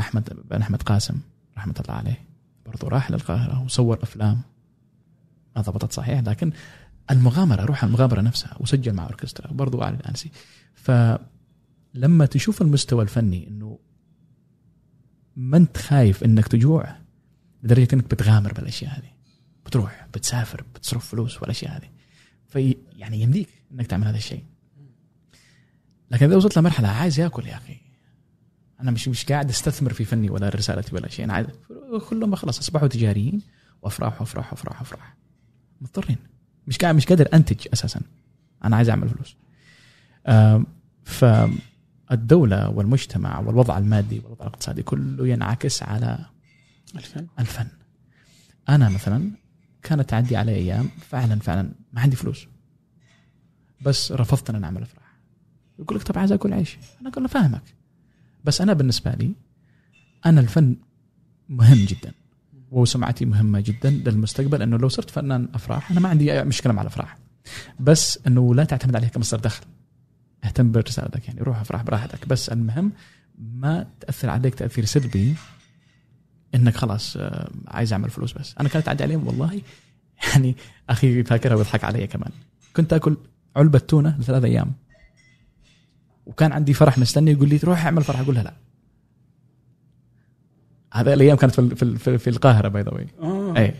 [0.00, 1.20] أحمد بن أحمد قاسم
[1.56, 2.18] رحمة الله عليه
[2.66, 4.40] برضو راح للقاهرة وصور أفلام.
[5.56, 6.52] ما ضبطت صحيح لكن
[7.10, 10.30] المغامرة روح المغامرة نفسها وسجل مع أوركسترا برضو علي الانسي
[10.74, 13.78] فلما تشوف المستوى الفني إنه
[15.40, 16.96] ما انت خايف انك تجوع؟
[17.62, 19.10] لدرجة انك بتغامر بالأشياء هذه.
[19.66, 21.90] بتروح بتسافر بتصرف فلوس والأشياء هذه.
[22.48, 24.44] في يعني يمديك إنك تعمل هذا الشيء.
[26.10, 27.76] لكن إذا وصلت لمرحلة عايز ياكل يا أخي.
[28.80, 31.24] أنا مش مش قاعد أستثمر في فني ولا رسالتي ولا شيء.
[31.24, 31.46] أنا عايز
[32.08, 33.40] كلهم خلاص أصبحوا تجاريين
[33.82, 35.16] وأفراح وأفراح وأفراح وأفراح.
[35.80, 36.18] مضطرين.
[36.66, 38.00] مش قاعد مش قادر أنتج أساسا.
[38.64, 39.36] أنا عايز أعمل فلوس.
[40.26, 40.66] آم،
[42.10, 46.26] فالدوله والمجتمع والوضع المادي والوضع الاقتصادي كله ينعكس على
[46.96, 47.26] الفن.
[47.38, 47.66] الفن.
[48.68, 49.30] أنا مثلا
[49.82, 52.46] كانت تعدي علي أيام فعلا فعلا ما عندي فلوس
[53.82, 55.18] بس رفضت إن أنا أعمل أفراح.
[55.78, 56.78] يقول لك طب عايز أكل عيش.
[57.00, 57.62] أنا أقول له فاهمك
[58.44, 59.32] بس أنا بالنسبة لي
[60.26, 60.76] أنا الفن
[61.48, 62.12] مهم جدا
[62.70, 66.82] وسمعتي مهمة جدا للمستقبل إنه لو صرت فنان أفراح أنا ما عندي أي مشكلة مع
[66.82, 67.18] الأفراح
[67.80, 69.64] بس إنه لا تعتمد عليها كمصدر دخل.
[70.44, 72.28] اهتم برسالتك يعني روح افراح براحتك.
[72.28, 72.92] بس المهم
[73.38, 75.34] ما تأثر عليك تأثير سلبي
[76.54, 78.54] إنك خلاص آه، عايز أعمل فلوس بس.
[78.60, 79.60] أنا كانت تعدي عليهم والله
[80.28, 80.56] يعني
[80.90, 82.30] أخي فاكرها ويضحك علي كمان.
[82.76, 83.16] كنت آكل
[83.56, 84.72] علبة تونة لثلاث أيام.
[86.26, 88.20] وكان عندي فرح مستني يقول لي روح اعمل فرح.
[88.20, 88.54] أقول لها لا.
[90.92, 93.06] هذا الأيام كانت في في, في, في القاهرة by the way.
[93.56, 93.74] اي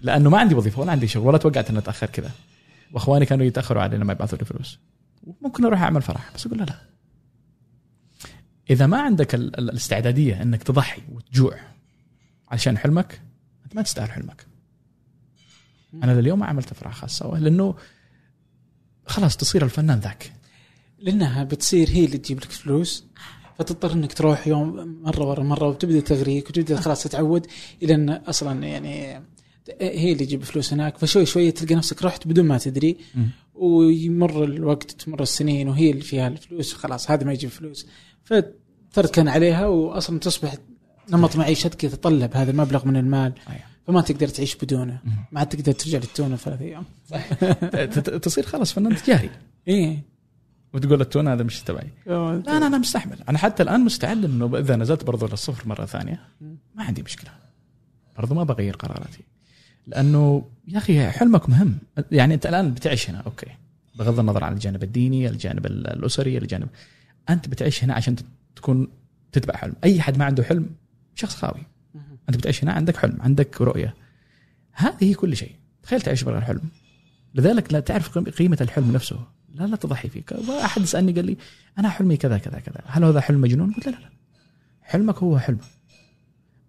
[0.00, 2.30] لأنه ما عندي وظيفة ولا عندي شغل ولا توقعت اني اتاخر كذا.
[2.92, 4.78] وأخواني كانوا يتأخروا علي لما يبعثوا لي فلوس.
[5.42, 6.80] ممكن أروح أعمل فرح بس أقول لها لا.
[8.70, 11.60] إذا ما عندك ال- ال- الاستعدادية إنك تضحي وتجوع
[12.48, 13.22] عشان حلمك
[13.64, 14.46] أنت ما تستاهل حلمك.
[15.94, 17.74] أنا لليوم ما عملت افراح خاصة لأنه
[19.06, 20.32] خلاص تصير الفنان ذاك.
[20.98, 23.04] لأنها بتصير هي اللي تجيب لك فلوس
[23.58, 27.46] فتضطر إنك تروح يوم مرة ورا مرة وتبدأ تغريك وتبدأ خلاص تتعود
[27.82, 29.22] إلى إن أصلا يعني
[29.80, 32.96] هي اللي تجيب فلوس هناك فشوي شوي تلقى نفسك رحت بدون ما تدري.
[33.54, 37.86] ويمر الوقت تمر السنين وهي اللي فيها الفلوس خلاص هذا ما يجيب فلوس.
[38.24, 40.54] فتركن عليها واصلا تصبح
[41.10, 43.32] نمط معيشتك يتطلب هذا المبلغ من المال.
[43.86, 45.00] فما تقدر تعيش بدونه.
[45.32, 46.84] ما عاد تقدر ترجع للتونة ثلاث أيام.
[48.18, 49.30] تصير خلاص فنان تجاري.
[49.68, 50.02] إيه.
[50.74, 51.90] وتقول التون هذا مش تبعي.
[52.06, 53.18] لا لا أنا مستحمل.
[53.28, 56.20] أنا حتى الآن مستعد إنه إذا نزلت برضو للصفر مرة ثانية
[56.74, 57.30] ما عندي مشكلة.
[58.18, 59.20] برضو ما بغير قراراتي.
[59.86, 61.78] لأنه يا أخي حلمك مهم.
[62.12, 63.46] يعني أنت الآن بتعيش هنا أوكي.
[63.98, 66.68] بغض النظر عن الجانب الديني الجانب ال- الأسري الجانب.
[67.30, 68.16] أنت بتعيش هنا عشان
[68.56, 68.88] تكون
[69.32, 69.74] تتبع حلم.
[69.84, 70.70] أي حد ما عنده حلم
[71.14, 71.62] شخص خاوي.
[72.28, 73.94] أنت بتعيش هنا عندك حلم عندك رؤية.
[74.72, 75.52] هذه هي كل شيء.
[75.82, 76.60] تخيل تعيش بغير حلم.
[77.34, 79.18] لذلك لا تعرف قيم- قيمة الحلم نفسه.
[79.54, 80.22] لا لا تضحي فيه
[80.64, 81.36] احد سالني قال لي
[81.78, 82.80] أنا حلمي كذا كذا كذا.
[82.86, 84.10] هل هذا حلم مجنون؟ قلت لا لا لا.
[84.82, 85.58] حلمك هو حلم.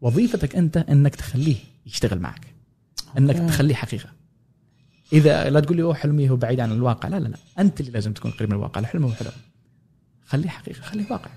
[0.01, 1.55] وظيفتك أنت إنك تخليه
[1.85, 2.54] يشتغل معك.
[3.17, 3.47] أنك أوكي.
[3.47, 4.09] تخليه حقيقة.
[5.13, 7.09] إذا لا تقول لي أوه حلمي هو بعيد عن الواقع.
[7.09, 7.37] لا لا لا.
[7.59, 8.81] أنت اللي لازم تكون قريب من الواقع.
[8.81, 9.31] الحلم هو حلم.
[10.25, 11.31] خليه حقيقة خليه واقع.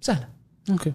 [0.00, 0.28] سهلة.
[0.70, 0.92] أوكي.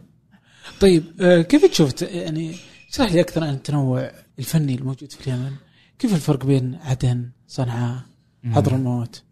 [0.80, 2.56] طيب آه، كيف تشوف يعني
[2.90, 5.52] اشرح لي أكثر عن التنوع الفني الموجود في اليمن.
[6.00, 8.02] كيف الفرق بين عدن صنعاء
[8.46, 9.24] حضرموت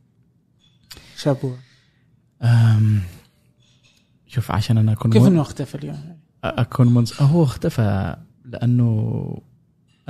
[1.17, 1.57] شابوه؟
[4.27, 7.21] شوف عشان أنا أكون كيف إنه اختفى اليوم؟ أكون منص...
[7.21, 9.41] هو اختفى لأنه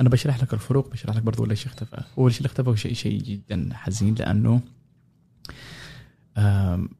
[0.00, 2.02] أنا بشرح لك الفروق بشرح لك برضو ليش اختفى.
[2.18, 4.60] هو الشيء اللي اختفى؟ هو شيء شيء جدا حزين لأنه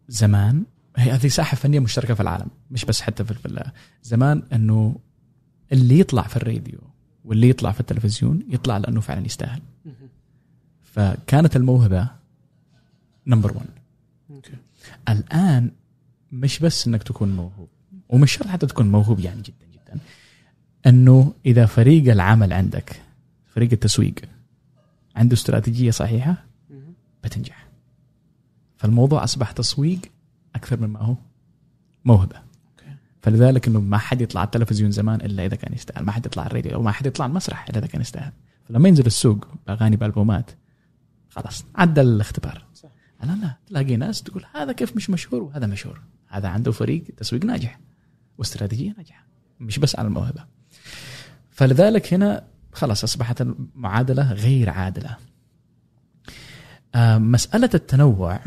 [0.08, 0.64] زمان
[0.96, 3.70] هي هذه ساحة فنية مشتركة في العالم مش بس حتى في
[4.02, 4.96] زمان إنه
[5.72, 6.78] اللي يطلع في الراديو
[7.24, 9.62] واللي يطلع في التلفزيون يطلع لأنه فعلا يستاهل.
[10.82, 12.10] فكانت الموهبة
[13.26, 13.66] number 1
[14.30, 14.52] okay.
[15.08, 15.70] الآن
[16.32, 17.68] مش بس إنك تكون موهوب
[18.08, 19.63] ومش شرط حتى تكون موهوب يعني جدا.
[20.86, 23.02] أنه إذا فريق العمل عندك
[23.46, 24.14] فريق التسويق
[25.16, 26.44] عنده استراتيجية صحيحة
[27.24, 27.68] بتنجح.
[28.76, 30.00] فالموضوع أصبح تسويق
[30.54, 31.16] أكثر مما هو
[32.04, 32.36] موهبة.
[33.22, 36.04] فلذلك إنه ما حد يطلع على التلفزيون زمان إلا إذا كان يستاهل.
[36.04, 38.32] ما حد يطلع على الراديو أو ما حد يطلع على المسرح إلا إذا كان يستاهل.
[38.68, 40.50] فلما ينزل السوق بأغاني بألبومات
[41.30, 42.64] خلاص عدى الاختبار.
[42.74, 42.88] صح.
[43.24, 46.00] الان لا تلاقي ناس تقول هذا كيف مش مشهور وهذا مشهور.
[46.28, 47.80] هذا عنده فريق تسويق ناجح
[48.38, 49.26] واستراتيجية ناجحة
[49.60, 50.44] مش بس على الموهبة.
[51.54, 55.16] فلذلك هنا خلاص أصبحت المعادلة غير عادلة.
[56.94, 58.40] آه، مسألة التنوع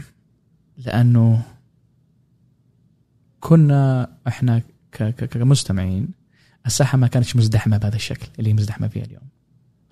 [0.77, 1.43] لأنه
[3.39, 4.61] كنا إحنا
[5.31, 6.09] كمستمعين
[6.65, 9.23] الساحة ما كانتش مزدحمة بهذا الشكل اللي هي مزدحمة فيها اليوم.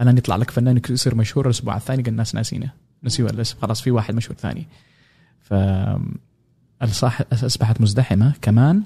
[0.02, 2.72] الان يطلع لك فنان يصير مشهور الأسبوع الثاني قال الناس ناسينه.
[3.04, 4.68] نسيوا الاسم خلاص في واحد مشهور ثاني.
[5.42, 5.54] ف
[6.82, 8.34] أصبحت مزدحمة.
[8.42, 8.84] كمان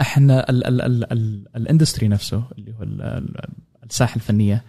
[0.00, 3.54] إحنا ال ال ال ال الاندستري نفسه اللي هو ال- ال-
[3.90, 4.64] الساحة الفنية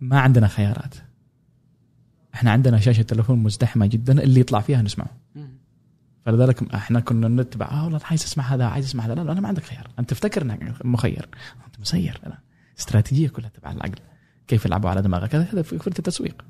[0.00, 0.94] ما عندنا خيارات.
[2.34, 5.16] إحنا عندنا شاشة تلفون مزدحمة جدا اللي يطلع فيها نسمعه.
[6.26, 9.14] فلذلك إحنا كنا نتبع آه والله عايز أسمع هذا عايز أسمع هذا.
[9.14, 9.90] لا لا أنا ما عندك خيار.
[9.98, 11.28] أنت تفتكر إنك مخير.
[11.66, 12.38] أنت مسير لا
[12.78, 13.98] استراتيجية كلها تبع العقل.
[14.46, 16.44] كيف يلعبوا على دماغك؟ هذا هذا فكره التسويق.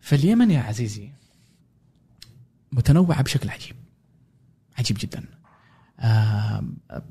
[0.00, 1.10] فاليمن يا عزيزي
[2.72, 3.76] متنوعه بشكل عجيب.
[4.78, 5.24] عجيب جدا.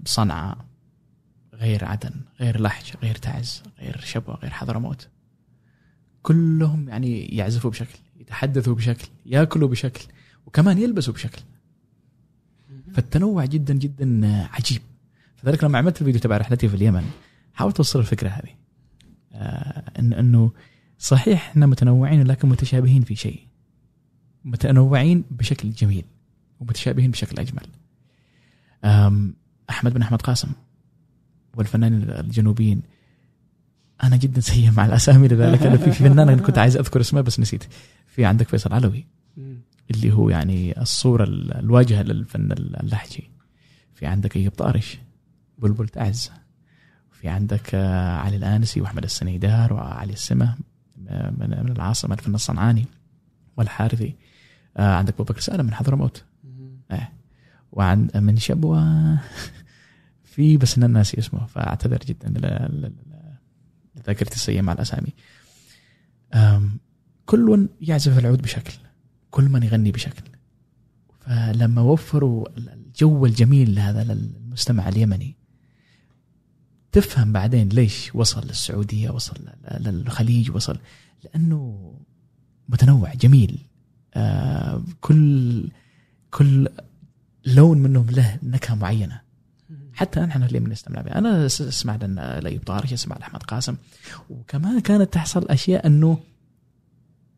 [0.06, 0.58] صنعاء
[1.54, 5.08] غير عدن غير لحج غير تعز غير شبوة غير حضرموت
[6.22, 10.06] كلهم يعني يعزفوا بشكل يتحدثوا بشكل ياكلوا بشكل
[10.46, 11.42] وكمان يلبسوا بشكل.
[12.94, 14.82] فالتنوع جدا جدا عجيب.
[15.36, 17.04] فذلك لما عملت الفيديو تبع رحلتي في اليمن
[17.54, 18.56] حاولت أوصل الفكرة هذه.
[19.34, 20.52] آه إن إنه
[20.98, 23.48] صحيح إحنا متنوعين لكن متشابهين في شيء.
[24.46, 26.06] متنوعين بشكل جميل
[26.60, 27.68] ومتشابهين بشكل أجمل.
[29.70, 30.48] أحمد بن أحمد قاسم
[31.56, 32.82] والفنانين الجنوبيين.
[34.04, 37.40] أنا جدا سيء مع الأسامي لذلك أنا في فنان أنا كنت عايز أذكر اسمه بس
[37.40, 37.64] نسيت.
[38.08, 39.06] في عندك فيصل علوي
[39.92, 43.30] اللي هو يعني الصورة ال- الواجهة للفن اللهجي.
[43.96, 44.98] في عندك أيوب طارش
[45.58, 46.32] بلبل تعز.
[47.12, 50.56] في عندك آه، علي الآنسي وأحمد السنيدار وعلي السمة
[51.08, 52.86] آه، من العاصمة الفن الصنعاني
[53.58, 54.16] والحارثي.
[54.78, 56.24] آه، عندك أبو بكر سالم من حضرموت.
[57.74, 59.20] وعن من شبوة.
[60.34, 62.34] في بس أنا ناسي اسمه فأعتذر جدا.
[63.96, 65.14] لذاكرتي السيئة مع الأسامي.
[67.26, 68.74] كل يعزف العود بشكل
[69.32, 70.24] كل من يغني بشكل.
[71.20, 75.36] فلما وفروا الجو الجميل هذا للمستمع اليمني
[76.92, 79.38] تفهم بعدين ليش وصل للسعودية وصل
[79.80, 80.78] للخليج وصل
[81.24, 81.94] لأنه
[82.70, 83.60] متنوع جميل.
[84.14, 85.70] آه كل
[86.32, 86.70] كل
[87.46, 89.22] لون منهم له نكهة معينة.
[89.94, 91.18] حتى نحن اللي بنستمع بها.
[91.18, 93.76] أنا س- اسمع لنا لايوب طارش اسمع لاحمد قاسم.
[94.30, 96.18] وكمان كانت تحصل أشياء أنه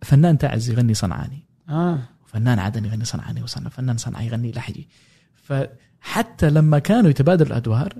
[0.01, 1.45] فنان تعز يغني صنعاني.
[1.69, 1.99] آه.
[2.23, 4.87] وفنان عدن يغني صنعاني وصنع فنان صنعاني يغني لحجي.
[5.35, 7.93] فحتى لما كانوا يتبادلوا الأدوار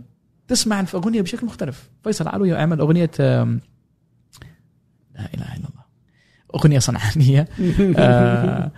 [0.48, 1.90] تسمع الأغنية بشكل مختلف.
[2.04, 3.60] فيصل علوي عمل أغنية لا
[5.34, 5.86] إله إلا الله.
[6.56, 7.48] أغنية صنعانية.
[7.98, 8.72] آه،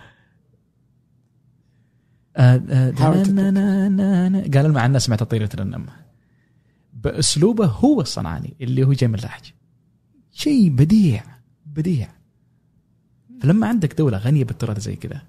[4.54, 5.86] قال مع الناس سمعت طيرة النم
[6.92, 9.52] بأسلوبه هو الصنعاني اللي هو جاي من اللهج
[10.32, 11.22] شيء بديع
[11.66, 12.08] بديع.
[13.40, 15.22] فلما عندك دولة غنية بالتراث زي كذا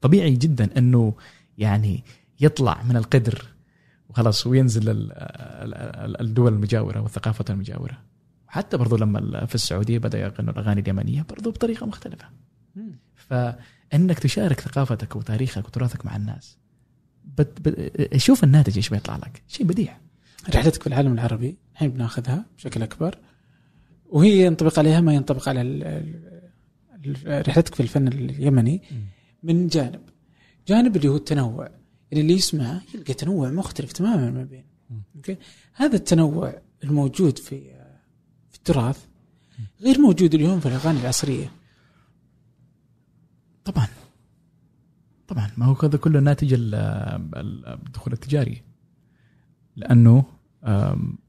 [0.00, 1.14] طبيعي جدا إنه
[1.58, 2.04] يعني
[2.40, 3.44] يطلع من القدر
[4.08, 7.98] وخلاص وينزل ال- ال- ال- الدول المجاورة والثقافة المجاورة.
[8.48, 12.26] وحتى برضو لما في السعودية بدأ يغنوا الأغاني اليمنية برضو بطريقة مختلفة.
[13.92, 16.58] فانك تشارك ثقافتك وتاريخك وتراثك مع الناس.
[17.24, 19.42] بت بت شوف الناتج إيش بيطلع لك.
[19.48, 19.98] شيء بديع.
[20.54, 23.18] رحلتك في العالم العربي الحين بناخذها بشكل أكبر.
[24.06, 25.62] وهي ينطبق عليها ما ينطبق على
[27.26, 28.82] رحلتك في الفن اليمني.
[29.42, 30.00] من جانب
[30.68, 31.68] جانب اللي هو التنوع.
[32.10, 34.64] يعني اللي يسمع يلقى تنوع مختلف تماما ما بين.
[35.16, 35.36] أوكي؟
[35.74, 37.60] هذا التنوع الموجود في
[38.50, 38.98] في التراث
[39.80, 41.61] غير موجود اليوم في الأغاني العصرية.
[43.64, 43.86] طبعا.
[45.28, 45.50] طبعا.
[45.56, 48.62] ما هو هذا كله ناتج ال- ال- الدخول التجاري.
[49.76, 50.24] لأنه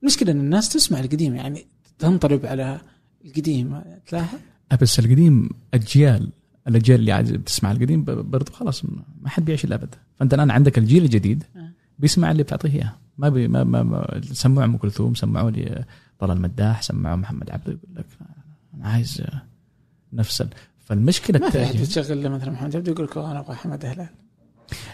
[0.04, 1.66] المشكلة إن الناس تسمع القديم يعني
[2.00, 2.82] تنطلب على
[3.26, 3.82] القديم.
[4.08, 4.38] تلاحظ؟
[4.82, 6.30] بس القديم اجيال
[6.68, 8.86] الأجيال اللي عايز بتسمع القديم ب- برضو خلاص
[9.22, 11.44] ما حد بيعيش الابد فأنت الآن عندك الجيل الجديد
[12.00, 12.96] بيسمع اللي بتعطيه إياه.
[13.18, 15.86] ما بي ما, ما, ما سمعوا أم كلثوم سمعوا لي
[16.20, 18.06] طلال المداح سمعوا محمد عبده يقول لك
[18.74, 19.24] أنا عايز
[20.14, 20.44] نفس.
[20.86, 21.76] فالمشكلة ما في أحد
[22.10, 22.76] له مثلا محمد.
[22.76, 24.08] عبده يقول لك أنا أبغى حمد هلال.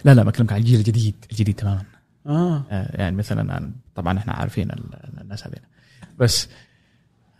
[0.04, 1.82] لا لا بكلمك عن الجيل الجديد الجديد تماما.
[2.26, 2.62] آه.
[2.70, 5.60] آه، يعني مثلا طبعا إحنا عارفين ال- الناس هذين
[6.18, 6.48] بس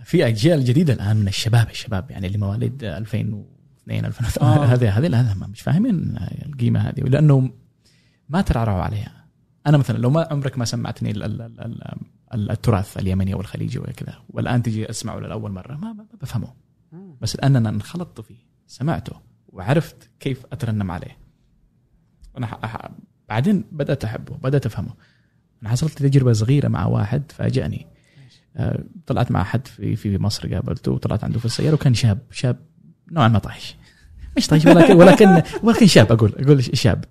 [0.05, 4.64] في أجيال جديدة الآن من الشباب الشباب يعني اللي مواليد 2002 2003 آه.
[4.64, 7.51] هذه هذه لا مش فاهمين القيمة هذه لأنه
[8.28, 9.24] ما ترعرعوا عليها.
[9.66, 11.82] أنا مثلا لو ما عمرك ما سمعتني ال- ال- ال- ال-
[12.35, 16.52] ال- التراث اليمني أو الخليجي وكذا والآن تجي أسمعه لاول مرة ما, ما بفهمه.
[17.21, 18.37] بس الان أنا انخلطت فيه
[18.67, 19.13] سمعته
[19.49, 21.17] وعرفت كيف أترنم عليه.
[22.39, 22.91] أنا ح- ح-
[23.29, 24.95] بعدين بدأت أحبه بدأت أفهمه.
[25.63, 27.87] أنا حصلت تجربة صغيرة مع واحد فاجأني.
[28.57, 32.57] آه، طلعت مع حد في في مصر قابلته وطلعت عنده في السيارة وكان شاب شاب
[33.13, 33.77] نوعا ما طايش.
[34.37, 37.05] مش طايش ولكن ولكن ولكن شاب أقول أقول شاب.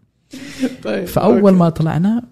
[0.83, 2.23] طيب فأول ما طلعنا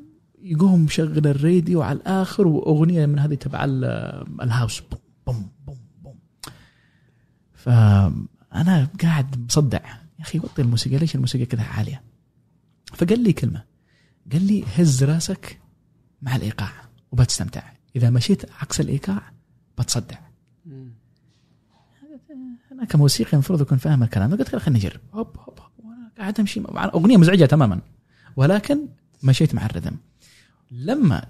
[0.42, 3.86] يقوم مشغل الراديو على الآخر وأغنية من هذه تبع ال-
[4.42, 4.80] الهاوس.
[4.82, 5.50] بوم بوم.
[7.58, 9.80] فأنا قاعد مصدع.
[10.20, 12.04] يا أخي وطي الموسيقى ليش الموسيقى كذا عالية؟
[12.94, 13.64] فقال لي كلمة.
[14.32, 15.60] قال لي هز راسك
[16.22, 16.72] مع الإيقاع
[17.12, 17.62] وبتستمتع.
[17.96, 19.32] إذا مشيت عكس الإيقاع
[19.78, 20.18] بتصدع.
[22.72, 24.36] أنا كموسيقي المفروض أكون فاهم الكلام.
[24.36, 25.00] قلت خليني أجرب.
[25.14, 26.64] هوب هوب وأنا قاعد أمشي.
[26.76, 27.82] أغنية مزعجة تماما.
[28.36, 28.88] ولكن
[29.24, 29.98] مشيت مع الرذم
[30.72, 31.26] لما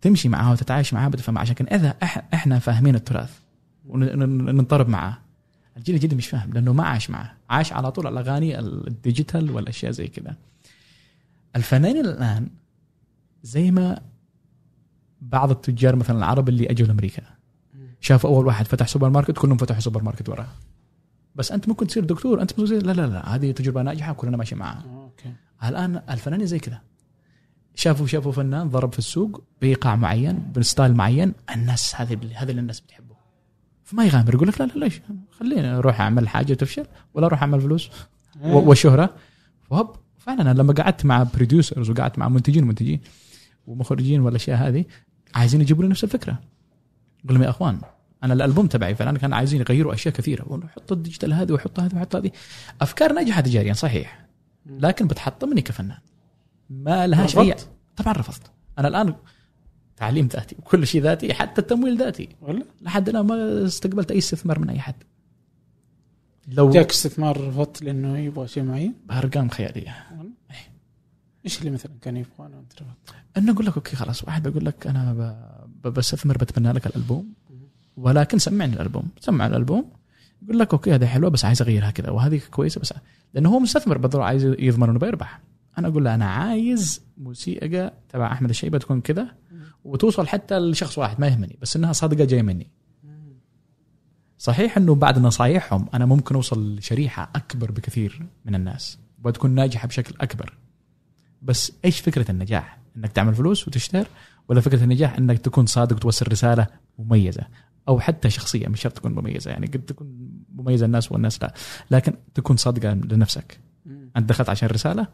[0.00, 1.38] تمشي معها وتتعايش معها بتفهم.
[1.38, 1.88] عشان كذا
[2.34, 3.38] إحنا فاهمين التراث
[3.84, 5.18] وننطرب معاه.
[5.76, 7.36] الجيل الجديد مش فاهم لأنه ما عاش معه.
[7.50, 10.36] عاش على طول الاغاني ال digital والأشياء زي كذا
[11.56, 12.48] الفنانين الآن
[13.42, 14.00] زي ما
[15.20, 17.22] بعض التجار مثلا العرب اللي أجوا لأمريكا.
[18.00, 20.46] شافوا أول واحد فتح سوبر ماركت كلهم فتحوا سوبر ماركت وراه
[21.34, 24.36] بس أنت ممكن تصير دكتور أنت ممكن تصير لا لا لا هذه تجربة ناجحة كلنا
[24.36, 24.84] ماشي معها.
[24.94, 25.32] okay.
[25.64, 26.80] الآن الفنانين زي كذا
[27.74, 32.60] شافوا شافوا فنان ضرب في السوق بإيقاع معين ب style معين الناس هذه هذا اللي
[32.60, 33.11] الناس بتحبه.
[33.92, 35.00] فما يغامر يقول لك لا لا ليش؟
[35.30, 37.90] خليني أروح أعمل حاجة تفشل ولا أروح أعمل فلوس
[38.44, 39.14] و- والشهرة.
[39.70, 43.00] وهب فعلا أنا لما قعدت مع producers وقعدت مع منتجين ومنتجين
[43.66, 44.84] ومخرجين والأشياء هذه
[45.34, 46.32] عايزين يجيبوا لي نفس الفكرة.
[47.24, 47.80] أقول لهم يا أخوان
[48.24, 50.60] أنا الألبوم تبعي فعلا كان عايزين يغيروا أشياء كثيرة.
[50.76, 52.30] حط ال digital هذه وحط هذه وحط هذه.
[52.80, 54.26] أفكار ناجحة تجاريا صحيح.
[54.66, 55.98] لكن بتحطمني كفنان.
[56.70, 57.54] ما لهاش اي؟
[57.96, 58.50] طبعا رفضت.
[58.78, 59.14] أنا الآن
[59.96, 62.28] تعليم ذاتي وكل شيء ذاتي حتى التمويل ذاتي.
[62.40, 64.94] ولا لحد الآن ما استقبلت أي استثمار من أي حد.
[66.48, 69.96] لو جاك استثمار رفضت لأنه يبغى شيء معين؟ بأرقام خيالية.
[71.44, 74.24] إيش اللي مثلا كان يبغى؟ أنا رفضت؟ انه أقول لك okay خلاص.
[74.24, 75.36] واحد بيقول لك أنا
[75.84, 77.32] بستثمر بتبنى لك الألبوم.
[77.96, 79.08] ولكن سمعني الألبوم.
[79.20, 79.90] سمع الألبوم.
[80.42, 82.94] يقول لك okay هذه حلوة بس عايز أغيرها كذا وهذه كويسة بس
[83.34, 85.40] لأنه هو مستثمر بالضروره عايز يضمن انه بيربح.
[85.78, 89.28] أنا أقول له أنا عايز موسيقى تبع أحمد الشيبة تكون كذا.
[89.84, 92.70] وتوصل حتى لشخص واحد ما يهمني بس إنها صادقة جاية مني.
[94.38, 100.14] صحيح إنه بعد نصايحهم أنا ممكن أوصل لشريحة أكبر بكثير من الناس وتكون ناجحة بشكل
[100.20, 100.54] أكبر.
[101.42, 104.06] بس إيش فكرة النجاح؟ إنك تعمل فلوس وتشتهر
[104.48, 106.66] ولا فكرة النجاح إنك تكون صادق وتوصل رسالة
[106.98, 107.46] مميزة؟
[107.88, 111.54] أو حتى شخصية مش شرط تكون مميزة يعني قد تكون مميزة الناس والناس لا.
[111.90, 113.60] لكن تكون صادقة لنفسك.
[114.16, 115.06] أنت دخلت عشان رسالة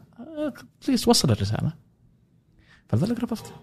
[0.87, 1.73] بليز وصل الرسالة.
[2.89, 3.53] فلذلك رفضت.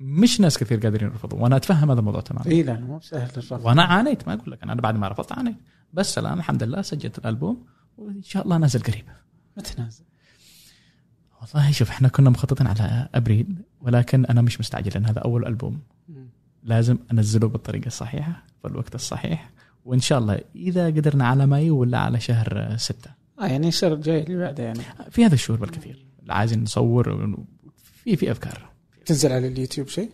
[0.00, 2.46] مش ناس كثير قادرين يرفضوا وأنا أتفهم هذا الموضوع تماما.
[2.46, 3.64] اي لا مو سهل الرفض.
[3.64, 5.56] وأنا عانيت ما أقول لك أنا بعد ما رفضت عانيت.
[5.92, 7.66] بس الآن الحمد لله سجلت الألبوم
[7.98, 9.04] وإن شاء الله نازل قريب.
[9.56, 10.04] متى نازل؟
[11.40, 15.80] والله شوف إحنا كنا مخططين على أبريل ولكن أنا مش مستعجل لأن هذا أول ألبوم.
[16.62, 19.50] لازم أنزله بالطريقة الصحيحة في الوقت الصحيح.
[19.84, 23.10] وإن شاء الله إذا قدرنا على مايو ولا على شهر ستة.
[23.40, 24.80] آه يعني الشهر الجاي اللي بعده يعني.
[25.10, 26.06] في هذا الشهور بالكثير.
[26.28, 27.36] عايزين نصور
[28.04, 28.69] في في أفكار.
[29.10, 30.10] تنزل على اليوتيوب شيء؟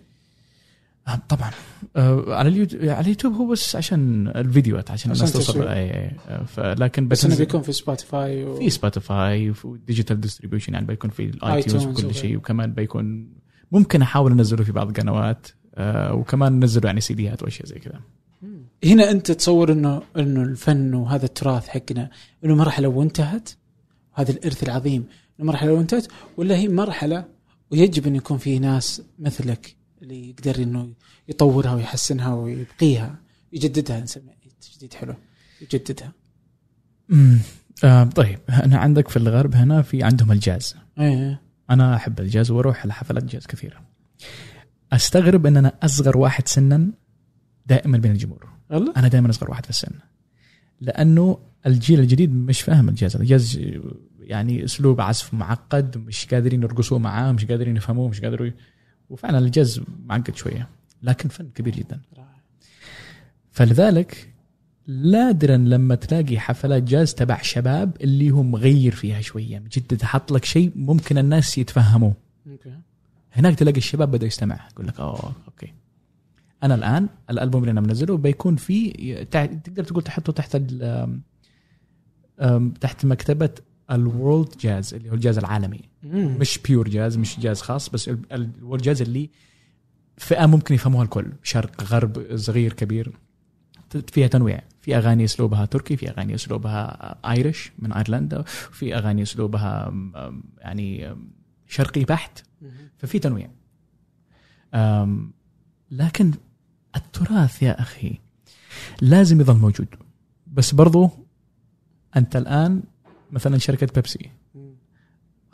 [1.09, 1.51] آه، طبعا
[1.97, 6.11] آه، على اليوتيوب على اليوتيوب هو بس عشان الفيديوهات عشان عشان الناس توصل أي.
[6.29, 8.57] آه، فلكن بس إنه بنزل- بيكون في سبوتيفاي و...
[8.57, 12.15] في سبوتيفاي و digital distribution يعني بيكون في ال iTunes وكل.
[12.15, 13.29] شيء وكمان بيكون
[13.73, 15.47] ممكن أحاول أنزله في بعض القنوات
[16.11, 18.01] وكمان ننزله يعني سيديات وأشياء زي كذا
[18.85, 22.11] هنا أنت تصور إنه إنه الفن وهذا التراث حقنا
[22.45, 23.49] إنه مرحلة وانتهت
[24.13, 25.05] هذا الإرث العظيم
[25.41, 26.07] إنه مرحلة وانتهت
[26.37, 27.25] ولا هي مرحلة
[27.71, 30.93] ويجب أن يكون في ناس مثلك اللي يقدر إنه
[31.29, 33.19] يطورها ويحسنها ويبقيها
[33.53, 35.15] يجددها نسميه تجديد حلو
[35.61, 36.13] يجددها.
[37.13, 37.39] امم
[37.85, 40.77] آه طيب أنا عندك في الغرب هنا في عندهم الجاز.
[40.99, 41.43] إيه.
[41.71, 43.81] أنا أحب الجاز وأروح لحفلات جاز كثير
[44.93, 46.91] أستغرب ان أنا أصغر واحد سنا
[47.67, 48.49] دائما بين الجمهور.
[48.71, 49.93] أنا دائما أصغر واحد في السن.
[50.81, 53.17] لأنه الجيل الجديد مش فاهم الجاز.
[53.17, 53.61] الجاز
[54.27, 58.53] يعني أسلوب عزف معقد مش قادرين يرقصوا معاه مش قادرين يفهموه مش قادرين
[59.11, 60.69] وفعلا الجاز معقد شوية
[61.03, 62.01] لكن فن كبير جدا.
[63.51, 64.33] فلذلك
[64.87, 70.45] نادرا لما تلاقي حفلات جاز تبع شباب اللي هم مغير فيها شوية مجدد حط لك
[70.45, 72.15] شيء ممكن الناس يتفهموه.
[73.33, 75.73] هناك تلاقي الشباب بدا يستمع يقول لك أوه okay.
[76.63, 80.57] أنا الآن الألبوم اللي أنا منزله بيكون فيه تقدر تقول تحطه تحت
[82.81, 83.51] تحت مكتبة
[83.91, 85.81] ال world jazz اللي هو الجاز العالمي.
[86.03, 86.37] مم.
[86.41, 89.31] مش pure jazz مش جاز خاص بس ال- ال world jazz اللي
[90.19, 91.33] فئة ممكن يفهموها الكل.
[91.43, 93.13] شرق غرب صغير كبير.
[94.13, 94.63] فيها تنويع.
[94.81, 98.43] في أغاني أسلوبها تركي في أغاني أسلوبها Irish من ايرلندا
[98.73, 99.93] في أغاني أسلوبها
[100.59, 101.17] يعني
[101.67, 102.43] شرقي بحت.
[102.99, 103.51] ففي تنويع.
[105.91, 106.33] لكن
[106.97, 108.19] التراث يا أخي
[109.01, 109.89] لازم يظل موجود.
[110.47, 111.11] بس برضو
[112.17, 112.83] أنت الآن
[113.31, 114.31] مثلا شركة بيبسي.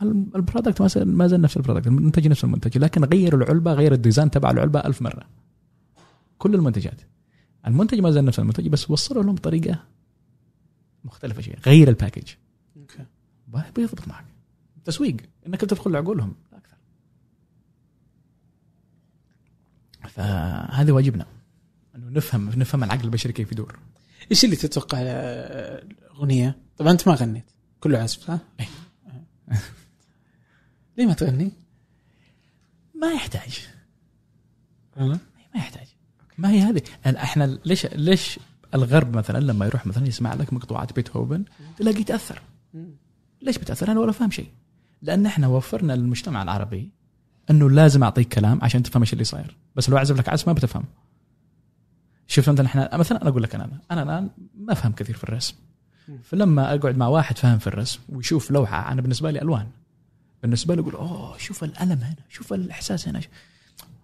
[0.02, 3.92] ال- ال product ما زال- نفس ال product المنتج نفس المنتج لكن غير العلبة غير
[3.92, 5.28] ال design تبع العلبة ألف مرة.
[6.38, 7.00] كل المنتجات.
[7.66, 9.84] المنتج ما زال نفس المنتج بس وصلوا لهم بطريقه
[11.04, 12.28] مختلفة شيء غير ال package.
[12.76, 13.04] okay.
[13.76, 14.24] بيضبط معك.
[14.84, 15.16] تسويق.
[15.46, 16.76] إنك تدخل عقولهم لا أكثر.
[20.08, 21.26] فهذا واجبنا.
[21.96, 23.78] إنه نفهم نفهم العقل البشري كيف يدور.
[24.30, 27.51] إيش اللي تتوقع آه، أغنية؟ طبعا أنت ما غنيت.
[27.82, 28.38] كله عزف صح؟
[30.98, 31.52] ليه ما تغني؟
[32.94, 33.68] ما يحتاج.
[34.96, 35.18] والله
[35.54, 35.86] ما يحتاج.
[36.38, 36.82] ما هي هذه.
[37.04, 38.40] يعني إحنا ليش ليش
[38.74, 41.44] الغرب مثلا لما يروح مثلا يسمع لك مقطوعات بيتهوفن
[41.76, 42.42] تلاقيه يتأثر.
[43.42, 44.48] ليش بتأثر؟ أنا ولا فاهم شيء.
[45.02, 46.90] لأن إحنا وفرنا للمجتمع العربي
[47.50, 49.56] إنه لازم أعطيك كلام عشان تفهم إيش اللي صاير.
[49.76, 50.84] بس لو أعزف لك عزف ما بتفهم.
[52.26, 55.54] شوف مثلا إحنا مثلا أنا أقول لك أنا أنا الآن ما أفهم كثير في الرسم.
[56.24, 59.66] فلما أقعد مع واحد فاهم في الرسم ويشوف لوحة أنا بالنسبة لي ألوان.
[60.42, 63.20] بالنسبة له يقول أوه شوف الألم هنا شوف الإحساس هنا.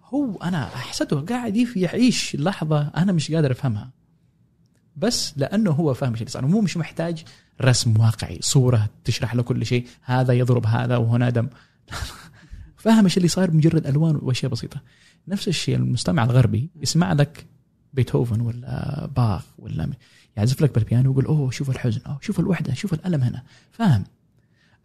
[0.05, 3.89] هو أنا أحسده قاعد يعيش لحظة أنا مش قادر أفهمها.
[4.97, 7.23] بس لأنه هو فاهم إيش اللي مو مش محتاج
[7.61, 11.47] رسم واقعي صورة تشرح له كل شيء هذا يضرب هذا وهنا دم.
[12.77, 14.81] فاهم إيش اللي صاير بمجرد ألوان وأشياء بسيطة.
[15.27, 17.45] نفس الشيء المستمع الغربي يسمع لك
[17.93, 19.93] بيتهوفن ولا باخ ولا م-
[20.37, 23.43] يعزف لك بالبيانو ويقول أوه شوف الحزن أوه شوف الوحدة شوف الألم هنا.
[23.71, 24.03] فاهم؟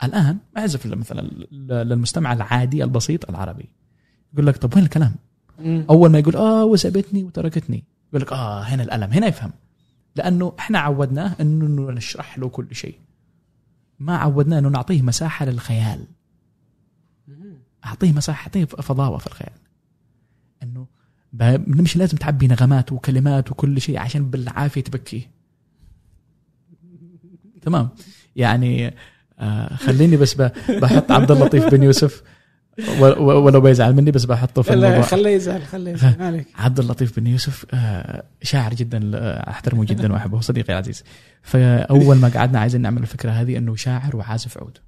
[0.02, 1.20] الآن اعزف مثلا
[1.52, 3.68] للمستمع العادي البسيط العربي.
[4.32, 5.14] يقول لك طب وين الكلام؟
[5.90, 7.84] أول ما يقول آه وسابتني وتركتني.
[8.08, 9.12] يقول لك آه هنا الألم.
[9.12, 9.50] هنا يفهم.
[10.16, 12.98] لأنه إحنا عودناه إنه نشرح له كل شيء.
[13.98, 16.04] ما عودناه إنه نعطيه مساحة للخيال.
[17.84, 19.52] أعطيه مساحة أعطيه فضاوة في الخيال.
[21.66, 25.30] مش لازم تعبي نغمات وكلمات وكل شيء عشان بالعافية تبكيه
[27.62, 27.88] تمام.
[28.36, 28.94] يعني
[29.38, 30.34] آه خليني بس
[30.68, 32.22] بحط عبد اللطيف بن يوسف.
[32.98, 35.02] ولو بيزعل مني بس بحطه في لا الموضوع.
[35.02, 36.22] خليه يزعل خليه يزعل.
[36.22, 36.46] عليك.
[36.54, 39.10] عبد اللطيف بن يوسف آه، شاعر جدا
[39.50, 40.40] أحترمه جدا وأحبه.
[40.40, 41.04] صديقي العزيز.
[41.42, 44.78] فأول ما قعدنا عايزين نعمل الفكرة هذه إنه شاعر وعازف عود.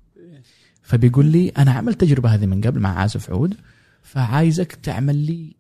[0.83, 3.55] فبيقول لي أنا عملت التجربه هذه من قبل مع عازف عود
[4.03, 5.57] فعايزك تعمل لي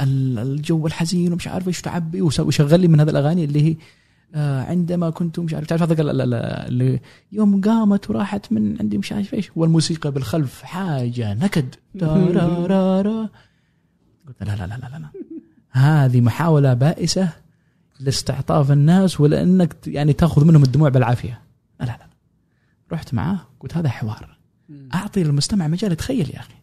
[0.00, 3.76] الجو الحزين ومش عارف إيش تعبي وشغل لي من هذه الأغاني اللي هي
[4.34, 7.00] آه، عندما كنت مش عارف تعرف هذا ال- ال- اللي
[7.32, 11.74] يوم قامت وراحت من عندي مش عارف إيش والموسيقى بالخلف حاجة نكد.
[14.28, 15.08] قلت لا لا لا لا لا
[15.70, 17.28] هذه محاولة بائسة
[18.00, 21.40] لاستعطاف الناس ولأنك يعني تأخذ منهم الدموع بالعافية.
[21.80, 22.06] لا لا لا.
[22.92, 24.36] رحت معاه قلت هذا حوار.
[24.94, 26.54] أعطي للمستمع مجال يتخيل يا أخي.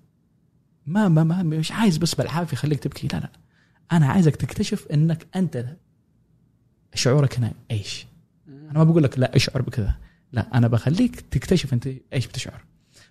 [0.85, 3.07] ما ما, ما مش عايز بس بالعافية خليك تبكي.
[3.07, 3.29] لا لا.
[3.91, 5.65] أنا عايزك تكتشف إنك أنت
[6.93, 8.07] شعورك هنا إيش
[8.47, 9.95] أنا ما بقول لك لا اشعر بكذا.
[10.31, 12.63] لا أنا بخليك تكتشف أنت إيش بتشعر.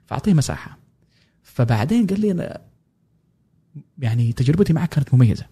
[0.06, 0.78] فأعطيه مساحة.
[1.42, 2.60] فبعدين قال لي أنا
[3.98, 5.46] يعني تجربتي معك كانت مميزة.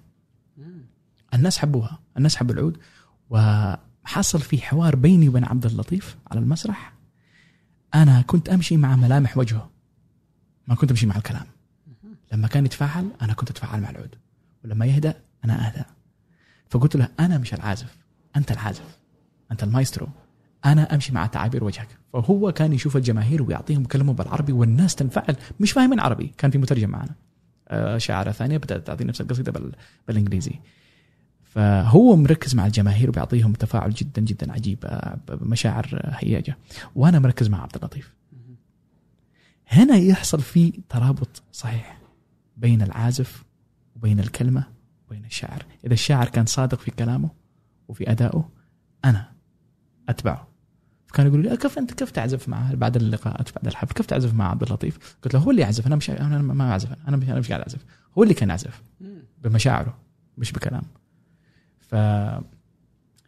[1.34, 1.98] الناس حبوها.
[2.16, 2.78] الناس حبوا العود.
[3.30, 6.92] وحصل في حوار بيني وبين عبد اللطيف على المسرح.
[7.94, 9.70] أنا كنت أمشي مع ملامح وجهه.
[10.66, 11.46] ما كنت أمشي مع الكلام.
[12.32, 14.14] لما كان يتفاعل أنا كنت أتفاعل مع العود.
[14.64, 15.84] ولما يهدأ أنا أهدأ.
[16.68, 17.96] فقلت له أنا مش العازف
[18.36, 18.98] أنت العازف
[19.52, 20.08] أنت المايسترو.
[20.64, 21.88] أنا أمشي مع تعابير وجهك.
[22.12, 25.36] فهو كان يشوف الجماهير ويعطيهم كلمة بالعربي والناس تنفعل.
[25.60, 27.14] مش فاهمين عربي كان في مترجم معنا.
[27.68, 29.72] آه، شاعره ثانية بدات تعطي نفس القصيدة بال...
[30.08, 30.52] بالإنجليزي.
[31.42, 36.56] فهو مركز مع الجماهير وبيعطيهم تفاعل جدا جدا عجيب آه، بمشاعر آه، هياجه
[36.94, 38.14] وأنا مركز مع عبد اللطيف.
[39.68, 41.99] هنا يحصل في ترابط صحيح.
[42.60, 43.44] بين العازف
[43.96, 44.64] وبين الكلمة
[45.06, 45.64] وبين الشاعر.
[45.84, 47.30] إذا الشاعر كان صادق في كلامه
[47.88, 48.48] وفي ادائه
[49.04, 49.32] أنا
[50.08, 50.48] أتبعه.
[51.06, 54.50] فكانوا يقولوا لي كيف أنت كيف تعزف معه؟ بعد اللقاءات بعد الحفل كيف تعزف مع
[54.50, 57.38] عبد اللطيف؟ قلت له هو اللي يعزف أنا مش أنا ما أعزف أنا مش أنا
[57.38, 57.84] مش قاعد أعزف.
[58.18, 58.82] هو اللي كان يعزف
[59.44, 59.98] بمشاعره
[60.38, 60.82] مش بكلام
[61.80, 61.94] ف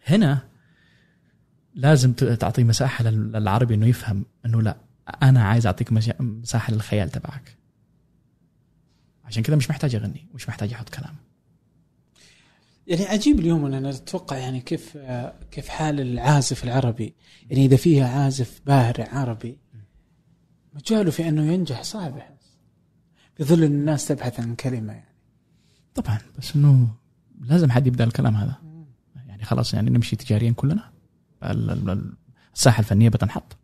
[0.07, 0.39] هنا
[1.75, 4.77] لازم تعطي مساحة لل- للعربي إنه يفهم إنه لا
[5.23, 7.57] أنا عايز أعطيك مساحة للخيال تبعك.
[9.33, 11.15] عشان كذا مش محتاج أغني مش محتاج أحط كلام.
[12.87, 14.99] يعني عجيب اليوم أنا أتوقع يعني كيف
[15.51, 17.15] كيف حال العازف العربي.
[17.51, 19.59] يعني إذا فيها عازف بارع عربي
[20.75, 22.23] مجاله في أنه ينجح صعب.
[23.35, 25.15] في ظل إن الناس تبحث عن كلمة يعني.
[25.95, 26.89] طبعا بس إنه
[27.41, 28.55] لازم حد يبدأ الكلام هذا.
[29.27, 30.91] يعني خلاص يعني نمشي تجاريا كلنا.
[31.45, 32.15] ال- ال-
[32.55, 33.57] الساحة الفنية بتنحط.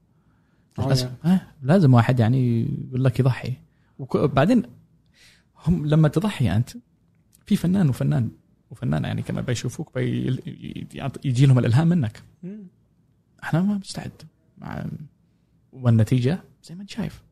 [1.24, 3.52] آه لازم واحد يعني يقول لك يضحي.
[3.98, 4.62] وبعدين
[5.66, 6.70] هم لما تضحي أنت
[7.46, 8.30] في فنان وفنان
[8.70, 10.38] وفنانه يعني كمان بيشوفوك بي
[10.94, 12.22] يعط- يجي لهم الإلهام منك.
[13.42, 14.12] إحنا ما مستعد
[14.58, 14.86] مع
[15.72, 17.22] والنتيجة زي ما أنت شايف.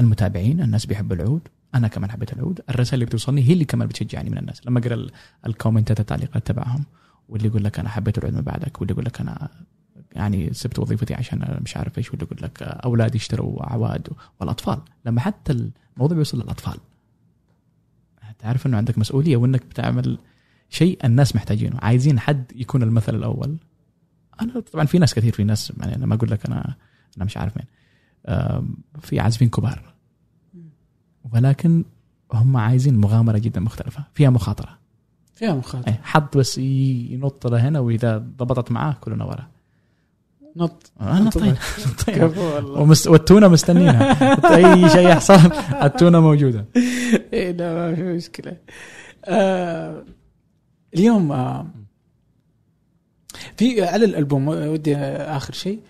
[0.00, 2.60] المتابعين الناس بيحبوا العود أنا كمان حبيت العود.
[2.70, 4.66] الرسائل اللي بتوصلني هي اللي كمان بتشجعني من الناس.
[4.66, 5.10] لما أقرأ ال-
[5.46, 6.84] الكومنتات التعليقات تبعهم
[7.28, 9.48] واللي يقول لك أنا حبيت العود من بعدك واللي يقول لك أنا
[10.12, 14.08] يعني سبت وظيفتي عشان مش عارف إيش واللي يقول لك أولادي اشتروا عواد
[14.40, 14.78] والأطفال.
[15.04, 15.52] لما حتى
[15.96, 16.78] الموضوع بيوصل للأطفال.
[18.40, 20.18] تعرف إنه عندك مسؤولية وإنك بتعمل
[20.68, 21.78] شيء الناس محتاجينه.
[21.82, 23.56] عايزين حد يكون المثل الأول.
[24.42, 26.74] أنا طبعا في ناس كثير في ناس يعني أنا ما أقول لك أنا
[27.16, 27.66] أنا مش عارف مين.
[29.00, 29.94] في عازفين كبار.
[31.32, 31.84] ولكن
[32.32, 34.04] هم عايزين مغامرة جدا مختلفة.
[34.14, 34.78] فيها مخاطرة.
[35.34, 35.88] فيها مخاطرة.
[35.88, 39.48] أي حد بس ينط لهنا وإذا ضبطت معاه كلنا ورا.
[40.56, 40.92] نط.
[41.00, 41.38] أنا نط.
[41.38, 41.56] طيب.
[42.06, 42.16] طيب.
[42.16, 42.80] كفو والله.
[42.80, 43.06] ومست...
[43.06, 44.12] والتونة مستنينها.
[44.56, 45.52] أي شيء يحصل
[45.82, 46.64] التونة موجودة.
[47.32, 48.56] إيه لا ما في مشكلة.
[49.24, 50.04] آه
[50.94, 51.66] اليوم آه
[53.56, 55.80] في على الألبوم ودي آخر شيء.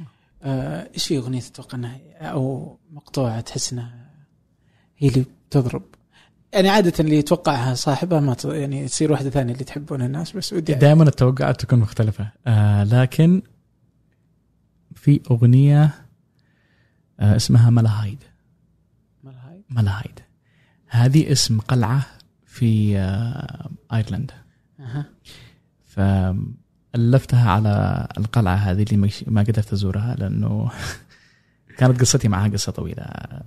[0.43, 4.11] آه إيش في أغنية تتوقع إنها أو مقطوعة تحس إنها
[4.99, 5.83] هي اللي بتضرب
[6.53, 8.45] يعني عادة اللي يتوقعها صاحبها ما ت...
[8.45, 12.29] يعني تصير واحدة ثانية اللي تحبونها الناس بس ودي دائما التوقعات تكون مختلفة.
[12.47, 13.43] آه لكن
[14.95, 15.95] في أغنية
[17.21, 18.25] آه اسمها ملاهايد
[19.25, 19.63] ملهاي.
[19.71, 20.21] ملاهايد
[20.87, 22.07] هذه اسم قلعة
[22.47, 22.99] في
[23.93, 24.35] ايرلندا
[24.81, 25.05] أها.
[25.85, 30.71] فألفتها على القلعة هذه اللي ما قدرت أزورها لأنه
[31.79, 33.05] كانت قصتي معها قصة طويلة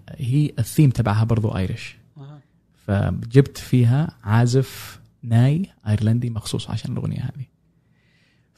[0.09, 2.39] هي الثيم تبعها برضو Irish أها.
[2.87, 7.45] فجبت فيها عازف ناي آيرلندي مخصوص عشان الأغنية هذه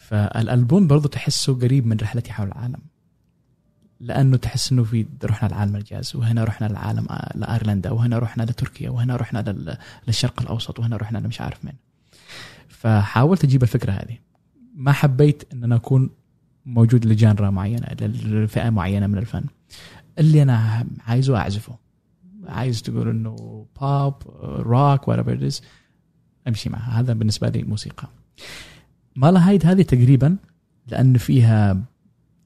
[0.09, 2.79] فالألبوم برضو تحسه قريب من رحلتي حول العالم.
[3.99, 9.15] لأنه تحس إنه في رحنا لعالم الجاز وهنا رحنا لعالم لأيرلندا وهنا رحنا لتركيا وهنا
[9.15, 9.77] رحنا لل-
[10.07, 11.73] للشرق الأوسط وهنا رحنا لمش عارف مين.
[12.67, 14.17] فحاولت أجيب الفكرة هذه.
[14.75, 16.09] ما حبيت إن أنا أكون
[16.65, 19.43] موجود ل genre معينة لفئة معينة من الفن.
[20.19, 21.75] اللي أنا عايزه أعزفه.
[22.47, 24.13] عايز تقول إنه pop
[24.43, 25.59] rock whatever
[26.47, 26.99] أمشي معها.
[26.99, 28.07] هذا بالنسبة لي موسيقى.
[29.15, 30.37] مالاهايد هذه تقريبا
[30.87, 31.81] لأن فيها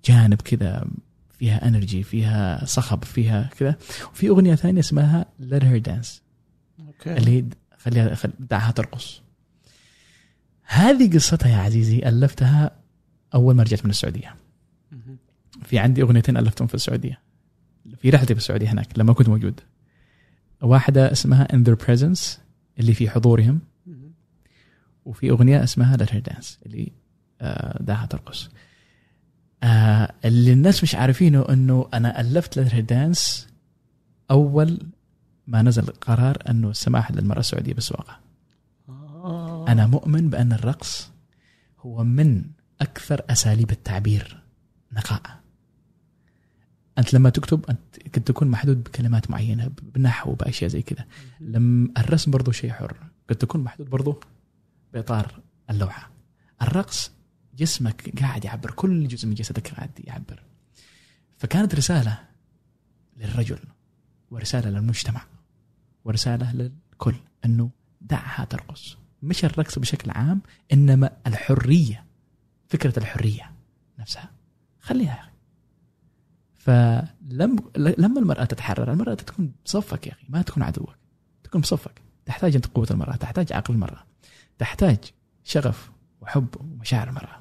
[0.06, 0.88] جانب كذا
[1.30, 3.76] فيها energy فيها صخب فيها كذا.
[4.12, 6.10] وفي أغنية ثانية اسمها Let Her Dance.
[6.88, 7.18] okay.
[7.18, 7.46] اللي هي
[7.78, 8.32] خليها خل...
[8.40, 9.22] دعها ترقص.
[10.64, 12.72] هذه قصتها يا عزيزي ألفتها
[13.34, 14.36] أول ما رجعت من السعودية.
[15.64, 17.20] في عندي أغنيتين ألفتهم في السعودية.
[18.02, 19.60] في رحلتي في السعودية هناك لما كنت موجود.
[20.62, 22.40] واحدة اسمها In Their Presence
[22.80, 23.60] اللي في حضورهم.
[25.06, 26.92] وفي أغنية اسمها Her Dance اللي
[27.80, 28.50] دعها ترقص
[29.64, 33.50] آه، اللي الناس مش عارفينه إنه أنا ألفت Her Dance
[34.32, 34.80] أول
[35.48, 38.20] ما نزل قرار إنه السماح للمرأة السعودية بالسواقة.
[38.90, 39.66] آه.
[39.68, 41.10] أنا مؤمن بأن الرقص
[41.80, 42.44] هو من
[42.82, 44.44] أكثر أساليب التعبير
[44.92, 45.22] نقاء.
[46.98, 51.06] أنت لما تكتب أنت قد تكون محدود بكلمات معينة بنحو بأشياء زي كذا
[51.40, 52.98] لما الرسم برضو شيء حر.
[53.30, 54.20] قد تكون محدود برضو
[54.94, 55.40] بإطار
[55.70, 56.12] اللوحة.
[56.62, 57.12] الرقص
[57.56, 60.44] جسمك قاعد يعبر كل جزء من جسدك قاعد يعبر.
[61.38, 62.20] فكانت رسالة
[63.18, 63.60] للرجل
[64.32, 65.22] ورسالة للمجتمع
[66.06, 67.70] ورسالة للكل إنه
[68.02, 68.98] دعها ترقص.
[69.24, 70.42] مش الرقص بشكل عام
[70.74, 72.06] إنما الحرية
[72.68, 73.52] فكرة الحرية
[74.00, 74.30] نفسها.
[74.80, 75.30] خليها يا أخي.
[76.56, 80.96] فلم لما المرأة تتحرر المرأة تكون بصفك يا أخي ما تكون عدوك
[81.44, 82.02] تكون بصفك.
[82.26, 84.04] تحتاج أنت قوة المرأة تحتاج عقل المرأة.
[84.60, 84.98] تحتاج
[85.44, 85.92] شغف
[86.22, 87.40] وحب ومشاعر المراه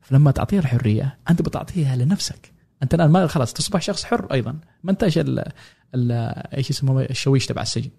[0.00, 2.52] فلما تعطيها الحرية أنت بتعطيها لنفسك.
[2.82, 4.58] أنت الآن ما خلاص تصبح شخص حر أيضا.
[4.84, 5.52] ما انتش ال-
[5.94, 6.12] ال-
[6.56, 7.90] إيش اسمه الشويش تبع السجن.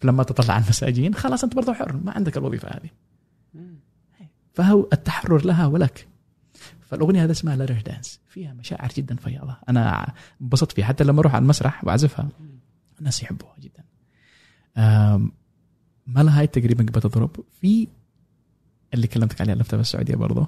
[0.00, 2.90] فلما تطلع على المساجين خلاص أنت برضو حر ما عندك الوظيفة هذه.
[4.54, 6.08] فهو التحرر لها ولك.
[6.80, 9.56] فالأغنية هذا اسمها لارر دانس فيها مشاعر جدا فياضة.
[9.68, 10.12] أنا
[10.42, 10.84] انبسطت فيها.
[10.84, 12.28] حتى لما أروح على المسرح وأعزفها
[12.98, 13.84] الناس يحبوها جدا.
[16.08, 17.30] ما لها هاي تقريبا قبل تضرب.
[17.60, 17.88] في
[18.94, 20.46] اللي كلمتك عليها لفتة بالسعودية برضو.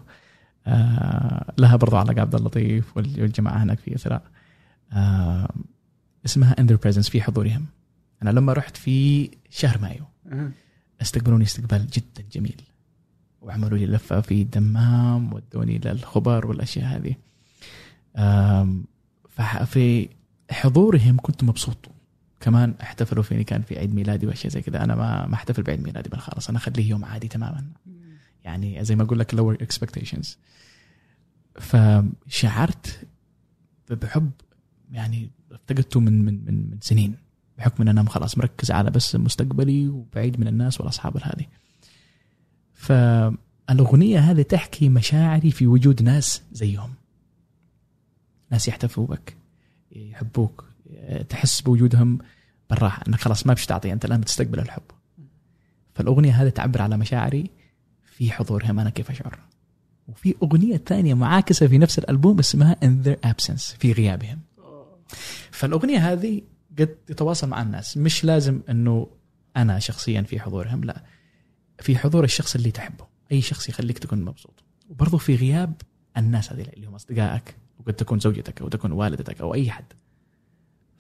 [0.67, 4.23] آه لها برضو علاقة عبد اللطيف وال- والجماعة هناك في إثراء.
[4.93, 5.49] آه
[6.25, 7.67] اسمها ان presence في حضورهم.
[8.23, 10.05] أنا لما رحت في شهر مايو.
[11.03, 12.63] استقبلوني استقبال جدا جميل.
[13.41, 17.15] وعملوا لي لفة في الدمام ودوني للخبر والأشياء هذه.
[19.65, 20.09] في
[20.51, 21.89] حضورهم كنت مبسوط.
[22.41, 25.83] كمان احتفلوا فيني كان في عيد ميلادي وأشياء زي كذا أنا ما ما احتفل بعيد
[25.83, 27.65] ميلادي بل خلاص أنا أخليه يوم عادي تماما.
[28.45, 30.29] يعني زي ما أقول لك lower expectations.
[31.61, 33.07] فشعرت
[33.91, 34.31] بحب
[34.93, 37.15] يعني افتقدته من من من, من سنين.
[37.59, 41.47] بحكم إن أنا خلاص مركز على بس مستقبلي وبعيد من الناس والأصحاب هذه
[42.75, 46.95] فالاغنيه هذه تحكي مشاعري في وجود ناس زيهم.
[48.51, 49.37] ناس يحتفوا بك
[49.93, 50.70] يحبوك
[51.29, 52.19] تحس بوجودهم
[52.71, 54.83] بالراحة إنك خلاص ما بش تعطي أنت الآن بتستقبل الحب.
[55.95, 57.51] فالأغنية هذه تعبر على مشاعري
[58.17, 59.39] في حضورهم أنا كيف أشعر.
[60.09, 64.39] وفي أغنية ثانية معاكسة في نفس الألبوم اسمها in their absence في غيابهم.
[65.51, 66.43] فالأغنية هذه
[66.79, 67.97] قد تتواصل مع الناس.
[67.97, 69.07] مش لازم إنه
[69.57, 71.05] أنا شخصيا في حضورهم لا.
[71.81, 73.07] في حضور الشخص اللي تحبه.
[73.33, 74.65] أي شخص يخليك تكون مبسوط.
[74.89, 75.75] وبرضه في غياب
[76.17, 79.85] الناس هذه اللي هم أصدقائك وقد تكون زوجتك أو تكون والدتك أو أي حد.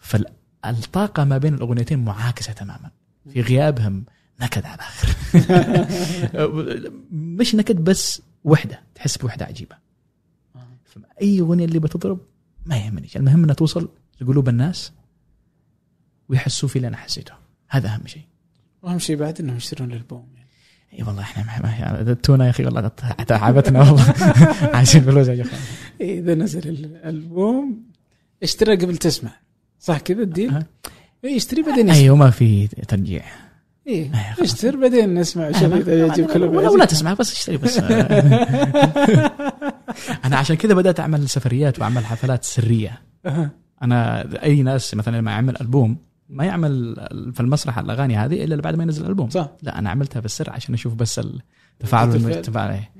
[0.01, 2.91] فالطاقه ما بين الأغنيتين معاكسة تماما.
[3.33, 4.05] في غيابهم
[4.41, 5.09] نكد على الآخر
[7.13, 9.77] مش نكد بس وحدة تحس بوحدة عجيبة.
[11.23, 12.21] أي أغنية اللي بتضرب
[12.67, 13.89] ما يهمني المهم إنها توصل
[14.21, 14.93] لقلوب الناس
[16.29, 17.33] ويحسوا في اللي أنا حسيته.
[17.69, 18.23] هذا أهم شيء.
[18.83, 20.49] وأهم شيء بعد إنهم يشترون الألبوم يعني.
[20.99, 22.89] إي والله إحنا ما- التونه يا أخي والله
[23.27, 24.15] تعبتنا والله.
[24.77, 25.61] عايشين فلوس يا اخوان
[26.01, 27.83] إذا نزل الألبوم
[28.43, 29.31] اشترى قبل تسمع.
[29.81, 30.63] صح كذا الديل؟
[31.25, 33.25] اي اشتري بعدين اسمع أيوه ما في ترجيع
[33.87, 34.53] إيه أيوة، خلاص.
[34.53, 36.85] اشتري بعدين نسمع إذا يعجبك ولا ما ولا, ولا.
[36.85, 37.79] تسمع بس اشتري بس
[40.25, 43.03] أنا عشان كذا بدأت أعمل سفريات وأعمل حفلات سرية.
[43.83, 45.97] أنا أي ناس مثلا لما يعمل ألبوم
[46.29, 46.95] ما يعمل
[47.35, 50.75] في المسرح الأغاني هذه إلا بعد ما ينزل الالبوم صح لا أنا عملتها بالسر عشان
[50.75, 52.25] أشوف بس التفاعل.
[52.25, 52.91] والتفاعل إيه.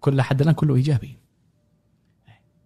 [0.00, 1.16] كل حد الآن كله إيجابي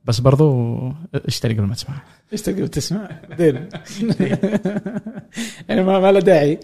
[0.08, 0.68] بس برضو
[1.14, 1.94] اشتري قبل ما تسمع.
[2.32, 3.08] اشتري قبل تسمع.
[3.28, 3.54] بعدين
[5.68, 6.60] يعني ما, ما له داعي.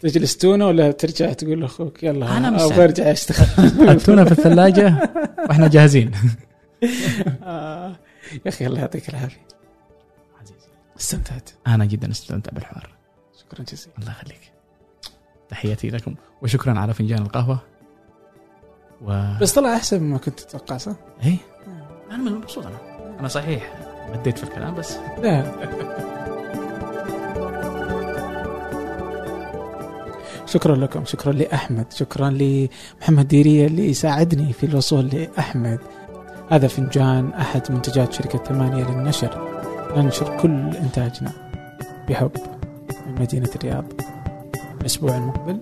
[0.00, 2.80] تجلس تونه ولا ترجع تقول لأخوك يلا مستعد.
[2.80, 3.88] ارجع أشتغل.
[3.88, 5.10] التونه في الثلاجة
[5.48, 6.10] وإحنا جاهزين.
[7.42, 7.96] آه،
[8.32, 9.46] يا أخي الله يعطيك العافية.
[11.00, 11.50] استمتعت.
[11.66, 12.90] أنا جدا استمتع بالحوار.
[13.40, 13.92] شكرا جزيلا.
[13.98, 14.52] الله يخليك.
[15.48, 16.14] تحياتي لكم.
[16.42, 17.58] وشكرا على فنجان القهوة.
[19.02, 20.92] و بس طلع أحسن مما كنت تتوقع صح؟
[21.24, 21.36] إيه.
[22.10, 22.76] أنا مبسوط أنا.
[23.20, 23.72] أنا صحيح
[24.14, 24.96] مديت في الكلام بس.
[25.22, 25.44] لا.
[30.46, 35.78] شكرا لكم شكرا لأحمد شكرا لمحمد ديريه اللي ساعدني في الوصول لأحمد.
[36.50, 39.48] هذا فنجان أحد منتجات شركة ثمانية للنشر.
[39.96, 41.32] ننشر كل إنتاجنا
[42.08, 42.30] بحب
[43.06, 43.84] من مدينة الرياض.
[44.80, 45.60] الأسبوع المقبل.